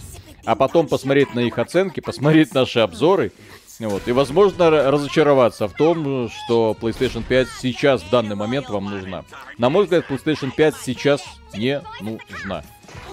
[0.46, 3.32] А потом посмотреть на их оценки, посмотреть наши обзоры.
[3.80, 9.26] Вот, и, возможно, разочароваться в том, что PlayStation 5 сейчас, в данный момент, вам нужна.
[9.58, 11.22] На мой взгляд, PlayStation 5 сейчас
[11.54, 12.64] не нужна.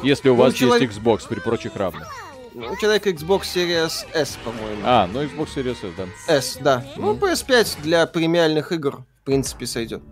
[0.03, 2.09] Если у Ну, вас человек- есть Xbox при прочих равных.
[2.55, 4.83] Ну, У человека Xbox Series S, по-моему.
[4.85, 6.07] А, ну Xbox Series S, да.
[6.35, 6.85] S, да.
[6.97, 10.03] Ну, PS5 для премиальных игр, в принципе, сойдет.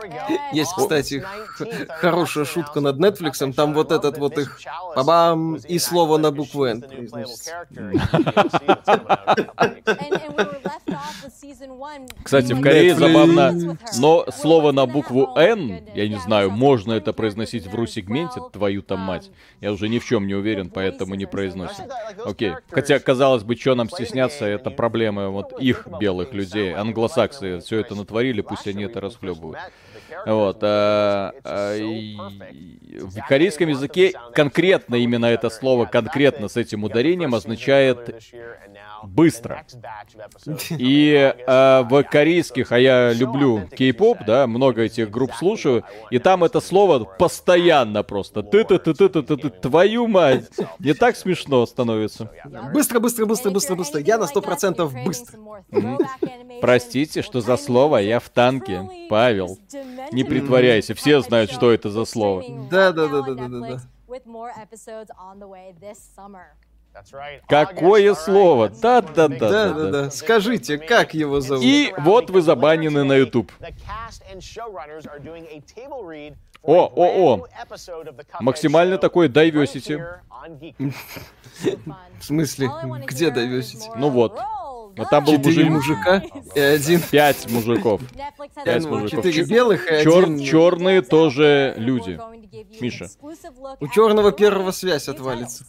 [0.52, 4.58] Есть, кстати, х- хорошая шутка над Netflix, там вот этот вот их
[4.94, 7.66] бабам и слово на букву N произносится.
[12.22, 17.66] Кстати, в Корее забавно, но слово на букву N, я не знаю, можно это произносить
[17.66, 19.30] в ру-сегменте, твою там мать.
[19.60, 21.84] Я уже ни в чем не уверен, поэтому не произносим.
[22.24, 22.52] Окей.
[22.70, 26.74] Хотя, казалось бы, что нам стесняться, это проблемы вот их белых людей.
[26.74, 29.58] Англосаксы все это натворили, пусть они это расхлебывают.
[30.26, 30.58] Вот.
[30.62, 32.16] а, а, и-
[33.00, 38.22] в корейском языке конкретно именно это слово, конкретно с этим ударением, означает
[39.02, 39.64] быстро.
[40.70, 46.44] И э, в корейских, а я люблю кей-поп, да, много этих групп слушаю, и там
[46.44, 48.42] это слово постоянно просто.
[48.42, 50.48] ты ты ты ты ты ты твою мать.
[50.78, 52.30] Не так смешно становится.
[52.72, 54.00] Быстро, быстро, быстро, быстро, быстро.
[54.00, 55.38] Я на 100% быстро.
[55.70, 55.98] Мгм.
[56.60, 57.98] Простите, что за слово?
[57.98, 58.88] Я в танке.
[59.08, 59.58] Павел.
[60.12, 62.44] Не притворяйся, все знают, что это за слово.
[62.70, 63.80] Да, да, да, да, да, да,
[67.48, 68.68] Какое слово?
[68.68, 69.90] Да, да, да, Да, да, да, да.
[69.90, 70.10] да.
[70.10, 71.64] Скажите, как его зовут?
[71.64, 73.52] И вот вы забанены на YouTube.
[76.62, 77.46] О, о, о.
[78.40, 80.00] Максимально такой diversity.
[82.18, 82.70] В смысле?
[83.06, 83.92] Где Diversity?
[83.96, 84.38] Ну вот.
[84.96, 85.96] Но там был Четыре мужик.
[85.98, 86.22] мужика
[86.54, 87.00] и один...
[87.10, 88.00] Пять мужиков.
[88.64, 89.24] Пять Ну, мужиков.
[89.24, 92.18] четыре белых и Чер- один- Черные тоже люди.
[92.80, 93.08] Миша.
[93.80, 95.64] У черного первого связь отвалится.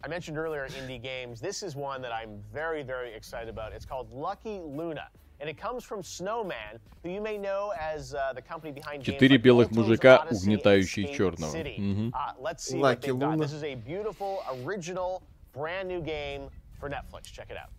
[0.00, 1.40] I mentioned earlier indie games.
[1.40, 3.72] This is one that I'm very, very excited about.
[3.72, 5.08] It's called Lucky Luna.
[5.40, 9.36] And it comes from Snowman, who you may know as uh, the company behind Четыре
[9.36, 11.52] like белых мужика, угнетающие черного.
[11.54, 12.10] Мгм.
[12.12, 13.30] Uh, let's see what Lucky they've got.
[13.30, 13.44] Luna.
[13.44, 15.22] This is a beautiful, original,
[15.52, 16.48] brand new game
[16.80, 17.32] for Netflix.
[17.32, 17.70] Check it out.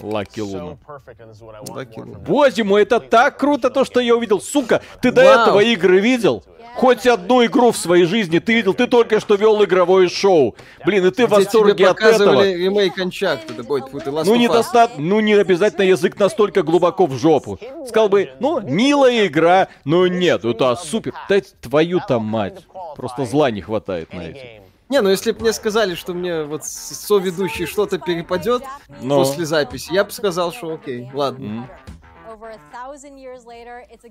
[0.00, 0.76] Лаки So Луна.
[0.86, 2.26] perfect, and this is what I want Lucky Netflix.
[2.26, 4.40] Боже мой, это так круто, то, что я увидел.
[4.40, 5.32] Сука, ты до Вау.
[5.40, 6.44] этого игры видел?
[6.76, 10.56] Хоть одну игру в своей жизни ты видел, ты только что вел игровое шоу.
[10.86, 12.42] Блин, и ты в восторге от этого.
[12.44, 14.38] ремейк ты, Ну, Us.
[14.38, 17.58] недостаточно, ну, не обязательно язык настолько глубоко в жопу.
[17.86, 21.12] Сказал бы, ну, милая игра, но нет, это супер.
[21.28, 22.66] Да твою там мать.
[22.96, 24.62] Просто зла не хватает на эти.
[24.88, 28.62] Не, ну если бы мне сказали, что мне вот соведущий что-то перепадет
[29.00, 29.18] Но.
[29.18, 31.68] после записи, я бы сказал, что окей, ладно.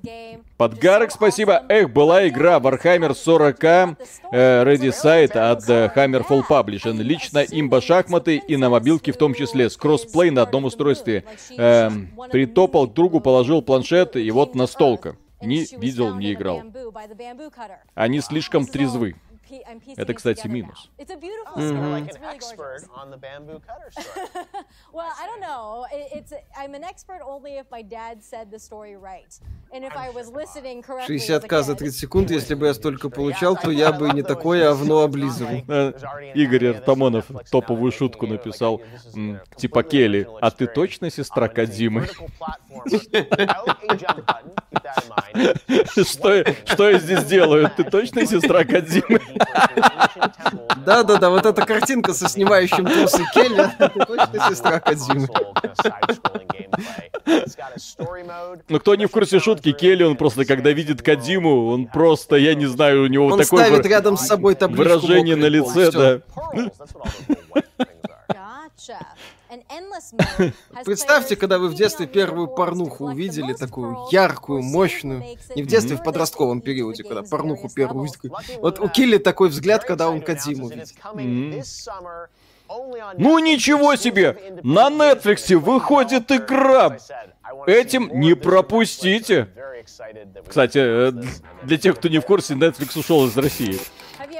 [0.04, 0.44] Game.
[0.58, 1.64] Подгарок, спасибо.
[1.68, 3.96] Эх, была игра Warhammer 40 э,
[4.64, 7.02] Ready Sight от э, Hammerfall Publishing.
[7.02, 9.70] Лично имба шахматы и на мобилке в том числе.
[9.70, 11.26] С кроссплей на одном устройстве.
[11.58, 15.18] Эм, притопал к другу, положил планшет и вот настолка.
[15.42, 16.62] Не видел, не играл.
[17.96, 19.16] Они слишком трезвы.
[19.98, 20.90] Это, кстати, минус.
[20.98, 21.04] A
[31.08, 31.78] 60к за kid.
[31.78, 35.64] 30 секунд, если бы я столько получал, то я бы не такое овно облизывал.
[35.68, 35.94] Э,
[36.36, 38.82] Игорь Артамонов топовую шутку написал.
[39.56, 42.08] Типа Келли, а ты точно сестра Кадзимы?
[45.92, 47.72] Что, что я здесь делаю?
[47.76, 49.22] Ты точно сестра Кадзимы?
[50.86, 55.28] Да-да-да, вот эта картинка со снимающим трусы Келли, это точно сестра Кадзимы.
[58.70, 62.56] Ну, кто не в курсе шутки, Келли, он просто, когда видит Кадзиму, он просто, я
[62.56, 65.62] не знаю, у него Он такое ставит выра- рядом с собой табличку выражение на «Мокрый
[65.62, 66.00] пол», лице, всё.
[66.00, 66.22] да.
[70.86, 75.38] Представьте, когда вы в детстве первую порнуху увидели, такую яркую, мощную.
[75.56, 78.32] Не в детстве, в подростковом периоде, когда порнуху первую увидели.
[78.62, 80.94] Вот у Килли такой взгляд, когда он Кадзиму видит.
[83.18, 84.62] Ну ничего себе!
[84.64, 86.98] На Netflix выходит игра!
[87.68, 89.50] Этим не пропустите!
[90.48, 91.12] Кстати, э,
[91.64, 93.80] для тех, кто не в курсе, Netflix ушел из России.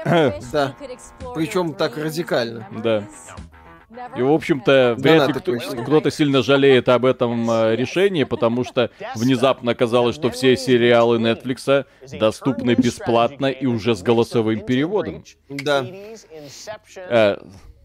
[0.04, 0.74] Да.
[1.34, 2.66] Причем так радикально.
[2.82, 3.04] Да.
[4.16, 8.90] И, в общем-то, вряд ли кто- кто-то сильно жалеет об этом э, решении, потому что
[9.16, 11.84] внезапно оказалось, что все сериалы Netflix
[12.18, 15.24] доступны бесплатно и уже с голосовым переводом.
[15.48, 15.84] Да.
[16.96, 17.36] Э,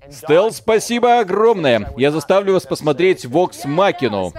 [0.10, 1.92] Стелл, спасибо огромное.
[1.98, 4.32] Я заставлю вас посмотреть Vox Machina.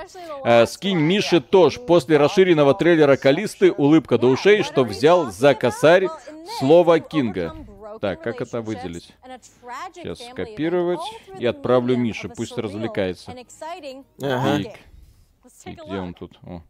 [0.44, 1.80] Э, скинь Мише тоже.
[1.80, 6.08] После расширенного трейлера Калисты улыбка до ушей, что взял за косарь
[6.58, 7.54] слово Кинга.
[8.00, 9.14] Так, как это выделить?
[9.94, 11.00] Сейчас скопировать
[11.38, 13.34] и отправлю Мише, пусть развлекается.
[14.22, 14.58] Ага.
[14.58, 14.72] Фиг.
[15.64, 16.38] И где он тут?
[16.42, 16.62] О.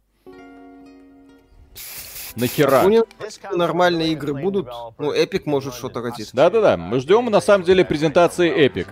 [2.37, 2.85] Нахера?
[2.85, 3.05] У них
[3.53, 4.69] нормальные игры будут.
[4.99, 6.31] Ну, Эпик может что-то родить.
[6.33, 8.87] Да-да-да, мы ждем на самом деле презентации Epic.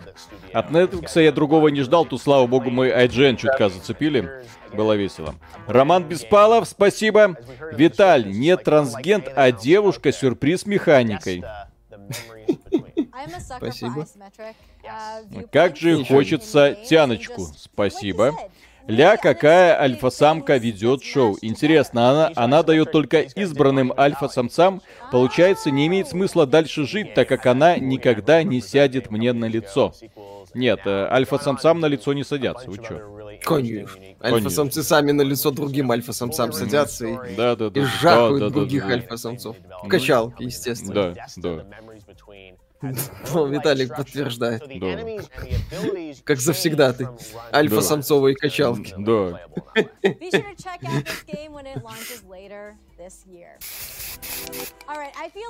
[0.52, 4.44] От Netflix я другого не ждал, тут, слава богу, мы IGN чутка зацепили.
[4.72, 5.34] Было весело.
[5.66, 7.36] Роман Беспалов, спасибо.
[7.72, 11.44] Виталь, не трансгент, а девушка сюрприз механикой.
[13.58, 14.06] Спасибо.
[15.50, 17.46] Как же хочется тяночку.
[17.56, 18.34] Спасибо.
[18.86, 21.36] Ля, какая альфа-самка ведет шоу.
[21.42, 24.80] Интересно, она, она дает только избранным альфа-самцам.
[25.10, 29.92] Получается, не имеет смысла дальше жить, так как она никогда не сядет мне на лицо.
[30.54, 33.38] Нет, э, альфа-самцам на лицо не садятся, вы чё?
[33.42, 34.00] Конечно.
[34.22, 37.80] Альфа-самцы сами на лицо другим альфа-самцам садятся и, Да, да, да.
[37.80, 38.94] и да, жахают да, да, других да.
[38.94, 39.56] альфа-самцов.
[39.82, 41.14] В качалке, естественно.
[41.14, 41.66] Да, да.
[43.34, 44.62] Ну, Виталик подтверждает.
[44.80, 46.14] Да.
[46.24, 47.08] Как завсегда ты.
[47.52, 48.94] Альфа-самцовые качалки.
[48.98, 49.40] Да.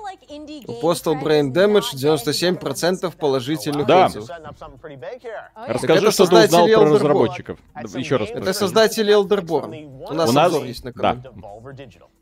[0.07, 2.23] Like indie У Postal Brain Damage not
[2.61, 4.07] 97% положительных Да.
[4.07, 4.29] отзывов.
[5.67, 7.59] Расскажи, это что ты узнал про разработчиков.
[7.95, 8.31] Еще раз.
[8.31, 10.07] Это создатели Elderborn.
[10.09, 10.47] У нас У нас?
[10.47, 11.23] обзор есть на канале.
[11.23, 11.31] Да.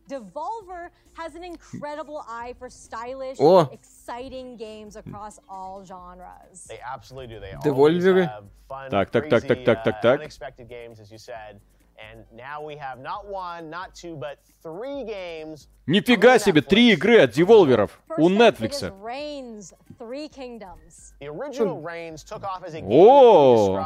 [0.07, 3.71] Devolver has an incredible eye for stylish, О.
[4.03, 6.65] exciting games across all genres.
[6.68, 7.40] They absolutely do.
[7.40, 8.26] They Девольверы.
[8.26, 10.19] always have fun, Так, так, так, так, crazy, так, так, uh, так.
[10.19, 11.60] unexpected games, as you said.
[12.02, 17.19] And now we have not one, not two, but three games Нифига себе, три игры
[17.19, 18.84] от деволверов у First up, it Netflix.
[18.84, 19.73] is Reigns.
[19.98, 21.14] Three Kingdoms.
[21.19, 23.84] The original Reigns took off as a game О.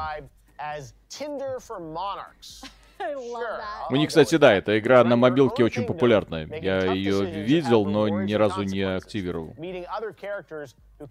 [3.90, 6.46] У них, кстати, да, эта игра на мобилке очень популярная.
[6.60, 9.54] Я ее видел, но ни разу не активировал.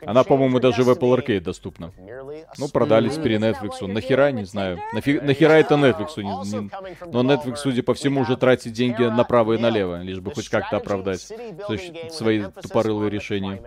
[0.05, 1.91] Она, по-моему, даже в Apple Arcade доступна.
[2.57, 3.88] Ну, продали теперь Netflix.
[3.88, 4.80] Нахера, не знаю.
[4.93, 6.07] Нафи- Нахера это Netflix?
[6.18, 6.23] Не-
[6.61, 6.69] не-
[7.14, 10.77] Но Netflix, судя по всему, уже тратит деньги направо и налево, лишь бы хоть как-то
[10.77, 13.61] оправдать свои- свои тупорылые решения.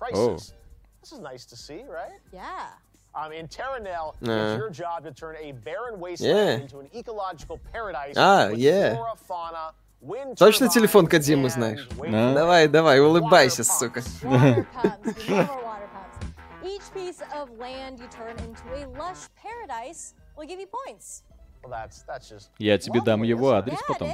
[0.00, 0.36] О.
[0.36, 0.54] crisis.
[3.14, 4.30] Um, in Terranel, Uh.
[4.30, 6.62] it's your job to turn a barren wasteland Yeah.
[6.64, 8.94] into an ecological paradise А, with yeah.
[8.94, 11.88] flora, fauna, wind Точно turbines, телефон Кодзимы знаешь?
[11.98, 14.02] Давай, давай, улыбайся, сука.
[14.22, 15.26] Water pumps.
[15.28, 16.64] We love our water pumps.
[16.64, 21.22] Each piece of land you turn into a lush paradise will give you points.
[22.58, 24.10] Я тебе дам его адрес потом.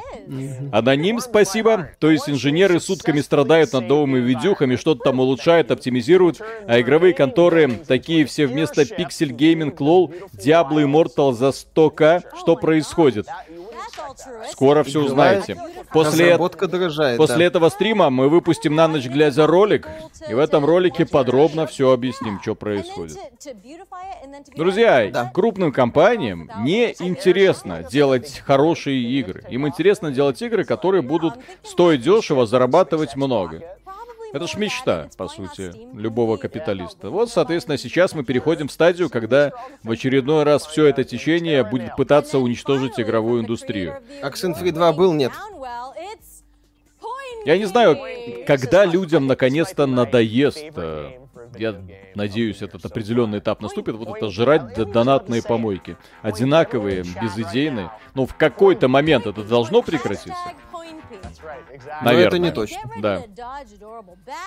[0.72, 1.90] Аноним, спасибо.
[1.98, 7.78] То есть инженеры сутками страдают над новыми видюхами, что-то там улучшают, оптимизируют, а игровые конторы
[7.86, 12.24] такие все вместо Pixel Gaming, LOL, Diablo Immortal за 100к.
[12.38, 13.26] Что происходит?
[14.50, 15.56] Скоро все узнаете.
[15.92, 17.44] После, дорожает, после да.
[17.44, 19.88] этого стрима мы выпустим на ночь глядя ролик,
[20.28, 23.16] и в этом ролике подробно все объясним, что происходит.
[24.56, 29.44] Друзья, крупным компаниям не интересно делать хорошие игры.
[29.50, 33.62] Им интересно делать игры, которые будут стоить дешево, зарабатывать много.
[34.34, 37.08] Это ж мечта, по сути, любого капиталиста.
[37.10, 39.52] Вот, соответственно, сейчас мы переходим в стадию, когда
[39.84, 44.02] в очередной раз все это течение будет пытаться уничтожить игровую индустрию.
[44.22, 45.30] Oxenfree 2 был, нет.
[47.46, 47.96] Я не знаю,
[48.46, 50.64] когда людям наконец-то надоест.
[50.76, 51.10] э,
[51.56, 51.80] Я
[52.16, 53.94] надеюсь, этот определенный этап наступит.
[53.94, 55.96] Вот это жрать донатные помойки.
[56.22, 57.90] Одинаковые, безыдейные.
[58.14, 60.34] Но в какой-то момент это должно прекратиться.
[61.42, 62.26] Но Наверное.
[62.26, 62.80] это не точно.
[62.98, 63.22] Да.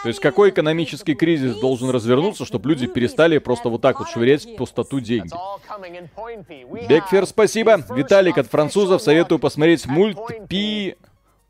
[0.04, 4.46] То есть какой экономический кризис должен развернуться, чтобы люди перестали просто вот так вот швырять
[4.46, 5.32] в пустоту деньги?
[6.88, 7.84] Бекфер, спасибо.
[7.90, 10.96] Виталик от французов советую посмотреть мульт Пи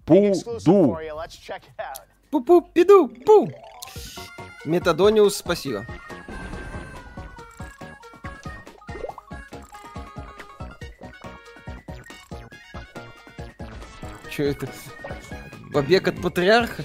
[0.05, 0.33] Пу
[0.65, 0.97] Ду.
[2.31, 3.49] Пу-пу, пиду, пу.
[4.65, 5.85] Метадониус, спасибо.
[14.29, 14.67] Че это?
[15.73, 16.83] Побег от патриарха?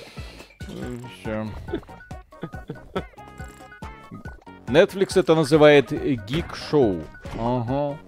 [1.20, 1.46] Всё.
[4.66, 5.90] Netflix это называет
[6.26, 7.02] гик-шоу.
[7.38, 7.98] Ага.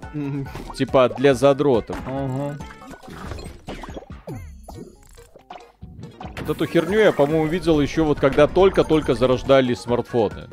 [0.75, 1.97] Типа для задротов.
[2.07, 2.57] Ага.
[6.41, 10.49] Вот эту херню я, по-моему, видел еще вот когда только-только зарождались смартфоны.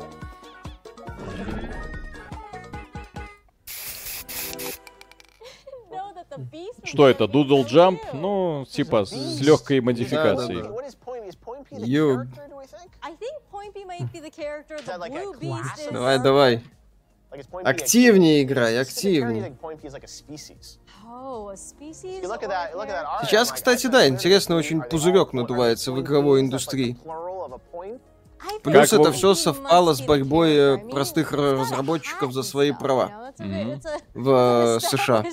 [6.84, 7.98] Что это, Doodle Jump?
[8.12, 10.62] Ну, типа, с легкой модификацией.
[15.40, 15.92] Is.
[15.92, 16.62] Давай, давай.
[17.64, 19.56] Активнее играй, активнее.
[21.04, 21.56] Oh.
[23.24, 26.98] Сейчас, кстати, да, интересно, очень пузырек надувается в игровой индустрии.
[28.62, 33.80] Плюс Как это вы- все совпало с борьбой э, простых разработчиков за свои права Мгм.
[34.14, 35.24] в э, США.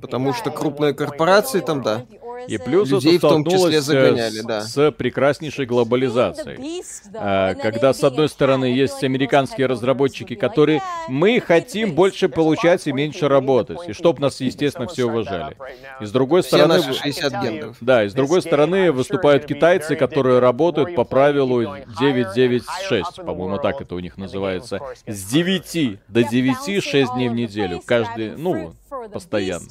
[0.00, 2.06] Потому что крупные корпорации там, да.
[2.46, 4.60] И плюс Людей это в том числе загоняли, с, да.
[4.60, 6.82] с прекраснейшей глобализацией.
[7.14, 13.28] А, Когда, с одной стороны, есть американские разработчики, которые мы хотим больше получать и меньше
[13.28, 15.56] работать, и чтоб нас, естественно, все уважали.
[16.00, 16.76] И с другой Все стороны...
[16.76, 17.76] наши 60 гендеров.
[17.80, 23.94] Да, и с другой стороны выступают китайцы, которые работают по правилу 996, по-моему, так это
[23.94, 24.80] у них называется.
[25.06, 27.47] С 9 до 9, 6 дней в неделю,
[27.86, 28.72] каждый, ну,
[29.12, 29.66] постоянно.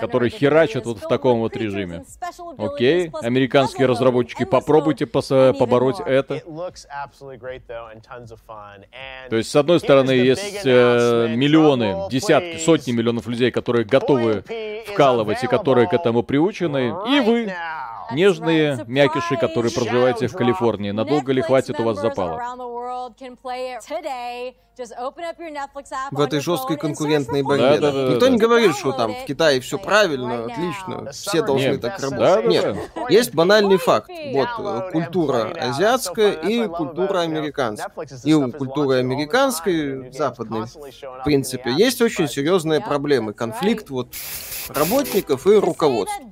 [0.00, 2.04] Которые херачат вот в таком вот режиме.
[2.58, 6.42] Окей, американские разработчики, попробуйте пос- побороть это.
[9.28, 14.42] То есть, с одной стороны, есть э, миллионы, десятки, сотни миллионов людей, которые готовы
[14.88, 17.52] вкалывать и которые к этому приучены, и вы,
[18.12, 20.90] нежные мякиши, которые проживаете в Калифорнии.
[20.90, 22.42] Надолго ли хватит у вас запала?
[26.10, 27.78] В этой жесткой конкурентной борьбе.
[27.78, 28.28] Да, да, да, Никто да.
[28.30, 31.80] не говорит, что там в Китае все правильно, отлично, все должны Нет.
[31.82, 32.18] так работать.
[32.18, 33.06] да, Нет, да.
[33.10, 34.10] есть банальный факт.
[34.32, 37.90] Вот э, культура азиатская и культура американская.
[38.24, 43.34] И у культуры американской, западной, в принципе, есть очень серьезные проблемы.
[43.34, 44.14] Конфликт вот
[44.68, 46.24] работников и руководства.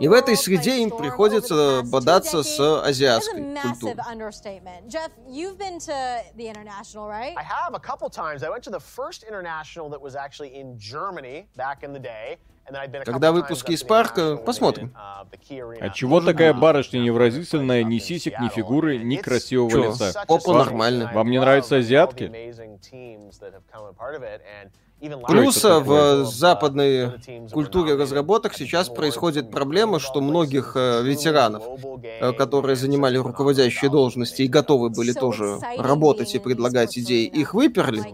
[0.00, 3.94] И в этой среде им приходится бодаться с азиатской культурой.
[4.88, 7.34] Jeff, you've been to the international, right?
[7.36, 8.42] I have a couple times.
[8.42, 12.38] I went to the first international that was actually in Germany back in the day.
[13.04, 14.94] Когда выпуски из парка, посмотрим.
[14.94, 20.24] А чего такая барышня невыразительная, ни сисек, ни фигуры, ни красивого Чё, лица?
[20.26, 21.10] попа Вам- нормально.
[21.12, 22.30] Вам не нравятся азиатки?
[25.26, 27.12] Плюс в западной
[27.50, 31.64] культуре разработок сейчас происходит проблема, что многих э, ветеранов,
[32.02, 38.04] э, которые занимали руководящие должности и готовы были тоже работать и предлагать идеи, их выперли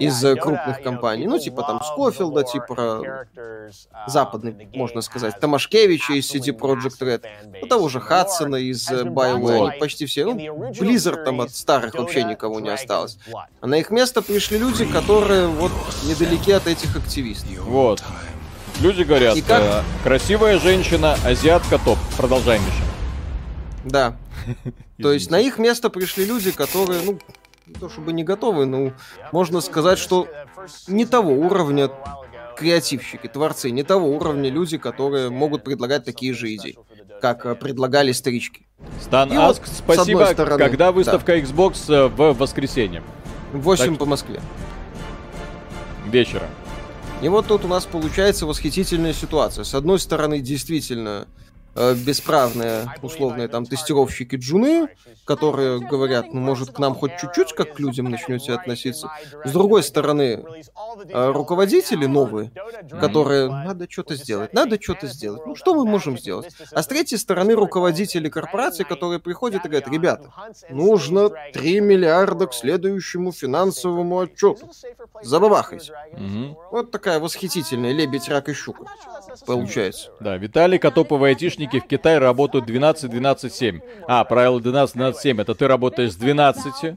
[0.00, 1.26] из э, крупных компаний.
[1.26, 3.70] Ну, типа там Скофилда, типа э,
[4.08, 7.24] западный, можно сказать, Томашкевича из CD Projekt Red,
[7.60, 10.24] ну, того же Хадсона из BioWare, почти все.
[10.24, 10.34] Ну,
[10.70, 13.18] Blizzard там от старых вообще никого не осталось.
[13.60, 15.70] А на их место пришли люди, которые вот
[16.32, 17.58] недалеки от этих активистов.
[17.60, 18.02] Вот.
[18.80, 21.98] Люди говорят, И как- э, красивая женщина, азиатка топ.
[22.16, 22.84] Продолжай, Миша.
[23.84, 24.16] Да.
[25.02, 27.18] То есть на их место пришли люди, которые, ну,
[27.66, 28.92] не то чтобы не готовы, но
[29.30, 30.26] можно сказать, что
[30.88, 31.90] не того уровня
[32.56, 36.78] креативщики, творцы, не того уровня люди, которые могут предлагать такие же идеи,
[37.20, 38.66] как э, предлагали старички.
[39.00, 40.24] Стан И вот, Аск, с спасибо.
[40.32, 40.92] стороны, Когда да.
[40.92, 43.02] выставка Xbox э, в воскресенье?
[43.52, 43.98] 8 Так.
[43.98, 44.40] по Москве.
[46.12, 46.48] Вечера.
[47.22, 49.64] И вот тут у нас получается восхитительная ситуация.
[49.64, 51.26] С одной стороны, действительно
[51.74, 54.88] э, бесправные, условные там тестировщики джуны,
[55.24, 59.10] которые говорят, ну, может, к нам хоть чуть-чуть как к людям начнете относиться.
[59.44, 60.44] С другой стороны,
[61.08, 62.50] э, руководители новые,
[63.00, 65.42] которые надо что-то сделать, надо что-то сделать.
[65.46, 66.48] Ну, что мы можем сделать?
[66.72, 70.32] А с третьей стороны, руководители корпораций, которые приходят и говорят, ребята,
[70.70, 74.70] нужно 3 миллиарда к следующему финансовому отчету.
[75.22, 75.92] Забабахайте.
[76.12, 76.56] Мгм.
[76.70, 78.84] Вот такая восхитительная лебедь, рак и щука
[79.46, 80.10] получается.
[80.20, 83.80] Да, Виталий, топовые айтишники в Китае работают 12-12-7.
[84.06, 85.40] А, правило 12-12-7.
[85.40, 86.96] Это ты работаешь с 12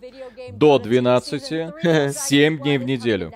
[0.52, 3.32] до 12, 7 дней в неделю.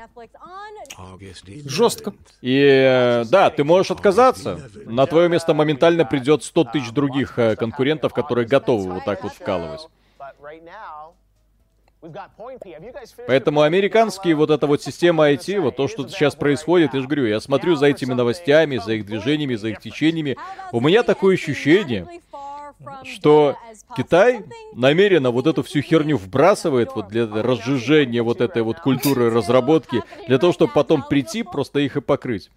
[1.66, 2.14] Жестко.
[2.42, 4.60] И э, да, ты можешь отказаться.
[4.86, 9.34] На твое место моментально придет 100 тысяч других э, конкурентов, которые готовы вот так вот
[9.34, 9.88] вкалывать.
[13.28, 17.26] Поэтому американские вот эта вот система IT, вот то, что сейчас происходит, я же говорю,
[17.26, 20.38] я смотрю за этими новостями, за их движениями, за их течениями.
[20.72, 22.08] У меня такое ощущение,
[23.04, 23.58] что
[23.98, 30.04] Китай намеренно вот эту всю херню вбрасывает вот для разжижения вот этой вот культуры разработки,
[30.28, 32.50] для того, чтобы потом прийти, просто их и покрыть.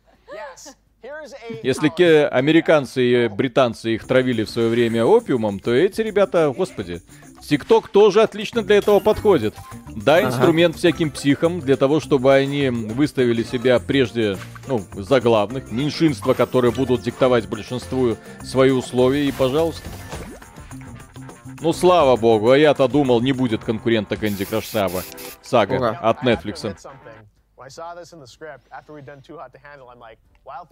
[1.62, 1.88] Если
[2.30, 7.02] американцы и британцы их травили в свое время опиумом, то эти ребята, господи,
[7.48, 9.54] ТикТок тоже отлично для этого подходит.
[9.94, 10.28] Да, Ага.
[10.28, 16.72] инструмент всяким психам для того, чтобы они выставили себя прежде, ну, за главных, меньшинства, которые
[16.72, 19.86] будут диктовать большинству свои условия, и пожалуйста.
[21.60, 25.02] Ну, слава богу, а я-то думал, не будет конкурента Crush Saga,
[25.42, 25.90] сага Ура.
[26.02, 26.74] от Netflix.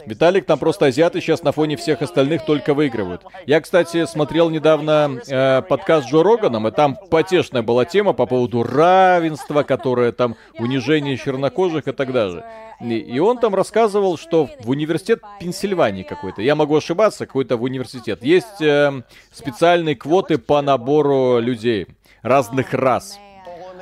[0.07, 3.23] Виталик, там просто азиаты сейчас на фоне всех остальных только выигрывают.
[3.47, 8.63] Я, кстати, смотрел недавно э, подкаст Джо Роганом, и там потешная была тема по поводу
[8.63, 12.45] равенства, которое там унижение чернокожих и так далее.
[12.81, 17.63] И, и он там рассказывал, что в университет Пенсильвании какой-то, я могу ошибаться, какой-то в
[17.63, 19.03] университет, есть э,
[19.33, 21.87] специальные квоты по набору людей
[22.23, 23.19] разных рас,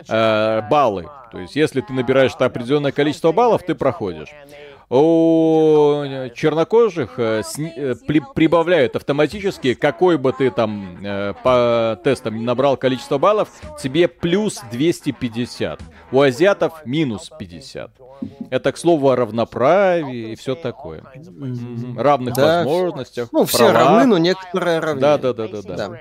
[0.09, 1.09] э, баллы.
[1.31, 4.29] То есть, если ты набираешь определенное количество баллов, ты проходишь.
[4.91, 6.03] У
[6.35, 12.79] чернокожих э, сни- э, при- прибавляют автоматически, какой бы ты там э, по тестам набрал
[12.79, 15.81] количество баллов, тебе плюс 250.
[16.11, 17.91] У азиатов минус 50.
[18.51, 21.03] Это, к слову, о равноправии и все такое.
[21.97, 22.65] Равных Да.
[22.65, 23.29] возможностях.
[23.31, 23.75] Ну, все правах.
[23.89, 25.01] равны, но некоторые равны.
[25.03, 25.99] Да, да, да, да, да.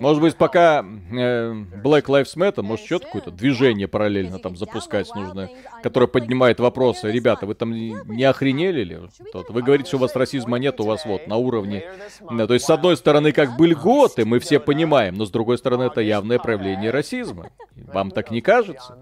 [0.00, 1.52] Может быть, пока э,
[1.82, 5.48] Black Lives Matter, может, еще какое-то движение параллельно там запускать нужно,
[5.82, 7.10] которое поднимает вопросы.
[7.10, 8.98] Ребята, вы там не не охренели ли?
[9.32, 11.84] Вот вы говорите, что у вас расизма нет, у вас вот на уровне...
[12.30, 15.58] Да, то есть, с одной стороны, как бы льготы, мы все понимаем, но с другой
[15.58, 17.50] стороны, это явное проявление расизма.
[17.76, 18.96] Вам так не кажется?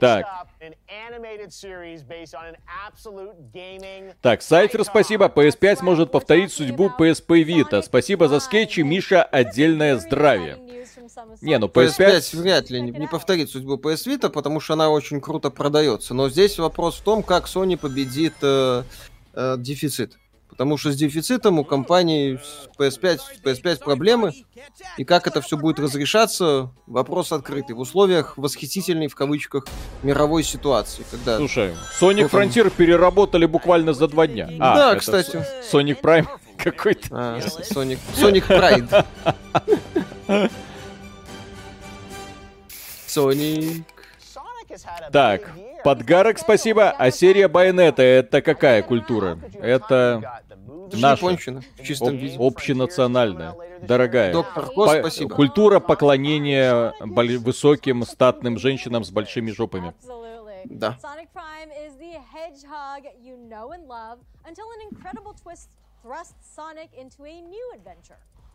[0.00, 0.26] Так.
[4.20, 5.26] Так, Сайфер, спасибо.
[5.26, 7.82] PS5 может повторить судьбу PSP Vita.
[7.82, 10.58] Спасибо за скетчи, Миша, отдельное здравие.
[11.40, 12.18] Не, ну PS5...
[12.18, 16.12] PS5 вряд ли не, не повторит судьбу PS Vita, потому что она очень круто продается.
[16.12, 18.82] Но здесь вопрос в том, как Sony победит э,
[19.32, 20.19] э, дефицит.
[20.60, 24.34] Потому что с дефицитом у компании с PS5, с PS5 проблемы.
[24.98, 27.74] И как это все будет разрешаться, вопрос открытый.
[27.74, 29.64] В условиях восхитительной, в кавычках,
[30.02, 31.02] мировой ситуации.
[31.10, 32.28] Когда Слушай, Sonic он.
[32.42, 34.50] Frontier переработали буквально за два дня.
[34.60, 35.46] А, Да, это кстати.
[35.72, 36.26] Sonic Prime
[36.58, 37.08] какой-то.
[37.10, 39.06] А, Sonic, Sonic Pride.
[43.08, 43.84] Sonic.
[45.10, 46.90] Так, Подгарок, спасибо.
[46.90, 49.38] А серия Байонета это какая культура?
[49.60, 50.40] Это
[50.96, 51.24] наша.
[51.24, 52.36] Японщина, в чистом Об- виде.
[52.38, 53.54] общенациональная.
[53.82, 54.32] Дорогая.
[54.32, 55.34] Доктор Кос, По- спасибо.
[55.34, 59.94] Культура поклонения высоким статным женщинам с большими жопами.
[60.64, 60.98] Да.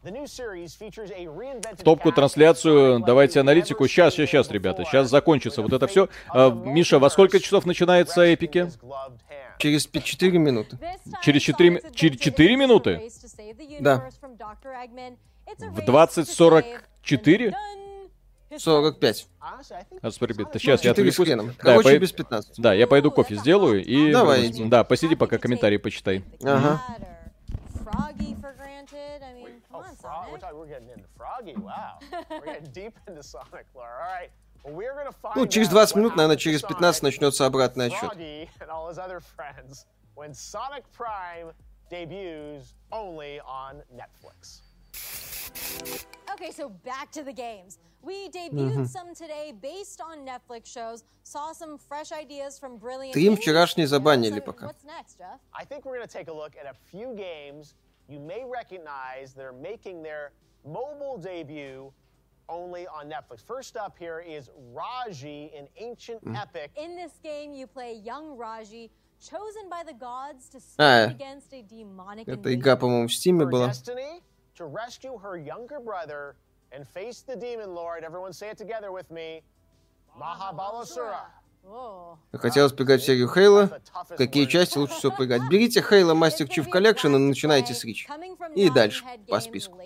[0.06, 3.88] Reinvented Топку трансляцию, давайте аналитику.
[3.88, 6.10] Сейчас, сейчас, сейчас, ребята, сейчас закончится вот это все.
[6.34, 8.69] Миша, во сколько часов начинается эпики?
[9.57, 10.77] Через 4 минуты.
[11.22, 13.10] Через 4, через 4 минуты?
[13.80, 14.10] Да.
[15.57, 17.53] В 20.44?
[18.57, 19.27] 45.
[20.60, 21.48] Сейчас я Четыре с отвлекусь.
[21.57, 22.60] Да, Короче, я без 15.
[22.60, 24.11] Да, я пойду кофе сделаю и...
[24.11, 24.57] Давай, вернусь.
[24.57, 24.65] иди.
[24.69, 26.23] Да, посиди пока комментарии почитай.
[26.44, 26.82] Ага.
[30.35, 31.55] we're, talking, we're getting into Froggy.
[31.57, 31.98] Wow.
[32.31, 33.89] we're getting deep into Sonic lore.
[34.02, 34.31] All right.
[34.65, 36.78] Well, we're gonna find Ну, через out 20 what минут, наверное, happened to через Sonic,
[36.78, 38.01] 15 начнется обратный отсчет.
[38.11, 41.52] Froggy and all his other friends when Sonic Prime
[41.90, 44.61] debuts only on Netflix.
[46.32, 47.78] Okay, so back to the games.
[48.02, 48.86] We debuted Мгм.
[48.89, 53.15] some today based on Netflix shows, saw some fresh ideas from brilliant.
[53.15, 53.40] Стрим indies.
[53.40, 54.66] вчерашний забанили So пока.
[54.66, 55.39] What's next, Jeff?
[55.52, 57.74] I think we're going to take a look at a few games
[58.09, 60.32] you may recognize that are making their
[60.65, 61.93] mobile debut
[62.48, 63.40] only on Netflix.
[63.44, 66.36] First up here is Raji, an ancient Mm.
[66.36, 66.73] epic.
[66.77, 68.90] In this game, you play young Raji,
[69.20, 70.61] chosen by the gods to А,
[71.07, 72.61] stand against a demonic Это invasion.
[72.61, 73.66] игра, по-моему, в Стиме Her была.
[73.69, 74.20] destiny
[74.57, 76.35] to rescue her younger brother
[76.73, 78.02] and face the demon lord.
[78.02, 79.43] Everyone say it together with me.
[80.19, 81.31] Mahabalasura.
[82.34, 83.80] Хотелось поиграть в серию Хейла.
[84.18, 85.44] Какие части лучше всего поиграть?
[85.50, 88.08] Берите Хейла Master Chief Collection и начинайте с Рич.
[88.56, 89.78] И дальше по списку.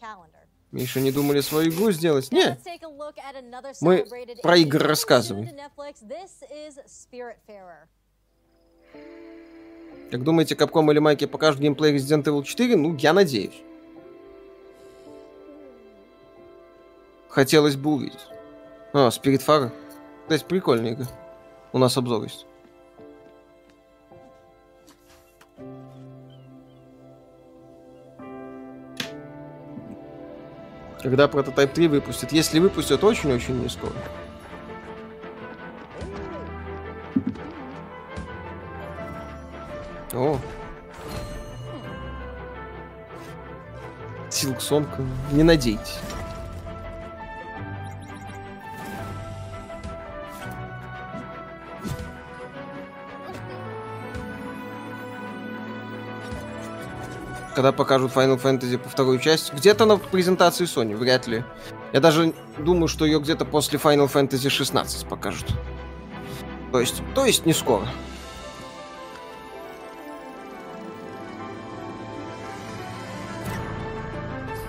[0.00, 0.46] calendar.
[0.72, 2.32] Миша, не думали свою игру сделать?
[2.32, 2.58] Не.
[3.82, 4.06] Мы
[4.42, 5.48] про игры рассказываем.
[10.10, 12.76] Как думаете, Capcom или Майки покажут геймплей Resident Evil 4?
[12.76, 13.62] Ну, я надеюсь.
[17.28, 18.26] Хотелось бы увидеть.
[18.92, 19.72] А, Spirit Fire.
[20.22, 21.06] Кстати, прикольная игра.
[21.72, 22.46] У нас обзор есть.
[31.02, 32.32] Когда прототип 3 выпустят?
[32.32, 33.92] Если выпустят, очень-очень не скоро.
[40.12, 40.38] О.
[44.30, 45.02] Силксонка.
[45.32, 45.98] Не надейтесь.
[57.54, 59.54] Когда покажут Final Fantasy по второй части.
[59.54, 61.44] Где-то на презентации Sony, вряд ли.
[61.92, 65.46] Я даже думаю, что ее где-то после Final Fantasy 16 покажут.
[66.72, 67.86] То есть, то есть не скоро.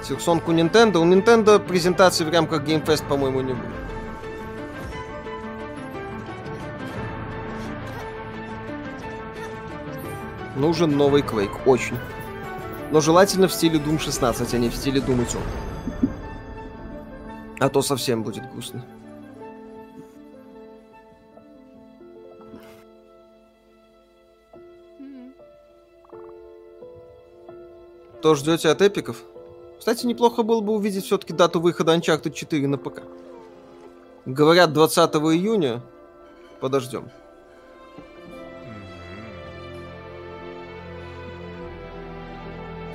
[0.03, 0.97] Силксонку Nintendo.
[0.97, 3.71] У Nintendo презентации в рамках Game Fest, по-моему, не будет.
[10.57, 11.57] Нужен новый Quake.
[11.65, 11.97] Очень.
[12.93, 15.41] Но желательно в стиле Doom 16, а не в стиле Doom Eternal.
[17.59, 18.85] А то совсем будет грустно.
[28.19, 29.23] Что ждете от эпиков?
[29.79, 33.01] Кстати, неплохо было бы увидеть все-таки дату выхода Uncharted 4 на ПК.
[34.27, 35.81] Говорят, 20 июня.
[36.59, 37.09] Подождем.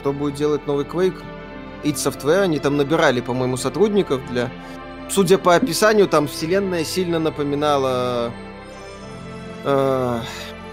[0.08, 1.22] Кто будет делать новый Quake?
[1.84, 4.50] id Software, они там набирали, по-моему, сотрудников для...
[5.10, 8.32] Судя по описанию, там вселенная сильно напоминала...
[9.64, 10.20] э,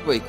[0.06, 0.24] Quake.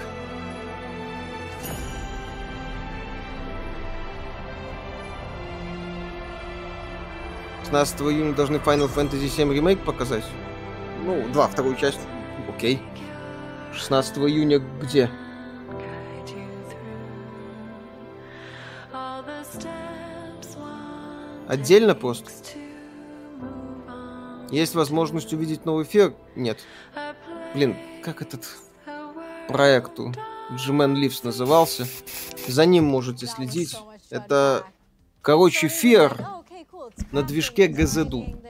[7.62, 10.24] С 15 июня должны Final Fantasy 7 ремейк показать.
[11.04, 12.00] Ну, два, вторую часть.
[12.48, 12.82] Окей.
[13.72, 15.08] 16 июня где?
[21.48, 22.30] Отдельно просто?
[24.50, 26.14] Есть возможность увидеть новый эфир?
[26.34, 26.58] Нет.
[27.54, 28.46] Блин, как этот
[29.48, 30.12] проект у
[30.50, 31.86] G-Man Leaves назывался?
[32.46, 33.76] За ним можете следить.
[34.10, 34.64] Это,
[35.22, 36.16] короче, фер
[37.12, 38.42] на движке GZDU.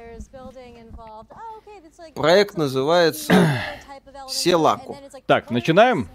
[2.14, 3.32] Проект называется
[4.28, 4.96] Селаку.
[5.26, 6.08] Так, начинаем?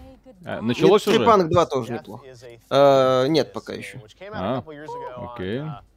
[0.44, 1.18] А, Началось уже?
[1.18, 2.24] Трипанк 2 тоже неплохо.
[2.70, 4.00] Э, нет, пока еще.
[4.32, 4.64] А,
[5.16, 5.60] окей.
[5.60, 5.91] On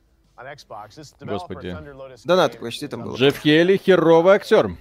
[1.22, 1.78] Господи.
[2.26, 3.16] Донаты почти там было.
[3.16, 4.72] Джефф Хейли херовый актер.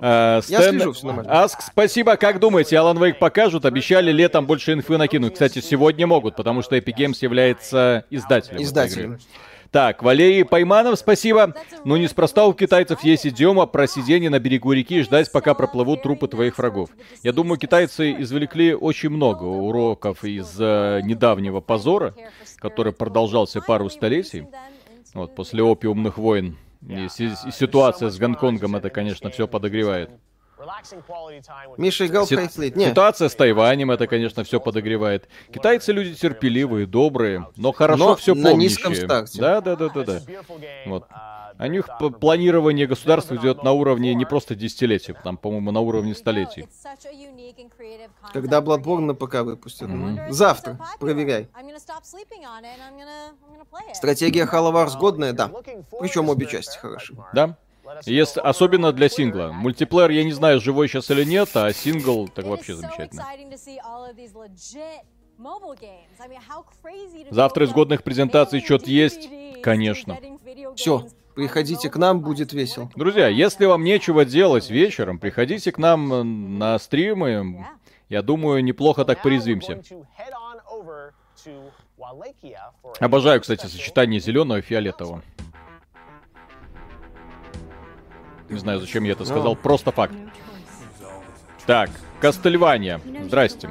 [0.00, 1.42] А, Я Стэн- слежу, всё нормально.
[1.42, 2.16] Аск, спасибо.
[2.16, 3.66] Как думаете, Alan Wake покажут?
[3.66, 5.34] Обещали летом больше инфы накинуть.
[5.34, 8.54] Кстати, сегодня могут, потому что Epic Games является издателем.
[8.56, 9.18] этой Издателем.
[9.76, 11.54] Так, Валерий Пайманов, спасибо.
[11.84, 16.02] Ну, неспроста у китайцев есть идиома про сидение на берегу реки и ждать, пока проплывут
[16.02, 16.88] трупы твоих врагов.
[17.22, 22.14] Я думаю, китайцы извлекли очень много уроков из э, недавнего позора,
[22.56, 24.46] который продолжался пару столетий.
[25.12, 26.56] Вот, после опиумных войн.
[26.88, 30.08] И, и ситуация с Гонконгом это, конечно, все подогревает.
[32.88, 35.28] Ситуация с Тайванем это, конечно, все подогревает.
[35.52, 38.88] Китайцы люди терпеливые, добрые, но хорошо Но все на помнящие.
[38.88, 39.40] низком старте.
[39.40, 40.20] Да, да, да, да, да.
[40.86, 41.04] Вот.
[41.58, 41.88] А у них
[42.20, 46.68] планирование государства идет на уровне не просто десятилетий, там, по-моему, на уровне столетий.
[48.32, 49.88] когда Bloodborne на ПК выпустят.
[49.88, 50.32] Мгм.
[50.32, 50.78] Завтра.
[50.98, 51.48] Проверяй.
[53.94, 55.50] Стратегия Halo Wars годная, да.
[56.00, 57.14] Причем обе части хороши.
[57.32, 57.56] Да?
[58.04, 59.50] Если, особенно для сингла.
[59.52, 63.24] Мультиплеер, я не знаю, живой сейчас или нет, а сингл так вообще замечательно.
[67.30, 69.28] Завтра из годных презентаций что-то есть?
[69.62, 70.18] Конечно.
[70.74, 72.90] Все, приходите к нам, будет весело.
[72.96, 77.66] Друзья, если вам нечего делать вечером, приходите к нам на стримы.
[78.08, 79.82] Я думаю, неплохо так порезвимся.
[83.00, 85.22] Обожаю, кстати, сочетание зеленого и фиолетового.
[88.48, 90.14] Не знаю, зачем я это сказал, просто факт.
[91.66, 91.90] Так,
[92.20, 93.00] Кастельвания.
[93.24, 93.70] Здрасте.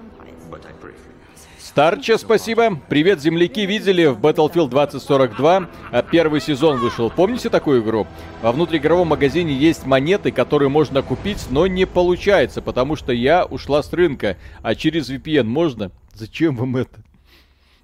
[1.59, 2.79] Старче, спасибо.
[2.87, 3.65] Привет, земляки.
[3.65, 5.69] Видели в Battlefield 2042?
[5.91, 7.09] а, Первый сезон вышел.
[7.09, 8.07] Помните такую игру?
[8.41, 13.83] Во внутриигровом магазине есть монеты, которые можно купить, но не получается, потому что я ушла
[13.83, 14.37] с рынка.
[14.61, 15.91] А через VPN можно?
[16.13, 17.01] Зачем вам это?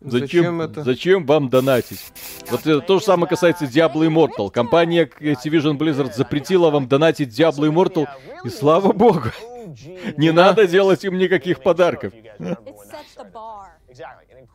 [0.02, 0.84] Зачем это?
[0.84, 2.12] Зачем вам донатить?
[2.50, 4.50] Вот это то же самое касается Diablo Immortal.
[4.50, 8.08] Компания Activision Blizzard запретила вам донатить Diablo Immortal,
[8.44, 9.30] и слава богу,
[10.18, 12.14] не надо делать им никаких подарков.
[12.14, 12.58] It
[12.90, 13.68] sets the bar.
[13.88, 14.51] And so high.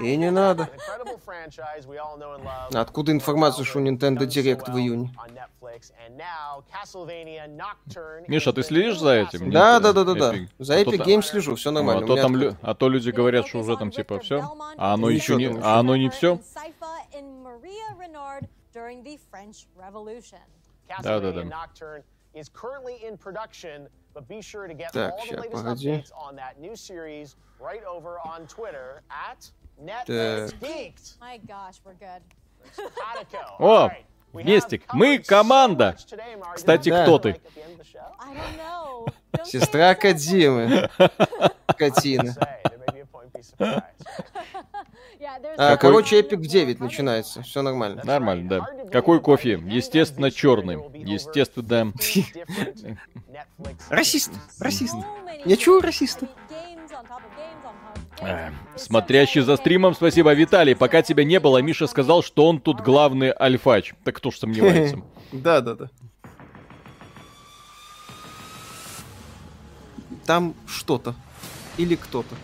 [0.00, 0.68] И не надо.
[2.74, 5.10] Откуда информация, что у Nintendo Direct в июне?
[8.28, 9.50] Миша, ты следишь за этим?
[9.50, 10.32] Да, Нет, да, да, да, да.
[10.58, 12.04] За А Epic Games слежу, все Ну, нормально.
[12.04, 14.40] а то, там, лю- а то люди говорят, что уже там типа все,
[14.76, 16.40] а оно еще не, а оно не все.
[21.02, 21.42] Да, да, да.
[24.14, 25.86] But be sure to get Так, all the latest погоди.
[25.88, 29.50] updates on that new series right over on Twitter at.
[29.82, 31.18] NetGeeked.
[31.20, 32.22] My gosh, we're good.
[33.58, 33.90] О,
[34.34, 35.96] Местик, мы команда.
[36.54, 37.02] Кстати, Да.
[37.04, 37.40] кто ты?
[39.44, 40.88] Сестра Кадзимы.
[41.76, 42.34] Катина.
[45.56, 47.42] А, короче, Эпик в 9 начинается.
[47.42, 48.02] Все нормально.
[48.04, 48.66] Нормально, да.
[48.90, 49.62] Какой кофе?
[49.66, 50.78] Естественно, черный.
[50.94, 51.92] Естественно.
[53.88, 54.94] Расист, расист.
[55.44, 56.26] Я чую расиста.
[58.20, 60.74] э, Смотрящий за стримом, спасибо, Виталий.
[60.76, 63.94] Пока тебя не было, Миша сказал, что он тут главный альфач.
[64.04, 65.00] Так кто ж сомневается?
[65.32, 65.90] Да, да, да.
[70.26, 71.14] Там что-то.
[71.78, 72.34] Или кто-то.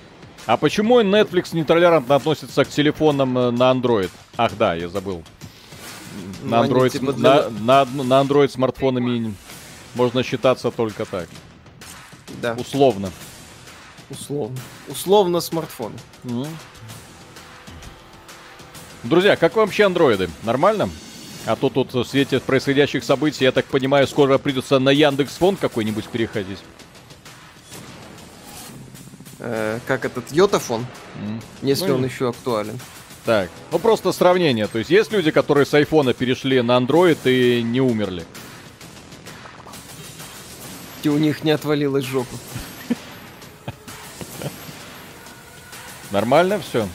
[0.49, 4.09] А почему Netflix нетолерантно относится к телефонам э, на Android?
[4.39, 5.23] Ах да, я забыл.
[6.43, 9.35] Ну, На Android, типа для- на, на, на Android смартфонами
[9.95, 11.29] можно считаться только так.
[12.41, 12.55] Да.
[12.55, 13.11] Условно.
[14.09, 14.57] Условно.
[14.89, 15.93] Условно смартфон.
[19.03, 20.31] Друзья, как вообще андроиды?
[20.45, 20.89] Нормально?
[21.45, 25.57] А то тут в свете происходящих событий, я так понимаю, скоро придется на Яндекс Фон
[25.57, 26.59] какой-нибудь переходить.
[29.41, 30.85] Э, как этот йотафон,
[31.63, 32.79] если Ну, он еще актуален.
[33.25, 34.67] Так, ну просто сравнение.
[34.67, 38.25] То есть есть люди, которые с айфона перешли на Android и не умерли.
[41.05, 42.35] И у них не отвалилась жопа.
[46.11, 46.89] Нормально все?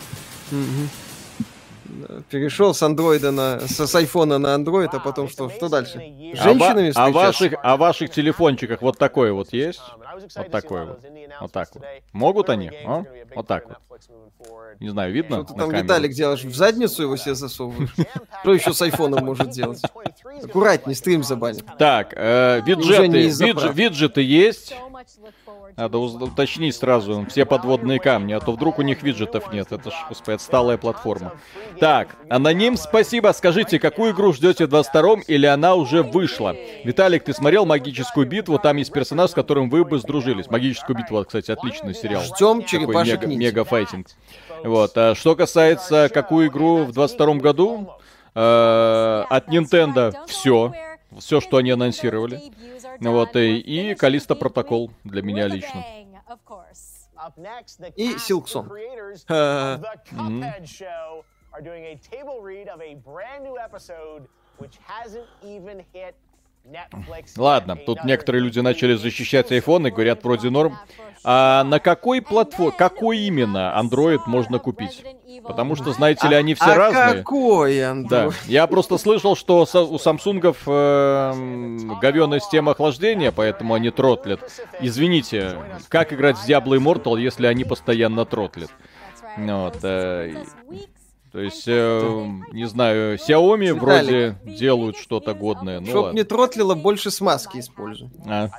[2.29, 3.59] Перешел с андроида на...
[3.61, 5.49] С, с айфона на андроид, а потом что?
[5.49, 5.99] Что дальше?
[5.99, 7.11] А, Женщинами а встречаться?
[7.11, 9.81] ваших, а ваших телефончиках вот такой вот есть?
[10.35, 10.99] Вот такой вот.
[11.41, 11.83] Вот так вот.
[12.11, 12.71] Могут они?
[12.85, 13.03] а?
[13.35, 13.77] Вот так вот.
[14.79, 15.43] Не знаю, видно?
[15.43, 15.83] Что ты там, камеру?
[15.83, 16.43] Виталик, делаешь?
[16.43, 17.89] В задницу его себе засовываешь?
[18.41, 19.81] Что еще с айфоном может делать?
[20.43, 21.63] Аккуратней, стрим забанит.
[21.77, 24.75] Так, э, виджеты, виджеты есть?
[25.75, 29.71] Надо уточнить сразу все подводные камни, а то вдруг у них виджетов нет.
[29.71, 31.33] Это ж, господи, отсталая платформа.
[31.79, 33.31] Так, аноним, спасибо.
[33.33, 36.55] Скажите, какую игру ждете в 22-м или она уже вышла?
[36.83, 38.59] Виталик, ты смотрел «Магическую битву»?
[38.59, 40.49] Там есть персонаж, с которым вы бы сдружились.
[40.49, 42.21] «Магическую битву», кстати, отличный сериал.
[42.21, 44.07] Ждем черепашек мега, мега файтинг.
[44.63, 44.97] Вот.
[44.97, 47.93] А что касается, какую игру в 22 году,
[48.35, 50.73] э, от Nintendo все.
[51.19, 52.41] Все, что они анонсировали.
[52.99, 55.83] Вот, и, и Калиста Протокол для меня лично.
[57.95, 58.67] И Силксон.
[59.27, 64.27] The Cuphead Show are doing a table read of a brand new episode
[64.57, 66.15] which hasn't even hit.
[67.37, 70.77] Ладно, тут некоторые люди начали защищать iPhone и говорят вроде норм.
[71.25, 75.05] А на какой платформе, какой именно Android можно купить?
[75.43, 77.17] Потому что, знаете ли, они все а разные.
[77.19, 78.07] какой Android?
[78.09, 84.41] Да, я просто слышал, что со- у Самсунгов э, говёная система охлаждения, поэтому они тротлят.
[84.81, 85.57] Извините,
[85.87, 88.71] как играть в Diablo Immortal, если они постоянно тротлят?
[89.37, 90.43] Ну Вот, э,
[91.33, 95.79] то есть, э, не знаю, Xiaomi вроде делают что-то годное.
[95.79, 96.17] Ну Чтоб ладно.
[96.17, 98.11] не тротлило, больше смазки используй.
[98.27, 98.49] А.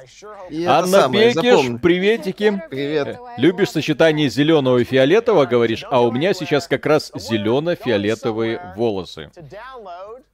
[0.50, 1.78] И Анна самое, Пекиш, запомни.
[1.78, 2.62] приветики.
[2.68, 3.16] Привет.
[3.36, 9.30] Любишь сочетание зеленого и фиолетового, говоришь, а у меня сейчас как раз зелено-фиолетовые волосы.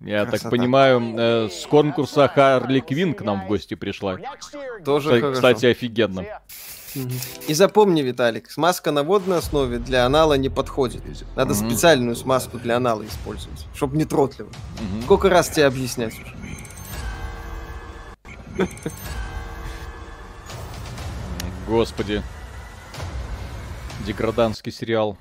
[0.01, 0.49] Я так Красота.
[0.49, 4.17] понимаю, э, с конкурса Харли Квин к нам в гости пришла.
[4.83, 5.35] Тоже Кстати, хорошо.
[5.35, 6.25] Кстати, офигенно.
[7.47, 11.03] И запомни, Виталик, смазка на водной основе для анала не подходит.
[11.37, 14.51] Надо специальную смазку для анала использовать, чтобы не тротливо.
[15.05, 16.37] Сколько раз тебе объяснять уже?
[21.67, 22.23] Господи.
[24.07, 25.17] Деграданский сериал.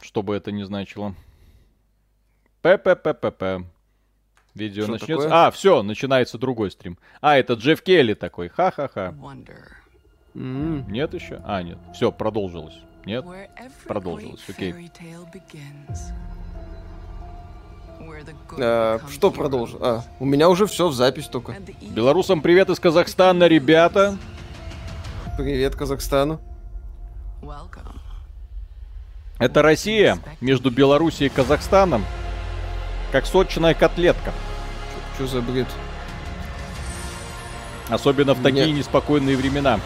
[0.00, 1.14] Что бы это ни значило.
[2.62, 3.66] ППППП.
[4.54, 5.24] Видео Что начнется.
[5.24, 5.46] такое?
[5.46, 6.98] А, все, начинается другой стрим.
[7.20, 8.48] А, это Джефф Келли такой.
[8.48, 9.12] Ха-ха-ха.
[10.34, 10.90] М.
[10.90, 11.40] Нет еще?
[11.44, 11.78] А, нет.
[11.92, 12.78] Все, продолжилось.
[13.04, 13.24] Нет?
[13.86, 14.90] Продолжилось, окей.
[18.58, 19.78] А, что продолжил?
[19.82, 21.56] А, у меня уже все в запись только.
[21.82, 24.16] Белорусам привет из Казахстана, ребята.
[25.36, 26.40] Привет Казахстану.
[29.38, 32.04] Это Россия между Белоруссией и Казахстаном.
[33.12, 34.32] Как сочная котлетка.
[35.14, 35.68] Что за бред?
[37.88, 38.78] Особенно в такие Нет.
[38.78, 39.78] неспокойные времена.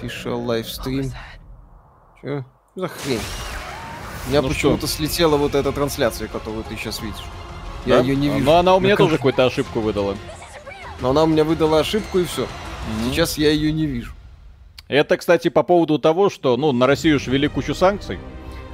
[0.00, 1.12] Official лайвстрим.
[2.22, 2.44] Че?
[2.74, 3.20] За хрень?
[4.26, 7.24] У меня Ну почему-то слетела вот эта трансляция, которую ты сейчас видишь.
[7.86, 8.02] Я Да?
[8.02, 8.44] ее не вижу.
[8.44, 10.14] Но она у меня На тоже какую-то ошибку выдала.
[11.00, 12.46] Но она у меня выдала ошибку и все.
[13.10, 14.12] Сейчас я ее не вижу.
[14.88, 18.18] Это, кстати, по поводу того, что, ну, на Россию же ввели кучу санкций,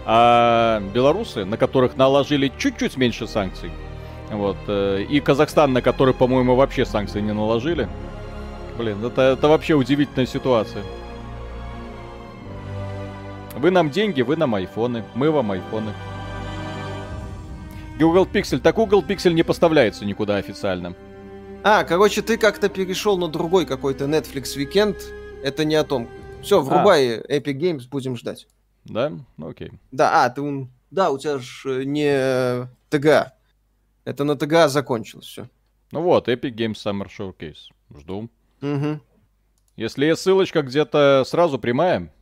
[0.06, 3.70] а белорусы, на которых наложили чуть-чуть меньше санкций,
[4.30, 7.86] вот, э, и Казахстан, на который, по-моему, вообще санкции не наложили.
[8.78, 10.82] Блин, это, это вообще удивительная ситуация.
[13.56, 15.92] Вы нам деньги, вы нам айфоны, мы вам айфоны.
[17.98, 18.58] Google Pixel.
[18.58, 20.94] Так Google Pixel не поставляется никуда официально.
[21.64, 24.96] А, короче, ты как-то перешел на другой какой-то Netflix Weekend.
[25.42, 26.06] Это не о том.
[26.42, 28.46] Все, врубай Epic Games, будем ждать.
[28.84, 29.10] Да?
[29.38, 29.72] Ну окей.
[29.90, 30.42] Да, а, ты...
[30.42, 33.32] ун- Да, у тебя же не э, ТГА.
[34.04, 35.48] Это на ТГА закончилось все.
[35.92, 37.72] Ну вот, Epic Games Summer Showcase.
[37.98, 38.28] Жду.
[38.60, 39.00] Угу.
[39.76, 42.12] Если есть ссылочка где-то сразу прямая.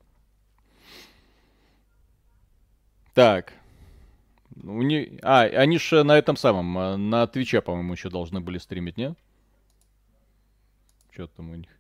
[3.15, 3.53] Так.
[4.62, 5.19] У не...
[5.23, 9.15] А, они же на этом самом, э, на Твиче, по-моему, еще должны были стримить, не?
[11.12, 11.70] Что там у них?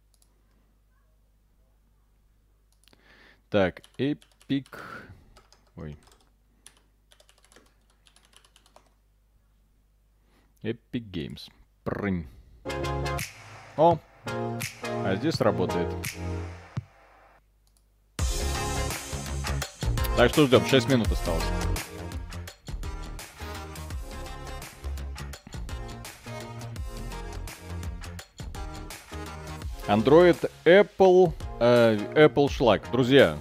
[3.50, 4.66] Так, Epic...
[5.76, 5.96] Ой.
[10.62, 11.50] Epic Games.
[11.82, 12.26] Прынь.
[13.76, 15.92] О, а здесь работает.
[20.16, 21.42] Так что ждем, 6 минут осталось.
[29.88, 32.82] Android, Apple, э, Apple шлак.
[32.90, 33.36] Друзья,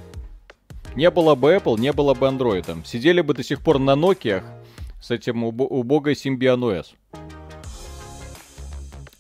[0.96, 2.86] не было бы Apple, не было бы Android.
[2.86, 4.44] Сидели бы до сих пор на Nokia
[5.02, 6.88] с этим убо- убогой Symbian OS.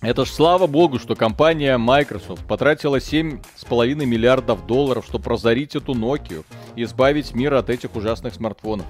[0.04, 6.44] Это ж слава богу, что компания Microsoft потратила 7,5 миллиардов долларов, чтобы разорить эту Nokia
[6.76, 8.86] и избавить мир от этих ужасных смартфонов.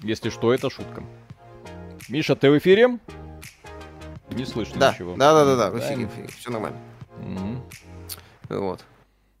[0.00, 1.02] Если что, это шутка.
[2.08, 2.98] Миша, ты в эфире?
[4.30, 5.16] Не слышно Да, ничего.
[5.16, 5.86] да, да, да, да, в Да.
[5.86, 6.78] эфире, в эфире, все нормально.
[7.18, 7.62] Мгм.
[8.50, 8.84] Вот.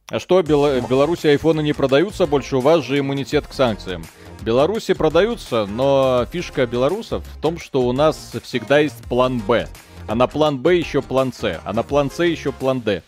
[0.08, 2.56] А что, Бела- в Беларуси айфоны не продаются больше?
[2.56, 4.02] У вас же иммунитет к санкциям.
[4.40, 9.68] В Беларуси продаются, но фишка белорусов в том, что у нас всегда есть план Б.
[10.08, 11.60] А на план Б еще план С.
[11.62, 13.02] А на план С еще план Д.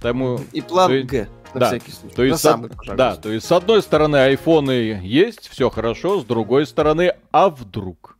[0.00, 0.40] Поэтому...
[0.52, 2.16] И план то есть- Г, на да, всякий случай.
[2.16, 2.96] То есть, с самый, пожалуйста.
[2.96, 8.18] да, то есть с одной стороны айфоны есть, все хорошо, с другой стороны, а вдруг?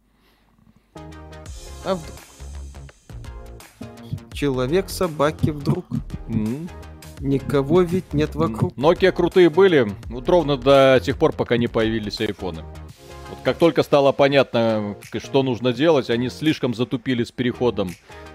[1.85, 2.19] А вдруг?
[4.33, 5.87] Человек собаки вдруг.
[6.29, 6.69] М.
[7.25, 8.75] Никого ведь нет вокруг.
[8.75, 12.65] Nokia крутые были, вот ровно до тех пор, пока не появились айфоны.
[13.31, 17.93] Вот как только стало понятно, что нужно делать, они слишком затупили с переходом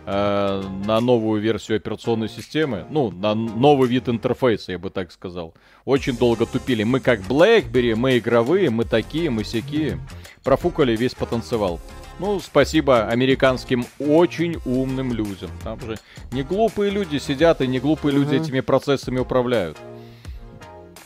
[0.07, 5.53] э, на новую версию операционной системы, ну, на новый вид интерфейса, я бы так сказал.
[5.85, 6.81] Очень долго тупили.
[6.81, 9.99] Мы как BlackBerry, мы игровые, мы такие, мы сякие.
[10.43, 11.79] Профукали весь потанцевал.
[12.19, 15.49] Ну, спасибо американским очень умным людям.
[15.63, 15.97] Там же
[16.31, 18.43] не глупые люди сидят, и не глупые люди Мгм.
[18.43, 19.77] этими процессами управляют.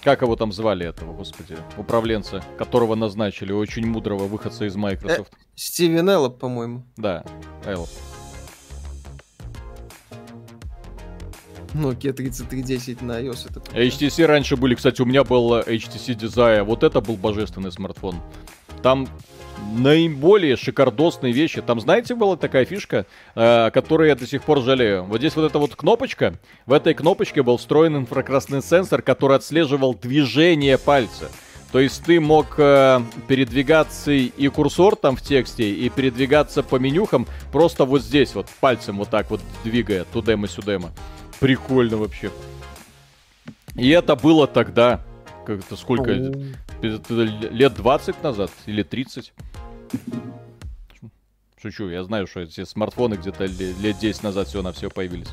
[0.04, 5.32] Как его там звали этого, господи, управленца, которого назначили, очень мудрого выходца из Microsoft.
[5.32, 6.84] Э, Стивен Эллоп, по-моему.
[6.98, 7.24] Да,
[7.66, 7.88] Эллоп.
[11.74, 13.50] Nokia 3310 на iOS.
[13.50, 17.72] Это HTC раньше были, кстати, у меня был э, HTC Desire, вот это был божественный
[17.72, 18.22] смартфон.
[18.84, 19.08] Там
[19.74, 21.62] наиболее шикардосные вещи.
[21.62, 23.06] Там, знаете, была такая фишка,
[23.36, 25.04] э, которую я до сих пор жалею.
[25.04, 26.36] Вот здесь вот эта вот кнопочка,
[26.66, 31.30] в этой кнопочке был встроен инфракрасный сенсор, который отслеживал движение пальца.
[31.74, 37.26] То есть ты мог э, передвигаться и курсор там в тексте, и передвигаться по менюхам
[37.52, 40.92] просто вот здесь вот, пальцем вот так вот двигая, тудема-сюдема.
[41.40, 42.30] Прикольно вообще.
[43.76, 45.02] И это было тогда,
[45.48, 46.32] как-то сколько, О.
[46.84, 49.34] это лет 20 назад или 30.
[51.62, 55.30] Шучу, я знаю, что эти смартфоны где-то ле- лет 10 назад все на все появились.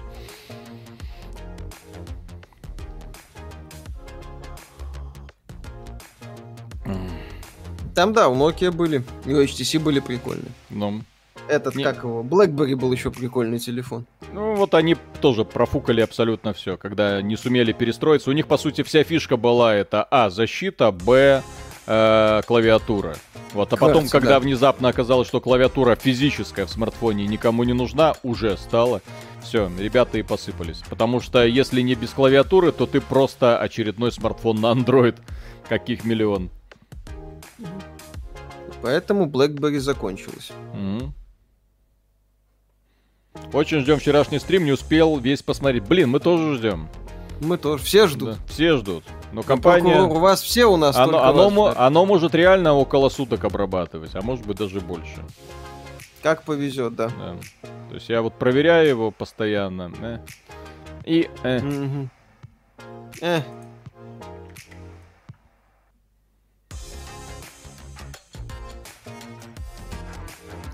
[7.95, 10.53] Там, да, у Nokia были, и у HTC были прикольные.
[10.71, 11.03] Ну,
[11.51, 14.07] Этот, Не- как его, BlackBerry был еще прикольный телефон.
[14.33, 18.31] ну вот они тоже профукали абсолютно все, когда не сумели перестроиться.
[18.31, 21.43] У них, по сути, вся фишка была это А, защита, Б,
[21.89, 23.17] э, клавиатура.
[23.53, 24.41] Вот, а потом, Кажется, когда да.
[24.41, 29.03] внезапно оказалось, что клавиатура физическая в смартфоне никому не нужна, уже стало.
[29.43, 30.83] Все, ребята и посыпались.
[30.89, 35.17] Потому что если не без клавиатуры, то ты просто очередной смартфон на Android.
[35.69, 36.49] Каких миллион.
[38.83, 40.53] Поэтому BlackBerry закончилась.
[40.75, 41.13] Мгм.
[43.53, 45.85] Очень ждем вчерашний стрим, не успел весь посмотреть.
[45.85, 46.89] Блин, мы тоже ждем.
[47.41, 48.31] Мы тоже, все ждут.
[48.31, 49.05] Да, все ждут.
[49.33, 49.93] Но компания...
[49.95, 51.83] Прокурор, у вас все у нас Оно, оно вас ждет.
[51.83, 55.25] оно может реально около суток обрабатывать, а может быть даже больше.
[56.23, 57.09] Как повезет, да.
[57.09, 57.37] Да.
[57.89, 59.91] То есть я вот проверяю его постоянно.
[60.03, 60.19] э.
[61.07, 61.31] И...
[61.43, 61.61] э.
[61.61, 62.11] Мгм.
[63.23, 63.41] Э,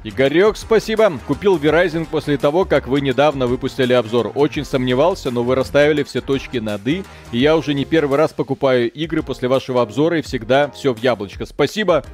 [0.07, 1.19] Игорек, спасибо.
[1.27, 4.31] Купил Verizon после того, как вы недавно выпустили обзор.
[4.37, 7.03] Очень сомневался, но вы расставили все точки над «и».
[7.33, 10.99] И я уже не первый раз покупаю игры после вашего обзора и всегда все в
[10.99, 11.45] яблочко.
[11.45, 12.05] Спасибо.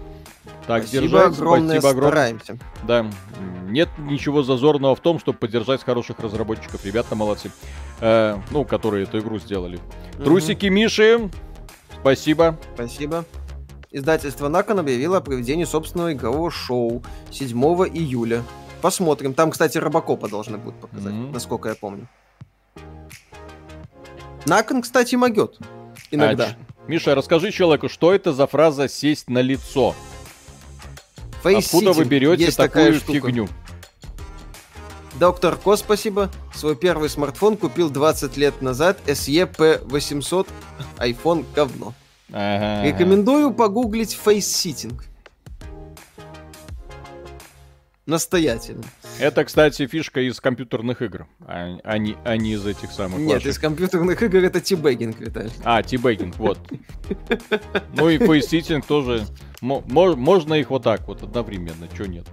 [0.66, 1.32] Так, Спасибо держать.
[1.34, 2.38] огромное, Спасибо огромное.
[2.38, 2.58] стараемся.
[2.84, 3.06] Да,
[3.68, 6.82] нет ничего зазорного в том, чтобы поддержать хороших разработчиков.
[6.86, 7.50] Ребята молодцы.
[8.00, 9.78] Э, ну, которые эту игру сделали.
[10.14, 10.24] Мгм.
[10.24, 11.28] Трусики Миши.
[12.00, 12.58] Спасибо.
[12.74, 13.26] Спасибо.
[13.92, 17.56] Издательство Након объявило о проведении собственного игрового шоу 7
[17.92, 18.42] июля.
[18.80, 19.34] Посмотрим.
[19.34, 21.32] Там, кстати, Робокопа должны будут показать, Мгм.
[21.32, 22.08] насколько я помню.
[24.46, 25.58] Након, кстати, могет.
[26.10, 26.56] Иногда.
[26.58, 29.94] А, Миша, расскажи человеку, что это за фраза «сесть на лицо»?
[31.44, 33.48] Откуда вы берете Есть такую такая фигню?
[35.20, 36.30] Доктор Ко, спасибо.
[36.54, 38.98] Свой первый смартфон купил 20 лет назад.
[39.06, 40.48] SE P800.
[40.98, 41.94] iPhone говно.
[42.32, 42.86] Ага.
[42.88, 45.04] Рекомендую погуглить facesitting.
[48.04, 48.82] Настоятельно.
[49.20, 53.34] Это, кстати, фишка из компьютерных игр, а, а не, а не из этих самых Нет,
[53.34, 53.50] ваших.
[53.50, 55.52] из компьютерных игр это teabagging, Виталий.
[55.62, 56.58] А, teabagging, вот.
[57.96, 59.24] Ну и facesitting тоже.
[59.60, 62.26] Мо- мо- Можно их вот так вот одновременно, чё нет?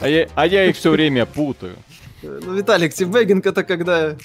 [0.00, 1.76] А я, а я их все время путаю.
[2.22, 4.16] Ну, Виталик, teabagging это когда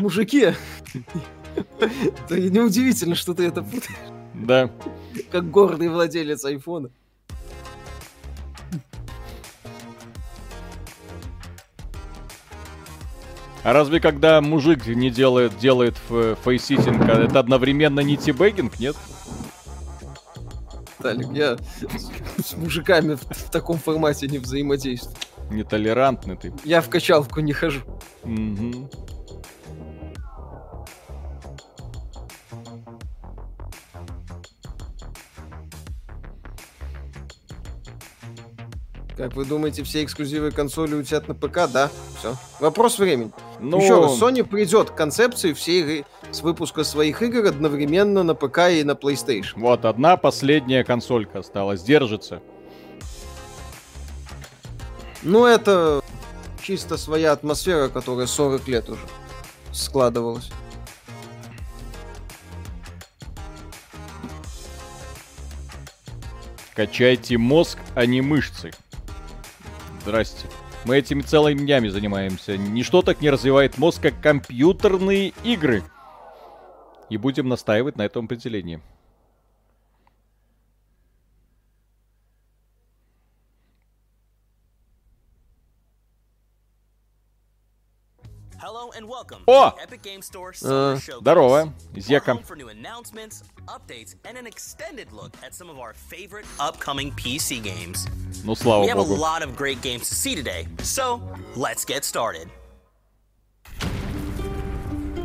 [0.00, 0.52] мужики.
[2.30, 4.15] Неудивительно, что ты это путаешь.
[4.36, 4.70] Да.
[5.30, 6.90] Как гордый владелец айфона.
[13.62, 15.96] А разве когда мужик не делает, делает
[16.44, 18.94] facesitting, а это одновременно не teabagging, нет?
[21.06, 21.56] Виталик, я
[22.44, 25.16] с мужиками в, в таком формате не взаимодействую.
[25.50, 26.52] Нетолерантный ты.
[26.64, 27.82] Я в качалку не хожу.
[28.24, 28.88] Мгм.
[39.16, 41.66] Как вы думаете, все эксклюзивы консоли улетят на ПК?
[41.72, 42.36] Да, все.
[42.60, 43.32] Вопрос времени.
[43.60, 48.34] Ну- Еще раз, Sony придет к концепции всей игры с выпуска своих игр одновременно на
[48.34, 49.54] ПК и на PlayStation.
[49.56, 52.42] Вот, одна последняя консолька осталась, держится.
[55.22, 56.02] Ну, это
[56.62, 59.00] чисто своя атмосфера, которая 40 лет уже
[59.72, 60.50] складывалась.
[66.74, 68.70] Качайте мозг, а не мышцы.
[70.06, 70.46] Здрасте.
[70.84, 72.56] Мы этими целыми днями занимаемся.
[72.56, 75.82] Ничто так не развивает мозг, как компьютерные игры.
[77.10, 78.80] И будем настаивать на этом определении.
[88.95, 89.69] and welcome О!
[89.69, 91.21] to the Epic Game Store Э, Summer Showcase.
[91.21, 92.33] Здорово, We're Зека.
[92.33, 97.11] home for new announcements, updates, and an extended look at some of our favorite upcoming
[97.11, 98.07] PC games.
[98.45, 99.17] Ну, слава we have a богу.
[99.19, 101.19] lot of great games to see today, so
[101.55, 102.49] let's get started.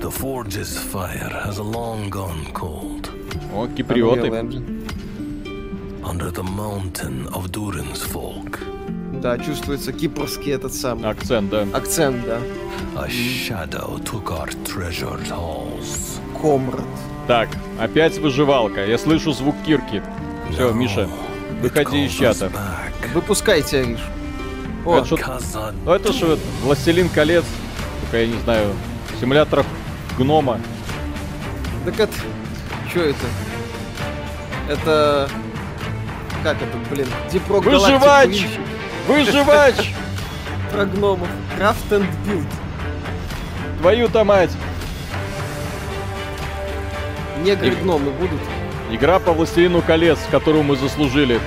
[0.01, 3.09] The Forge's fire has long gone cold.
[3.55, 4.29] О, киприоты.
[6.05, 8.59] Under the mountain of Durin's folk,
[9.22, 11.08] Да, чувствуется кипрский этот самый.
[11.08, 11.68] Акцент, да.
[11.74, 12.40] Акцент, да.
[12.98, 16.20] a shadow took our treasured halls.
[16.42, 16.84] Комрад.
[17.28, 17.50] Так,
[17.80, 18.84] опять выживалка.
[18.86, 20.02] Я слышу звук кирки.
[20.52, 21.08] Все, Миша,
[21.62, 22.52] выходи из чата.
[23.14, 24.00] Выпускайте, Ариш.
[24.86, 27.46] О, Это, что- ну, это же Властелин колец.
[28.02, 28.74] Только я не знаю.
[29.20, 29.64] Симулятор
[30.18, 30.60] гнома.
[31.86, 32.14] Так это...
[32.90, 33.26] Что это?
[34.68, 35.30] Это...
[36.44, 37.08] Как это, блин?
[37.32, 38.48] Galactic Выживач!
[39.08, 39.94] Выживач!
[40.72, 41.28] Про гномов.
[41.58, 42.46] Craft and Build.
[43.80, 44.52] Твою-то мать!
[47.44, 48.40] Негры-гномы будут?
[48.92, 51.40] Игра по Властелину колец, которую мы заслужили.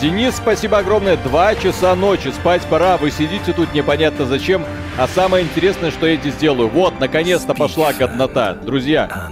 [0.00, 1.16] Денис, спасибо огромное.
[1.16, 2.96] Два часа ночи, спать пора.
[2.96, 4.64] Вы сидите тут непонятно зачем.
[4.98, 6.68] А самое интересное, что я здесь делаю.
[6.68, 8.54] Вот, наконец-то пошла годнота.
[8.54, 9.30] Друзья.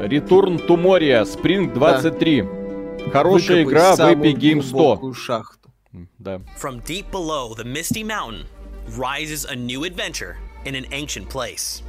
[0.00, 2.57] Return to Moria, Spring 23.
[3.11, 4.71] Хорошая Выкопай игра в самую Epic Game 100.
[4.71, 5.69] глубокую шахту.
[6.19, 6.41] Да.
[6.59, 8.45] From deep below the misty mountain
[8.97, 11.83] rises a new adventure in an ancient place.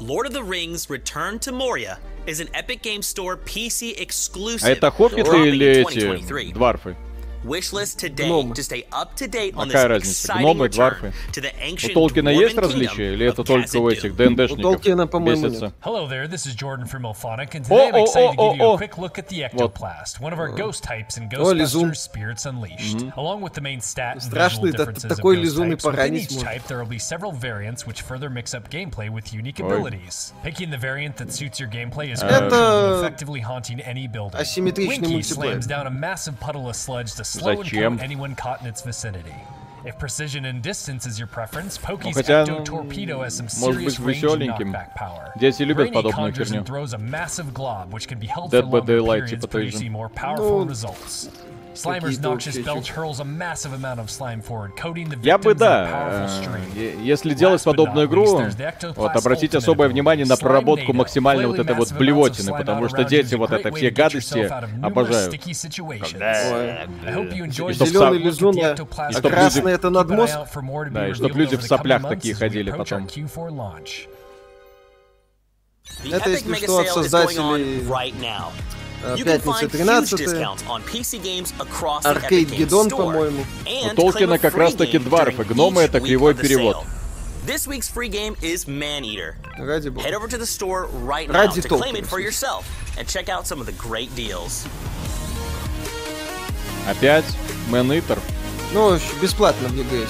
[0.00, 4.66] Lord of the Rings Return to Moria is an Epic Game Store PC exclusive.
[4.66, 6.52] А это хоббиты dropping или in эти 2023.
[6.52, 6.96] дварфы?
[7.44, 8.54] Wishlist today Гномы.
[8.54, 10.32] to stay up to date on Какая this разница?
[10.32, 11.12] exciting Гномы, return дварфы.
[11.32, 13.02] to the У ancient Толкина есть Dwarven различия?
[13.10, 13.92] kingdom Или это of только у Khazad-dûm.
[13.92, 15.64] этих ДНДшников Толкина, по-моему, бесится?
[15.66, 15.74] нет.
[15.82, 18.52] Hello there, this is Jordan from Ilphonic, and О, today I'm о, excited to о,
[18.54, 18.74] give you о.
[18.74, 19.74] a quick look at the Вот.
[19.74, 21.90] Ectoplast, one of our ghost types in О, лизун.
[21.90, 23.02] Ghostbusters Spirits Unleashed.
[23.02, 23.12] Мгм.
[23.18, 25.70] Along with the main stat and Страшный, visual та- differences такой of ghost лизун и
[25.76, 26.48] types, within поранить each может.
[26.48, 29.66] type there will be several variants which further mix up gameplay with unique Ой.
[29.68, 30.32] abilities.
[30.42, 34.40] Picking the variant that suits your gameplay is Это crucial to effectively haunting any building.
[34.40, 35.60] асимметричный Winky мультиплеер.
[35.60, 37.96] slams down a massive puddle of sludge to slow and Зачем?
[37.98, 39.34] coat anyone caught in its vicinity.
[39.84, 43.48] If precision and distance is your preference, Ну, Pokey's хотя, Ecto ну, Torpedo has some
[43.60, 44.72] может serious быть, range and веселеньким.
[44.72, 45.32] knockback power.
[45.38, 46.56] Дети любят Brainy подобную conjures херню.
[46.58, 49.42] and throws a massive glob, which can be held Dead for by longer Daylight, periods,
[49.44, 49.72] типа той же.
[49.72, 51.28] producing more powerful Ну, results.
[51.75, 53.03] Slimer's какие-то noxious общие belch чувства.
[53.03, 56.27] hurls a massive amount of slime forward, coating the Я бы, victims in a да,
[56.75, 58.41] э, если делать подобную игру,
[58.95, 63.51] вот, обратите особое внимание на проработку максимально вот этой вот блевотины, потому что дети вот
[63.51, 64.51] это все гадости
[64.83, 65.33] обожают.
[65.33, 65.39] И
[67.73, 70.35] чтоб at лизун, а чтоб красный люди- это надмозг?
[70.91, 73.05] Да, и чтоб люди в the соплях такие ходили потом.
[73.05, 74.07] Q4 launch.
[76.03, 77.81] The Это, если что, от создателей,
[79.03, 83.45] э, huge 13 discounts on PC games across the Аркейд Гедон, по-моему.
[83.91, 86.77] У Толкина как free раз таки game дварфы, гномы это кривой перевод.
[87.45, 89.35] This week's free game is Maneater.
[89.57, 90.05] Ради бога.
[90.07, 92.65] Head over to the store right now Ради to claim it for yourself
[92.97, 94.67] and check out some of the great deals.
[96.87, 97.25] Опять
[97.71, 98.19] Man Eater.
[98.73, 100.09] Ну, бесплатно в EGS.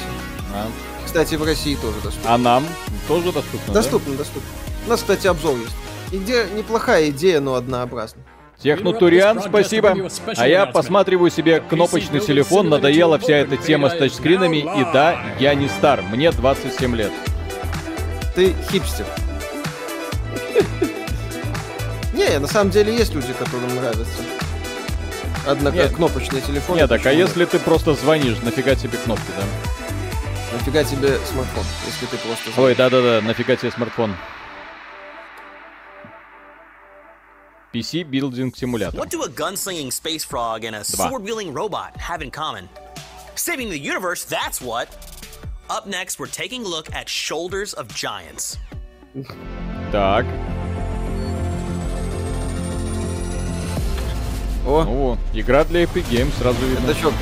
[0.54, 0.68] А,
[1.06, 2.34] Кстати, в России тоже доступно.
[2.34, 2.66] а нам
[3.08, 3.74] тоже доступно, да?
[3.74, 4.50] Доступно, доступно.
[4.86, 5.76] У нас, кстати, обзор есть.
[6.12, 8.24] Идея, неплохая идея, но однообразная.
[8.62, 9.96] Технутуриан, спасибо.
[10.36, 15.56] А я посматриваю себе кнопочный телефон, надоела вся эта тема с тачскринами, и да, я
[15.56, 17.12] не стар, мне 27 лет.
[18.36, 19.06] Ты хипстер.
[22.14, 24.22] Не, на самом деле есть люди, которым нравится.
[25.48, 25.96] Однако Нет.
[25.96, 26.76] кнопочный телефон.
[26.76, 29.44] Нет, так а если ты просто звонишь, нафига тебе кнопки, да?
[30.54, 32.62] Нафига тебе смартфон, если ты просто...
[32.62, 34.16] Ой, да-да-да, нафига тебе смартфон.
[37.74, 38.98] PC Building Simulator.
[38.98, 41.08] What do a gunslinging space frog and a Два.
[41.10, 42.68] sword wielding robot have in common?
[43.36, 44.88] Saving the universe, that's what.
[45.70, 48.58] Up next, we're taking a look at Shoulders of Giants.
[49.92, 50.26] Так.
[54.66, 56.86] О, Ну, игра для Epic Games, сразу видно.
[56.90, 57.14] это что,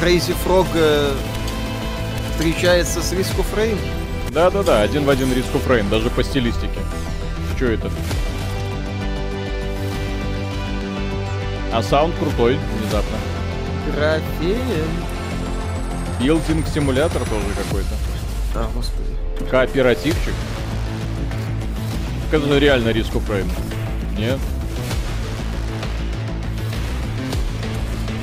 [0.00, 1.14] Crazy Frog э,
[2.32, 3.78] встречается с Risk of Rain?
[4.30, 6.80] Да-да-да, один в один Risk of Rain, даже по стилистике.
[7.56, 7.90] Что это?
[11.72, 13.16] А саунд крутой, внезапно.
[13.94, 14.88] Графеем.
[16.20, 17.94] Билдинг симулятор тоже какой-то.
[18.54, 19.08] А, господи.
[19.50, 20.34] Кооперативчик.
[22.32, 23.48] Это реально of Rain.
[24.18, 24.38] Нет?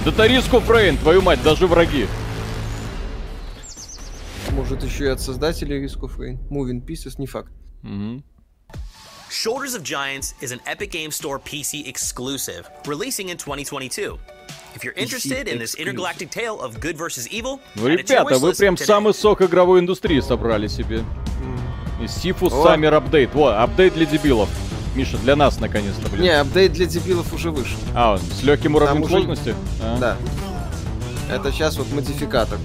[0.05, 2.07] Да это риску Фрейн, твою мать, даже враги.
[4.51, 6.39] Может, еще и от создателей Risk of Rain.
[6.49, 7.51] Moving Pieces, не факт.
[7.81, 8.23] Мгм.
[9.29, 14.17] Shoulders of Giants is an Epic Games Store PC exclusive, releasing in 2022.
[14.75, 18.75] If you're interested in this intergalactic tale of good versus evil, Ну, ребята, вы прям
[18.75, 18.85] today.
[18.85, 21.03] самый сок игровой индустрии собрали себе.
[22.01, 22.63] И Сифус О.
[22.63, 23.33] Саммер апдейт.
[23.33, 24.49] Во, апдейт для дебилов.
[24.95, 26.23] Миша, для нас наконец-то, блин.
[26.23, 27.77] Не, апдейт для дебилов уже вышел.
[27.95, 29.55] А, с легким уровнем уже- сложности?
[29.81, 29.97] А.
[29.99, 30.17] Да.
[31.29, 32.57] Это сейчас вот модификатор.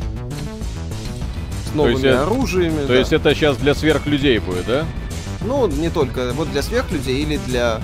[1.67, 2.83] С То новыми есть это- оружиями.
[2.83, 2.95] То да.
[2.99, 4.87] есть это сейчас для сверхлюдей будет, да?
[5.47, 6.33] Ну, не только.
[6.35, 7.81] Вот для сверхлюдей или для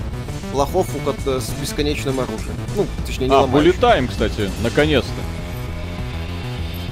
[0.53, 2.55] лохов у кот- с бесконечным оружием.
[2.75, 3.71] Ну, точнее, не А, ломающим.
[3.71, 5.11] вылетаем, кстати, наконец-то.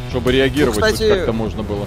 [0.10, 1.86] Чтобы реагировать Ну, кстати, как-то можно было.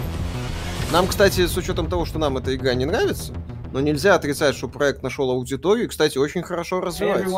[0.93, 3.33] Нам, кстати, с учетом того, что нам эта игра не нравится,
[3.73, 7.29] но нельзя отрицать, что проект нашел аудиторию и, кстати, очень хорошо развивается.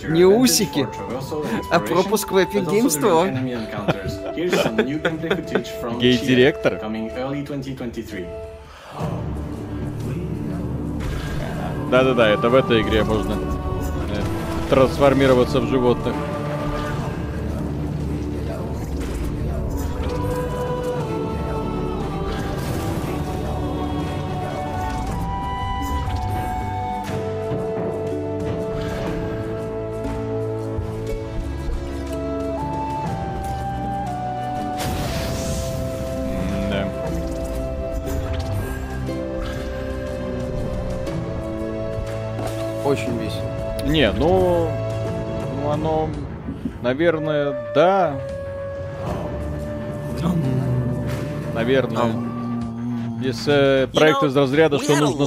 [0.00, 0.88] your Не усики,
[1.70, 3.30] а пропуск в Epic Games Store.
[5.98, 6.74] Гей-директор?
[6.74, 8.26] Chia, coming early 2023.
[11.90, 16.14] Да-да-да, это в этой игре можно э, трансформироваться в животных.
[44.02, 44.68] Не, ну,
[45.62, 46.10] ну оно,
[46.82, 48.20] наверное, да.
[51.54, 52.12] Наверное.
[53.22, 55.26] Если проект из разряда, что нужно,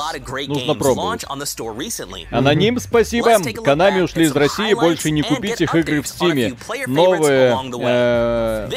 [0.50, 1.24] нужно пробовать.
[2.32, 3.38] Аноним, спасибо.
[3.64, 6.56] Канами ушли из России, больше не купить их игры в Стиме.
[6.88, 8.68] Новые way.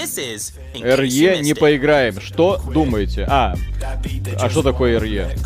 [0.80, 2.20] э, РЕ не поиграем.
[2.20, 3.26] Что думаете?
[3.28, 3.54] А,
[4.40, 5.36] а что такое РЕ?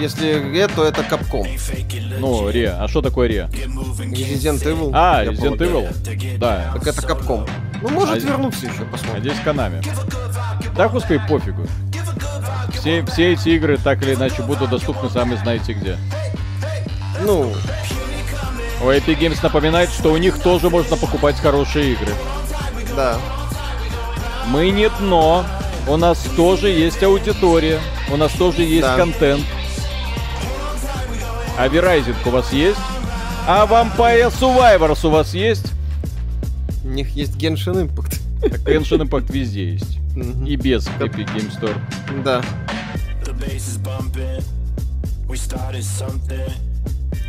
[0.00, 1.46] Если Ре, то это Капком.
[2.18, 2.70] Ну, Ре.
[2.70, 3.48] А что такое Ре?
[3.52, 4.90] Resident Evil.
[4.94, 5.56] А, Resident.
[5.58, 6.38] Evil?
[6.38, 6.70] Да.
[6.74, 7.46] Так это Капком.
[7.82, 9.22] Ну, может А- вернуться еще, А посмотрим.
[9.22, 9.82] здесь Канами.
[10.76, 11.66] Да, пускай пофигу.
[12.72, 15.96] Все, все эти игры так или иначе будут доступны сами знаете где.
[17.24, 17.52] Ну,
[18.80, 22.12] У Epic Games напоминает, что у них тоже можно покупать хорошие игры.
[22.94, 23.18] да.
[24.46, 25.44] Мы не дно.
[25.88, 27.80] У нас тоже есть аудитория.
[28.10, 28.96] У нас тоже есть Да.
[28.96, 29.44] контент.
[31.58, 32.78] А Verizon у вас есть?
[33.48, 35.72] А Vampire Survivors у вас есть?
[36.84, 38.20] У них есть Genshin Impact.
[38.40, 39.98] Так Genshin Impact везде есть.
[40.46, 41.76] И без Epic Game Store.
[42.22, 42.42] Да.
[43.24, 44.40] The bass is bumping.
[45.28, 46.48] We started something.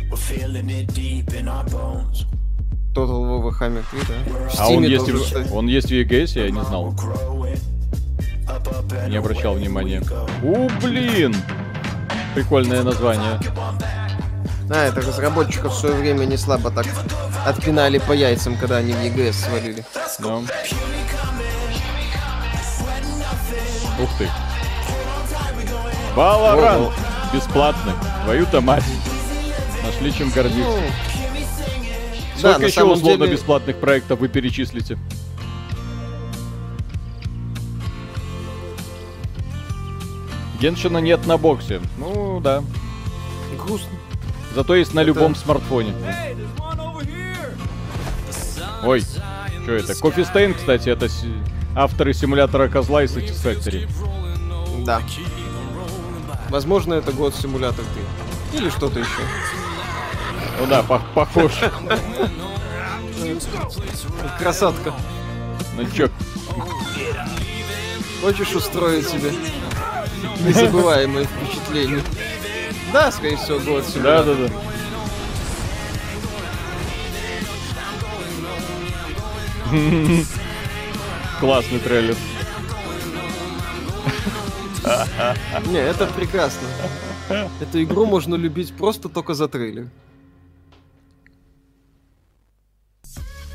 [0.08, 2.24] We're feeling it deep in our bones.
[2.94, 4.50] Total War Warhammer 3, да.
[4.58, 6.94] А он есть, в, он есть в EGS, я не знал.
[9.08, 10.00] Не обращал внимания.
[10.44, 11.34] У, блин!
[12.36, 13.40] Прикольное название.
[14.72, 16.86] А, это разработчиков в свое время не слабо так
[17.44, 19.84] отпинали по яйцам, когда они в EGS свалили.
[20.20, 20.36] Да.
[24.00, 24.30] Ух ты.
[26.14, 26.92] Valorant!
[27.32, 27.92] Бесплатный.
[28.24, 28.84] Твою-то мать.
[29.84, 30.62] Нашли чем гордиться.
[30.62, 34.96] Ну, Сколько на еще условно деле- бесплатных проектов вы перечислите?
[40.60, 41.80] Геншина нет на боксе.
[41.98, 42.62] Ну да.
[43.58, 43.88] Грустно.
[44.54, 45.94] Зато есть на любом смартфоне.
[48.82, 49.00] Ой,
[49.62, 49.94] что это?
[49.94, 51.08] Кофе Стейн, кстати, это
[51.74, 53.88] авторы симулятора козла и Satisfactory.
[54.84, 55.02] Да.
[56.48, 58.56] Возможно, это год симулятор ты.
[58.58, 59.10] Или что-то еще.
[60.58, 61.52] Ну да, пох- похож.
[64.38, 64.92] Красотка.
[65.76, 66.08] Ну чё,
[68.20, 69.32] Хочешь устроить себе
[70.40, 72.02] незабываемое впечатление?
[72.92, 74.36] Да, скорее всего, год да, симулятор.
[74.36, 74.54] да, да.
[81.40, 82.16] Классный трейлер.
[85.66, 86.66] Не, это прекрасно.
[87.60, 89.86] Эту игру можно любить просто только за трейлер.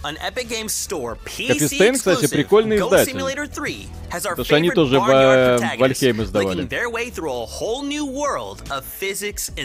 [0.06, 3.18] An Epic Games Store PC кстати, прикольный издатель.
[3.18, 6.68] Simulator 3 has our Потому что они тоже в, э, Вальхейм издавали.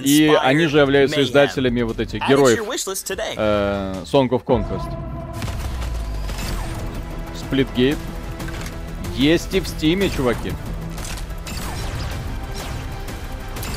[0.03, 4.91] И они же являются издателями вот этих героев э, Song of Conquest.
[7.39, 7.99] Splitgate.
[9.17, 10.53] Есть и в Стиме, чуваки.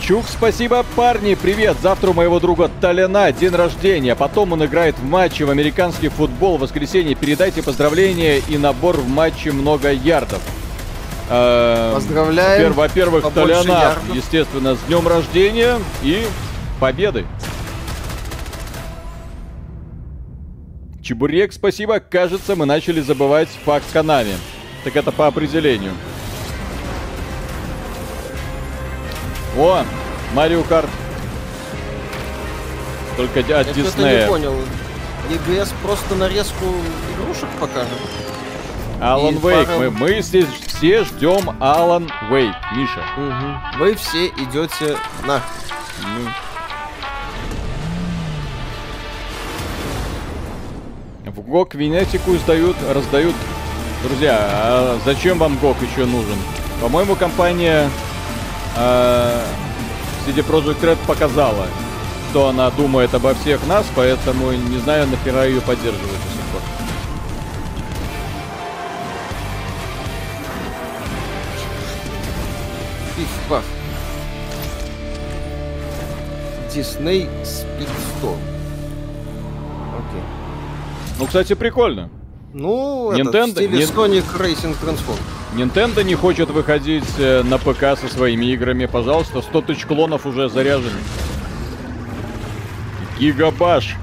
[0.05, 0.85] Чук, спасибо.
[0.97, 1.77] Парни, привет.
[1.81, 4.15] Завтра у моего друга Толяна день рождения.
[4.15, 7.15] Потом он играет в матче в американский футбол в воскресенье.
[7.15, 10.41] Передайте поздравления и набор в матче много ярдов.
[11.29, 12.61] Э, Поздравляем.
[12.61, 16.25] пер- Во-первых, Толяна, естественно, с днем рождения и
[16.81, 17.25] победы.
[21.01, 22.01] Чебурек, спасибо.
[22.01, 24.33] Кажется, мы начали забывать факт Канами.
[24.83, 25.93] Так это по определению.
[29.57, 29.83] О,
[30.33, 30.89] Марио Карт.
[33.17, 34.27] Только от Я что-то не Диснея.
[34.27, 34.55] понял.
[35.29, 36.65] EGS просто нарезку
[37.13, 37.89] игрушек покажет?
[39.01, 39.67] Алан Вейк.
[39.67, 42.55] пара- Мы, мы все, все ждем Алан Вейк.
[42.75, 43.01] Миша.
[43.17, 43.61] Мгм.
[43.79, 45.41] Вы все идете на.
[51.25, 53.35] В ГОК Венетику издают, раздают.
[54.03, 56.37] Друзья, а зачем вам ГОК еще нужен?
[56.81, 57.89] По-моему, компания
[58.75, 61.67] CD Projekt Red показала,
[62.31, 66.61] что она думает обо всех нас, поэтому не знаю, нахера ее поддерживать до сих пор.
[73.15, 73.63] Пиф-паф.
[76.73, 78.39] Disney Speedstorm.
[79.93, 80.23] Окей.
[81.19, 82.09] Ну, кстати, прикольно.
[82.53, 85.19] Ну, это в Nintendo- стиле Nin- Sonic Racing Transform.
[85.55, 88.87] Nintendo не хочет выходить э, на ПК со своими играми.
[88.87, 90.99] Пожалуйста, 100 тысяч клонов уже заряжены.
[93.19, 93.95] Гигабаш.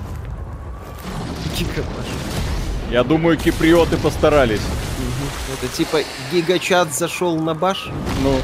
[1.58, 2.06] Гигабаш.
[2.90, 4.60] Я думаю, киприоты постарались.
[5.52, 5.98] Это типа
[6.32, 7.90] гигачат зашел на баш?
[8.22, 8.40] Ну.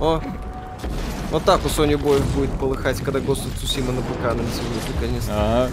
[0.00, 0.22] О,
[1.36, 5.32] вот так у Sony боев будет полыхать, когда Ghost of Tsushima на ПК анонсируют наконец-то.
[5.34, 5.70] Ага.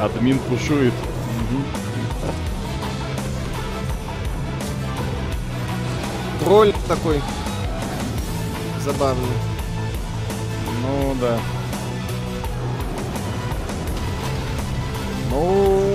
[0.00, 0.94] Админ пушует.
[6.40, 7.20] Тролль такой
[8.82, 9.36] забавный.
[10.82, 11.38] Ну да.
[15.30, 15.87] Ну.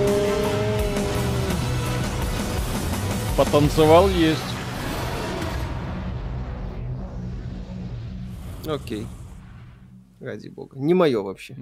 [3.36, 4.40] Потанцевал есть.
[8.66, 9.06] Окей.
[10.20, 10.78] Ради бога.
[10.78, 11.56] Не мое вообще.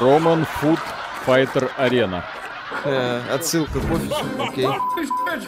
[0.00, 0.78] Роман Фуд
[1.24, 2.24] Файтер Арена.
[2.84, 4.24] Э, отсылка к офису.
[4.38, 4.66] Окей.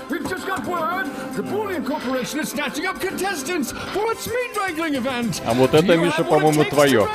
[0.09, 1.07] We've just got word.
[1.37, 5.43] The Boolean Corporation is snatching up contestants for its meat wrangling event.
[5.47, 7.07] А вот это, Миша, по-моему, твое.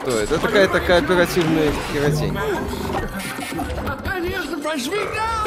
[0.00, 0.34] Кто это?
[0.34, 2.36] Это какая-то кооперативная херотень.
[4.80, 5.44] And here's the fresh meat now.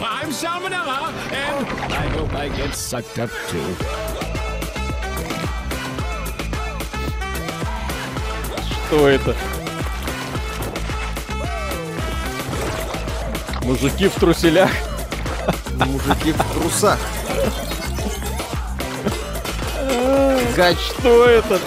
[0.00, 3.76] I'm Salmonella, and I hope I get sucked up too.
[8.86, 9.34] Что это?
[13.62, 14.70] Мужики в труселях.
[15.74, 16.98] Мужики в трусах.
[20.56, 20.78] Гач.
[20.78, 21.60] Что это?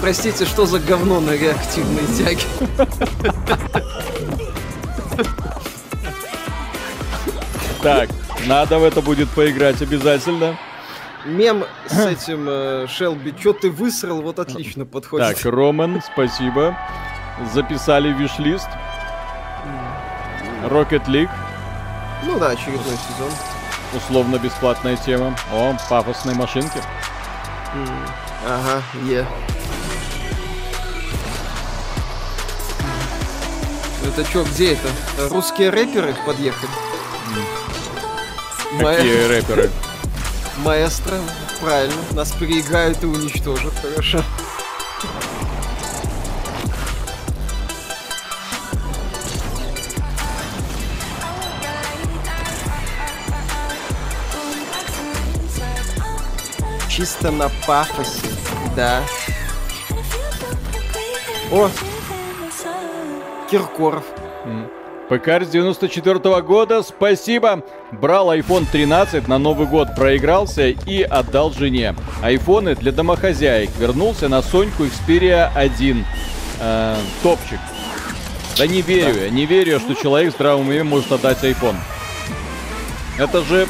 [0.00, 2.42] Простите, что за говно на реактивной тяге?
[7.82, 8.10] Так,
[8.46, 10.58] надо в это будет поиграть обязательно.
[11.24, 15.28] Мем с этим э, Шелби, чё ты высрал, вот отлично подходит.
[15.28, 16.76] Так, Роман, спасибо.
[17.52, 18.68] Записали виш-лист.
[20.64, 21.30] Rocket League.
[22.24, 23.30] Ну да, очередной сезон.
[23.94, 25.34] Условно бесплатная тема.
[25.52, 26.80] О, пафосные машинки.
[28.46, 29.26] Ага, е.
[34.02, 34.88] Это чё, где это?
[35.28, 36.70] Русские рэперы подъехали?
[38.78, 39.70] Какие рэперы?
[40.58, 41.18] Маэстро,
[41.60, 41.94] правильно.
[42.12, 44.22] Нас переиграют и уничтожат, хорошо.
[56.88, 58.28] Чисто на пафосе,
[58.76, 59.02] да.
[61.50, 61.70] О!
[63.50, 64.04] Киркоров.
[65.08, 67.64] ПК с 94 года, спасибо.
[67.90, 71.96] Брал iPhone 13 на Новый год, проигрался и отдал жене.
[72.22, 73.70] Айфоны для домохозяек.
[73.76, 76.04] Вернулся на Соньку Xperia 1.
[76.60, 77.58] Э, топчик.
[78.56, 81.76] Да не верю, я не верю, что человек в здравом уме может отдать iPhone.
[83.18, 83.66] Это же...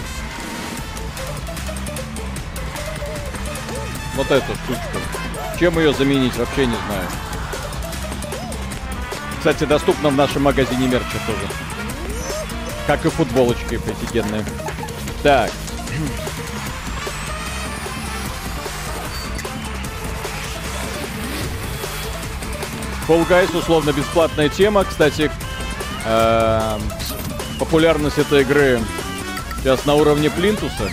[4.14, 5.58] Вот эта штучка.
[5.58, 7.29] Чем ее заменить, вообще не знаю.
[9.40, 11.48] Кстати, доступно в нашем магазине мерча тоже.
[12.86, 14.44] Как и футболочки офигенные.
[15.22, 15.50] Так.
[23.08, 24.84] Fall Guys условно бесплатная тема.
[24.84, 25.30] Кстати,
[26.04, 26.82] эм,
[27.58, 28.78] популярность этой игры
[29.56, 30.90] сейчас на уровне плинтуса.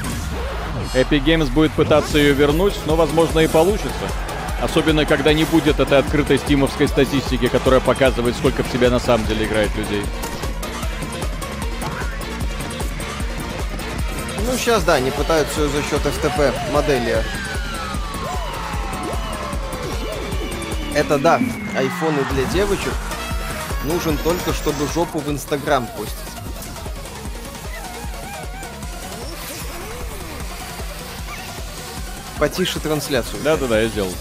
[0.93, 3.91] Epic Games будет пытаться ее вернуть, но, возможно, и получится.
[4.61, 9.25] Особенно, когда не будет этой открытой стимовской статистики, которая показывает, сколько в тебя на самом
[9.27, 10.03] деле играет людей.
[14.45, 17.23] Ну, сейчас, да, они пытаются за счет FTP модели.
[20.95, 21.39] Это да,
[21.75, 22.93] айфоны для девочек
[23.83, 26.15] нужен только, чтобы жопу в Инстаграм постить.
[32.39, 33.41] Потише трансляцию.
[33.43, 34.11] Да-да-да, я сделал.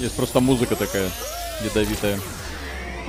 [0.00, 1.10] Есть просто музыка такая
[1.62, 2.18] ядовитая.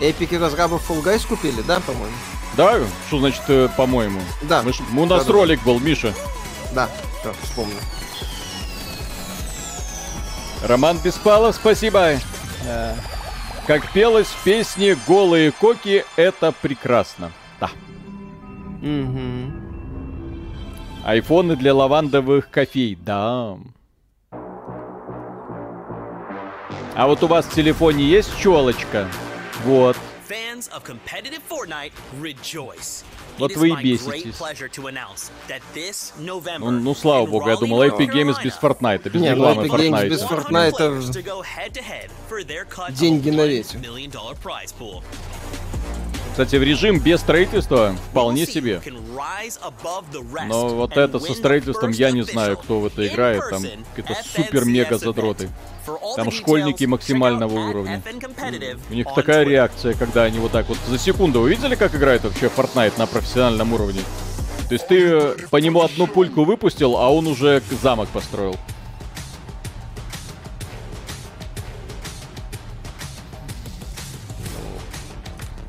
[0.02, 2.16] Эпики разрабов Fall Guys купили, да, по-моему?
[2.58, 2.80] Да?
[3.08, 4.20] Что значит, э, по-моему?
[4.44, 4.62] Да.
[4.62, 5.34] Мы ж- у нас Да-да.
[5.34, 6.14] ролик был, Миша.
[6.74, 6.90] Да,
[7.22, 7.78] все, вспомнил.
[10.64, 12.18] Роман Беспалов, спасибо.
[12.66, 12.96] Э,
[13.68, 17.32] Как пелось в песне «Голые коки»— это прекрасно.
[17.60, 17.70] Да.
[18.82, 19.54] Угу.
[21.06, 22.96] Айфоны для лавандовых кофей.
[22.96, 23.58] Да.
[27.02, 29.10] А вот у вас в телефоне есть челочка?
[29.64, 29.98] Вот.
[30.30, 33.04] Fans of competitive Fortnite rejoice.
[33.40, 34.40] Вот вы и беситесь.
[36.20, 39.80] Ну, ну, слава богу, я думал, Epic Games без Fortnite, без Не, ну, рекламы Epic
[39.80, 40.10] Games Fortnite.
[40.10, 40.22] без
[42.30, 43.80] Fortnite деньги на $1 ветер.
[46.32, 48.82] Кстати, в режим без строительства вполне себе.
[50.48, 53.44] Но вот это со строительством я не знаю, кто в это играет.
[53.50, 53.64] Там
[53.96, 55.50] какие-то супер-мега задроты.
[56.16, 58.02] Там школьники максимального уровня.
[58.90, 61.42] У них такая реакция, когда они вот так вот за секунду.
[61.42, 64.02] Вы видели, как играет вообще Fortnite на профессиональном уровне?
[64.70, 68.56] То есть ты э, по нему одну пульку выпустил, а он уже замок построил.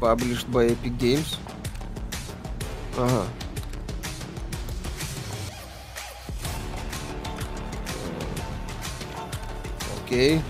[0.03, 1.39] Published by Epic Games.
[2.99, 3.25] Ага.
[10.05, 10.41] Окей.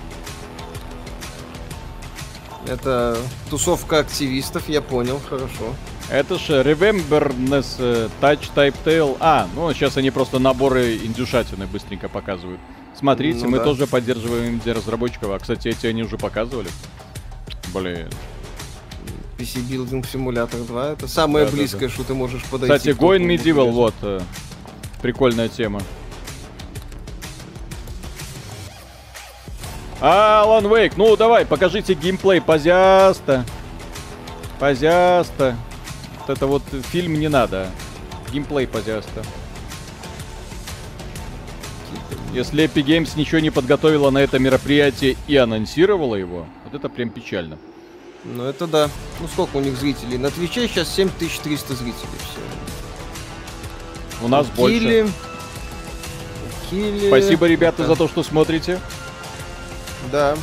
[2.66, 3.18] Это
[3.50, 5.74] тусовка активистов, я понял, хорошо.
[6.08, 9.18] Это ж Rememberness э, Touch Type Tail.
[9.20, 12.60] А, ну сейчас они просто наборы индюшатины быстренько показывают.
[12.98, 13.64] Смотрите, Ну мы да.
[13.64, 15.30] тоже поддерживаем инди-разработчиков.
[15.30, 16.68] А, кстати, эти они уже показывали.
[17.74, 18.08] Блин.
[19.38, 21.56] PC Building Simulator 2 это самое Да-да-да.
[21.62, 22.76] близкое, что ты можешь подойти.
[22.76, 23.94] Кстати, Going Medieval, вот.
[24.02, 24.20] э,
[25.00, 25.80] Прикольная тема.
[30.00, 33.44] Алан Вейк, ну давай, покажите геймплей, пожалуйста.
[34.58, 35.56] Пожалуйста.
[36.20, 37.68] Вот это вот фильм не надо.
[38.32, 39.22] Геймплей, пожалуйста.
[42.32, 47.10] Если Epic Games ничего не подготовила на это мероприятие и анонсировала его, вот это прям
[47.10, 47.58] печально.
[48.24, 48.88] Ну это да.
[49.20, 50.18] Ну сколько у них зрителей?
[50.18, 52.44] На Твиче сейчас 7300 зрителей всего.
[54.22, 54.78] У нас больше.
[54.78, 55.10] Килли.
[56.70, 57.08] Килли.
[57.08, 58.80] Спасибо, ребята, Это- за то, что смотрите.
[60.10, 60.36] Да.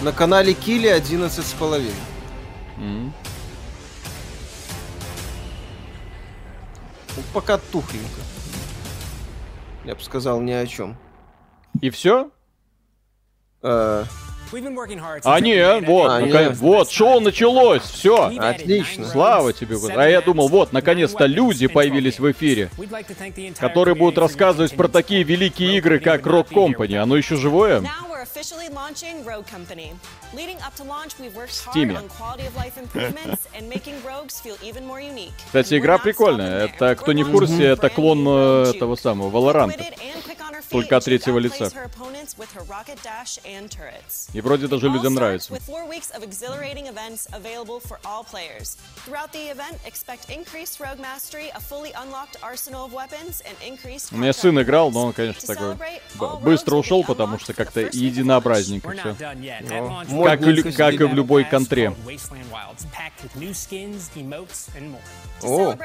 [0.00, 1.92] На канале Килли 11 с половиной.
[2.78, 3.12] Ну,
[7.34, 8.20] пока тухленько.
[9.84, 10.96] Я бы сказал ни о чем.
[11.80, 12.30] И все?
[13.62, 14.04] Э,
[15.24, 16.56] А не, вот, А, наконец- нет.
[16.58, 18.30] вот, шоу началось, все.
[18.38, 19.06] Отлично.
[19.06, 19.76] Слава тебе.
[19.96, 22.70] А я думал, вот, наконец-то люди появились в эфире,
[23.60, 26.96] которые будут рассказывать про такие великие игры, как Rock Company.
[26.96, 27.82] Оно еще живое?
[28.22, 29.92] Officially launching Rogue Company.
[30.32, 34.38] Leading up to launch, we've worked hard on quality of life improvements and making rogues
[34.38, 35.32] feel even more unique.
[35.46, 36.66] Кстати, игра прикольная.
[36.66, 39.72] Это, кто не в курсе, это клон э, этого самого, Valorant.
[40.70, 41.70] Только от третьего лица.
[44.32, 45.52] И вроде даже людям нравится.
[54.10, 55.76] У меня сын играл, но он, конечно, такой
[56.40, 57.82] быстро ушел, потому что как-то
[58.12, 59.14] единообразненько все.
[60.24, 61.94] Как, и лю- как и в любой контре.
[65.42, 65.76] A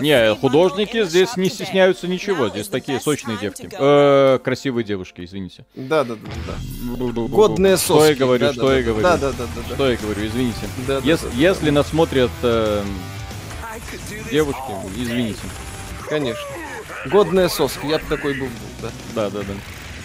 [0.00, 2.48] Не, художники здесь не стесняются ничего.
[2.48, 3.68] Здесь такие сочные девки.
[3.72, 5.64] Э, красивые девушки, извините.
[5.74, 6.56] Да, да, да, да.
[7.28, 7.92] Годные соски.
[7.92, 8.86] Что я говорю, Да, что да, я да.
[8.90, 9.02] говорю?
[9.02, 9.74] Да, да, да, да.
[9.74, 10.68] Что я говорю, извините.
[10.86, 12.84] Да, да, Ес- да, да, Если нас смотрят э,
[14.30, 14.60] девушки,
[14.96, 15.40] извините.
[16.08, 16.44] Конечно.
[17.06, 18.48] Годная соска, я бы такой был,
[18.82, 18.88] да.
[19.14, 19.54] Да, да, да.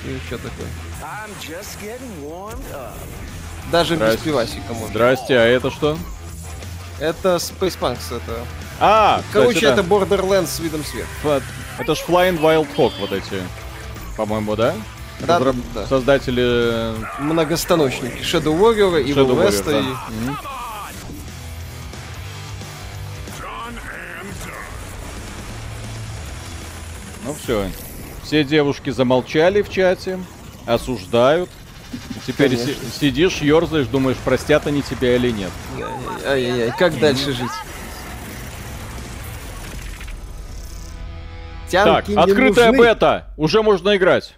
[0.06, 0.68] И что такое?
[1.02, 2.94] I'm just getting warmed up.
[3.72, 4.24] Даже без Здрасте.
[4.26, 4.88] пивасика можно.
[4.90, 5.98] Здрасте, а это что?
[7.00, 8.46] Это Space Punks, это...
[8.80, 9.82] А, Короче, кстати, да.
[9.82, 11.10] это Borderlands с видом сверху.
[11.24, 11.44] Вот.
[11.80, 13.42] Это ж Flying Wild Hog вот эти,
[14.16, 14.76] по-моему, да?
[15.22, 15.88] Да, Разраб- да, да.
[15.88, 18.22] Создатели Многостаночники.
[18.22, 19.80] Shadow Warrior, Evil Shadow Warrior, West да.
[19.80, 19.82] и...
[19.82, 20.38] Мгм.
[27.24, 27.70] Ну все.
[28.26, 30.20] Все девушки замолчали в чате,
[30.66, 31.50] осуждают.
[32.26, 35.52] Теперь си- сидишь, ерзаешь, думаешь, простят они тебя или нет.
[36.26, 37.52] Ай-яй-яй, как дальше жить?
[41.72, 42.80] Так, Тянки не открытая нужны.
[42.84, 43.28] бета.
[43.38, 44.36] Уже можно играть.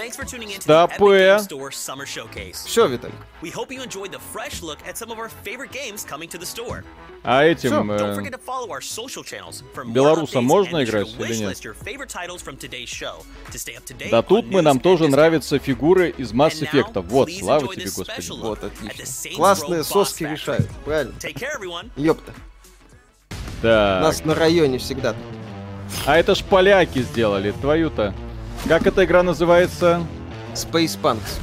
[0.00, 1.28] Thanks for tuning in to the Stop Epic it.
[1.28, 2.64] Games Store Summer Showcase.
[2.64, 3.12] Все, Виталий.
[3.42, 6.38] We hope you enjoyed the fresh look at some of our favorite games coming to
[6.38, 6.84] the store.
[7.22, 7.70] А этим...
[7.70, 11.36] Don't э, forget to follow our social channels for more белорусам updates можно играть или
[11.36, 11.50] нет?
[11.50, 14.62] wishlist your favorite titles from today's show to stay up to date Да тут мы,
[14.62, 16.98] нам тоже нравятся фигуры из Mass Effect.
[17.02, 18.40] Вот, слава тебе, Господи.
[18.40, 19.36] Вот, отлично.
[19.36, 21.12] Классные соски решают, правильно?
[21.96, 22.32] Ёпта.
[23.60, 24.02] Так.
[24.02, 25.14] Нас на районе всегда.
[26.06, 28.14] А это ж поляки сделали, твою-то.
[28.68, 30.06] Как эта игра называется?
[30.54, 31.40] Space Punks.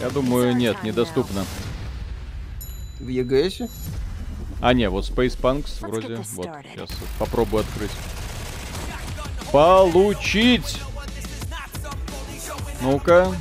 [0.00, 1.44] Я думаю, нет, недоступно.
[3.00, 3.68] В EGS е?
[4.60, 6.16] А, не, вот Space Punks вроде.
[6.34, 7.90] Вот, сейчас попробую открыть.
[9.50, 10.80] Получить!
[12.80, 13.32] Ну-ка.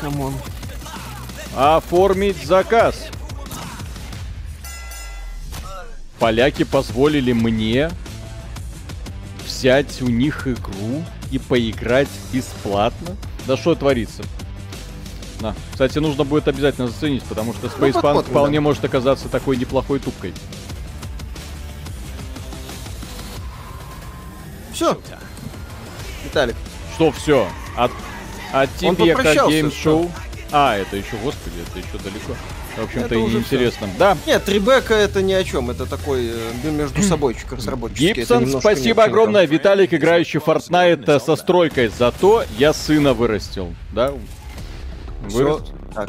[0.00, 0.34] Come on.
[1.56, 3.08] Оформить заказ.
[6.18, 7.90] Поляки позволили мне
[9.60, 13.14] взять у них игру и поиграть бесплатно.
[13.46, 14.22] Да что творится?
[15.40, 15.54] На.
[15.72, 18.62] Кстати, нужно будет обязательно заценить, потому что Space Punk посмотрим, вполне да.
[18.62, 20.32] может оказаться такой неплохой тупкой.
[24.72, 24.98] Все.
[26.24, 26.56] Виталик.
[26.94, 27.46] Что все?
[27.76, 27.90] От,
[28.52, 29.90] от Game что?
[29.90, 30.10] Show.
[30.52, 32.34] А, это еще, господи, это еще далеко.
[32.76, 33.88] В общем-то, и уже неинтересно.
[33.98, 35.70] Да, Нет, Трибека это ни о чем.
[35.70, 38.14] Это такой э, между собойчик разработчики.
[38.14, 39.46] Гибсон, спасибо огромное.
[39.46, 41.88] Виталик, играющий в Fortnite э, со стройкой.
[41.88, 43.74] Зато я сына вырастил.
[43.92, 44.12] Да?
[45.22, 45.66] Вырастил.
[45.94, 46.08] Так.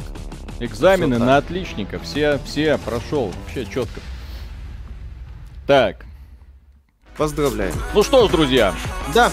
[0.60, 1.26] Экзамены так.
[1.26, 2.00] на отличника.
[2.00, 3.34] Все, все прошел.
[3.44, 4.00] Вообще четко.
[5.66, 6.06] Так.
[7.18, 7.74] Поздравляем.
[7.94, 8.74] Ну что ж, друзья.
[9.14, 9.32] Да.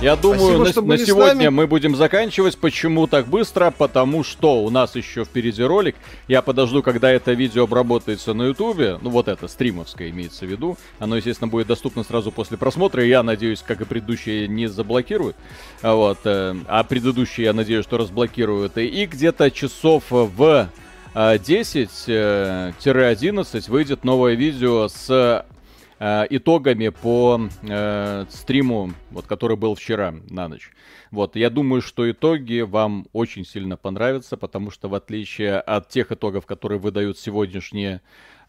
[0.00, 1.48] Я думаю, Спасибо, на, на сегодня нами.
[1.48, 2.56] мы будем заканчивать.
[2.56, 3.70] Почему так быстро?
[3.70, 5.94] Потому что у нас еще впереди ролик.
[6.26, 8.96] Я подожду, когда это видео обработается на Ютубе.
[9.02, 10.78] Ну, вот это, стримовское имеется в виду.
[10.98, 13.04] Оно, естественно, будет доступно сразу после просмотра.
[13.04, 15.36] Я надеюсь, как и предыдущие, не заблокируют.
[15.82, 16.20] А Вот.
[16.24, 18.78] э, А предыдущие, я надеюсь, что разблокируют.
[18.78, 20.66] И где-то часов в
[21.14, 25.44] э, 10-11 выйдет новое видео с
[26.00, 30.72] э, итогами по э, стриму, вот, который был вчера на ночь.
[31.12, 36.10] Вот, я думаю, что итоги вам очень сильно понравятся, потому что в отличие от тех
[36.10, 38.00] итогов, которые выдают сегодняшние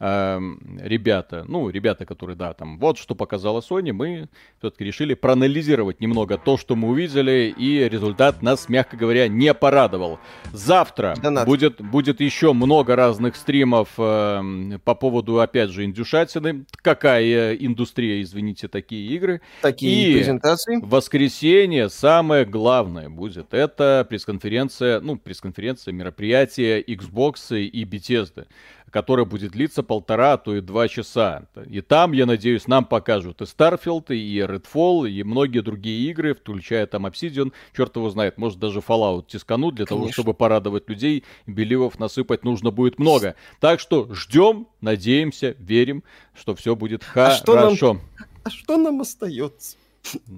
[0.01, 4.27] эм, ребята, ну, ребята, которые, да, там, вот что показала Sony, мы
[4.59, 10.19] все-таки решили проанализировать немного то, что мы увидели, и результат нас, мягко говоря, не порадовал.
[10.51, 11.15] Завтра
[11.45, 16.65] будет, будет еще много разных стримов эм, по поводу, опять же, индюшатины.
[16.77, 19.41] Какая индустрия, извините, такие игры.
[19.61, 20.77] Такие И презентации.
[20.81, 23.53] в воскресенье самое главное будет.
[23.53, 28.47] Это пресс-конференция, ну, пресс-конференция, мероприятие Xbox и Bethesda
[28.91, 31.47] которая будет длиться полтора, а то и два часа.
[31.67, 36.85] И там, я надеюсь, нам покажут и Starfield, и Redfall, и многие другие игры, включая
[36.85, 40.21] там Obsidian, черт его знает, может даже Fallout тисканут для того, Конечно.
[40.23, 43.35] чтобы порадовать людей, беливов насыпать нужно будет много.
[43.59, 46.03] Так что ждем, надеемся, верим,
[46.33, 48.01] что все будет А что нам- хорошо.
[48.43, 49.77] А что нам остается?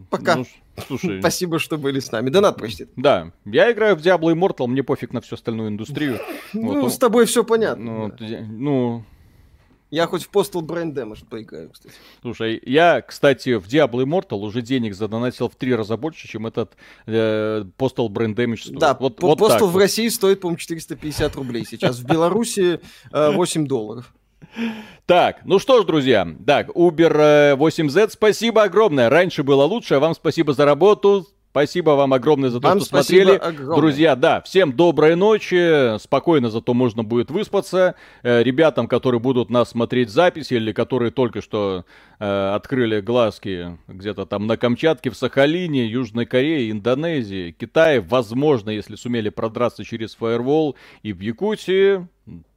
[0.09, 0.35] Пока.
[0.35, 0.45] Ну,
[0.87, 1.19] слушай.
[1.19, 2.29] Спасибо, что были с нами.
[2.29, 2.89] Донат простит.
[2.95, 6.19] Да, я играю в Diablo Immortal, мне пофиг на всю остальную индустрию.
[6.53, 7.83] Ну, Вот, с тобой все понятно.
[7.83, 8.13] ну,
[8.49, 9.03] ну,
[9.91, 11.93] Я хоть в Postal Brain Damage поиграю, кстати.
[12.21, 16.73] Слушай, я, кстати, в Diablo Immortal уже денег задонатил в три раза больше, чем этот
[17.05, 18.79] э, Postal Brand Damage стоит.
[18.79, 19.79] Да, вот, по- вот Postal в вот.
[19.79, 21.99] России стоит, по-моему, 450 рублей сейчас.
[21.99, 22.79] В Беларуси
[23.11, 24.11] э, 8 долларов.
[25.05, 29.09] Так, ну что ж, друзья, так, Uber э, 8Z, спасибо огромное.
[29.09, 31.27] Раньше было лучше, а вам спасибо за работу.
[31.53, 33.35] Спасибо вам огромное за то, Вам что смотрели.
[33.35, 33.75] огромное.
[33.75, 35.99] Друзья, да, всем доброй ночи.
[35.99, 37.93] Спокойно зато можно будет выспаться.
[38.23, 41.85] Э, ребятам, которые будут нас смотреть записи или которые только что
[42.17, 48.95] э, открыли глазки где-то там на Камчатке, в Сахалине, Южной Корее, Индонезии, Китае, возможно, если
[48.95, 52.07] сумели продраться через фаервол и в Якутии,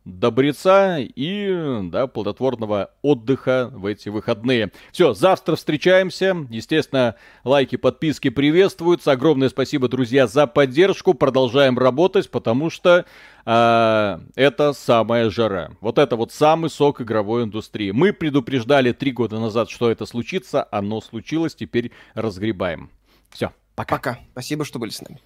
[0.07, 4.71] добреца и, да, плодотворного отдыха в эти выходные.
[4.93, 6.47] Все, завтра встречаемся.
[6.49, 9.13] Естественно, лайки, подписки приветствуются.
[9.13, 11.13] Огромное спасибо, друзья, за поддержку.
[11.13, 13.05] Продолжаем работать, потому что
[13.45, 15.73] э, это самая жара.
[15.81, 17.91] Вот это вот самый сок игровой индустрии.
[17.91, 20.67] Мы предупреждали три года назад, что это случится.
[20.71, 22.91] Оно случилось, теперь разгребаем.
[23.31, 23.97] Все, пока.
[23.97, 24.19] Пока.
[24.33, 25.21] Спасибо, что были с нами.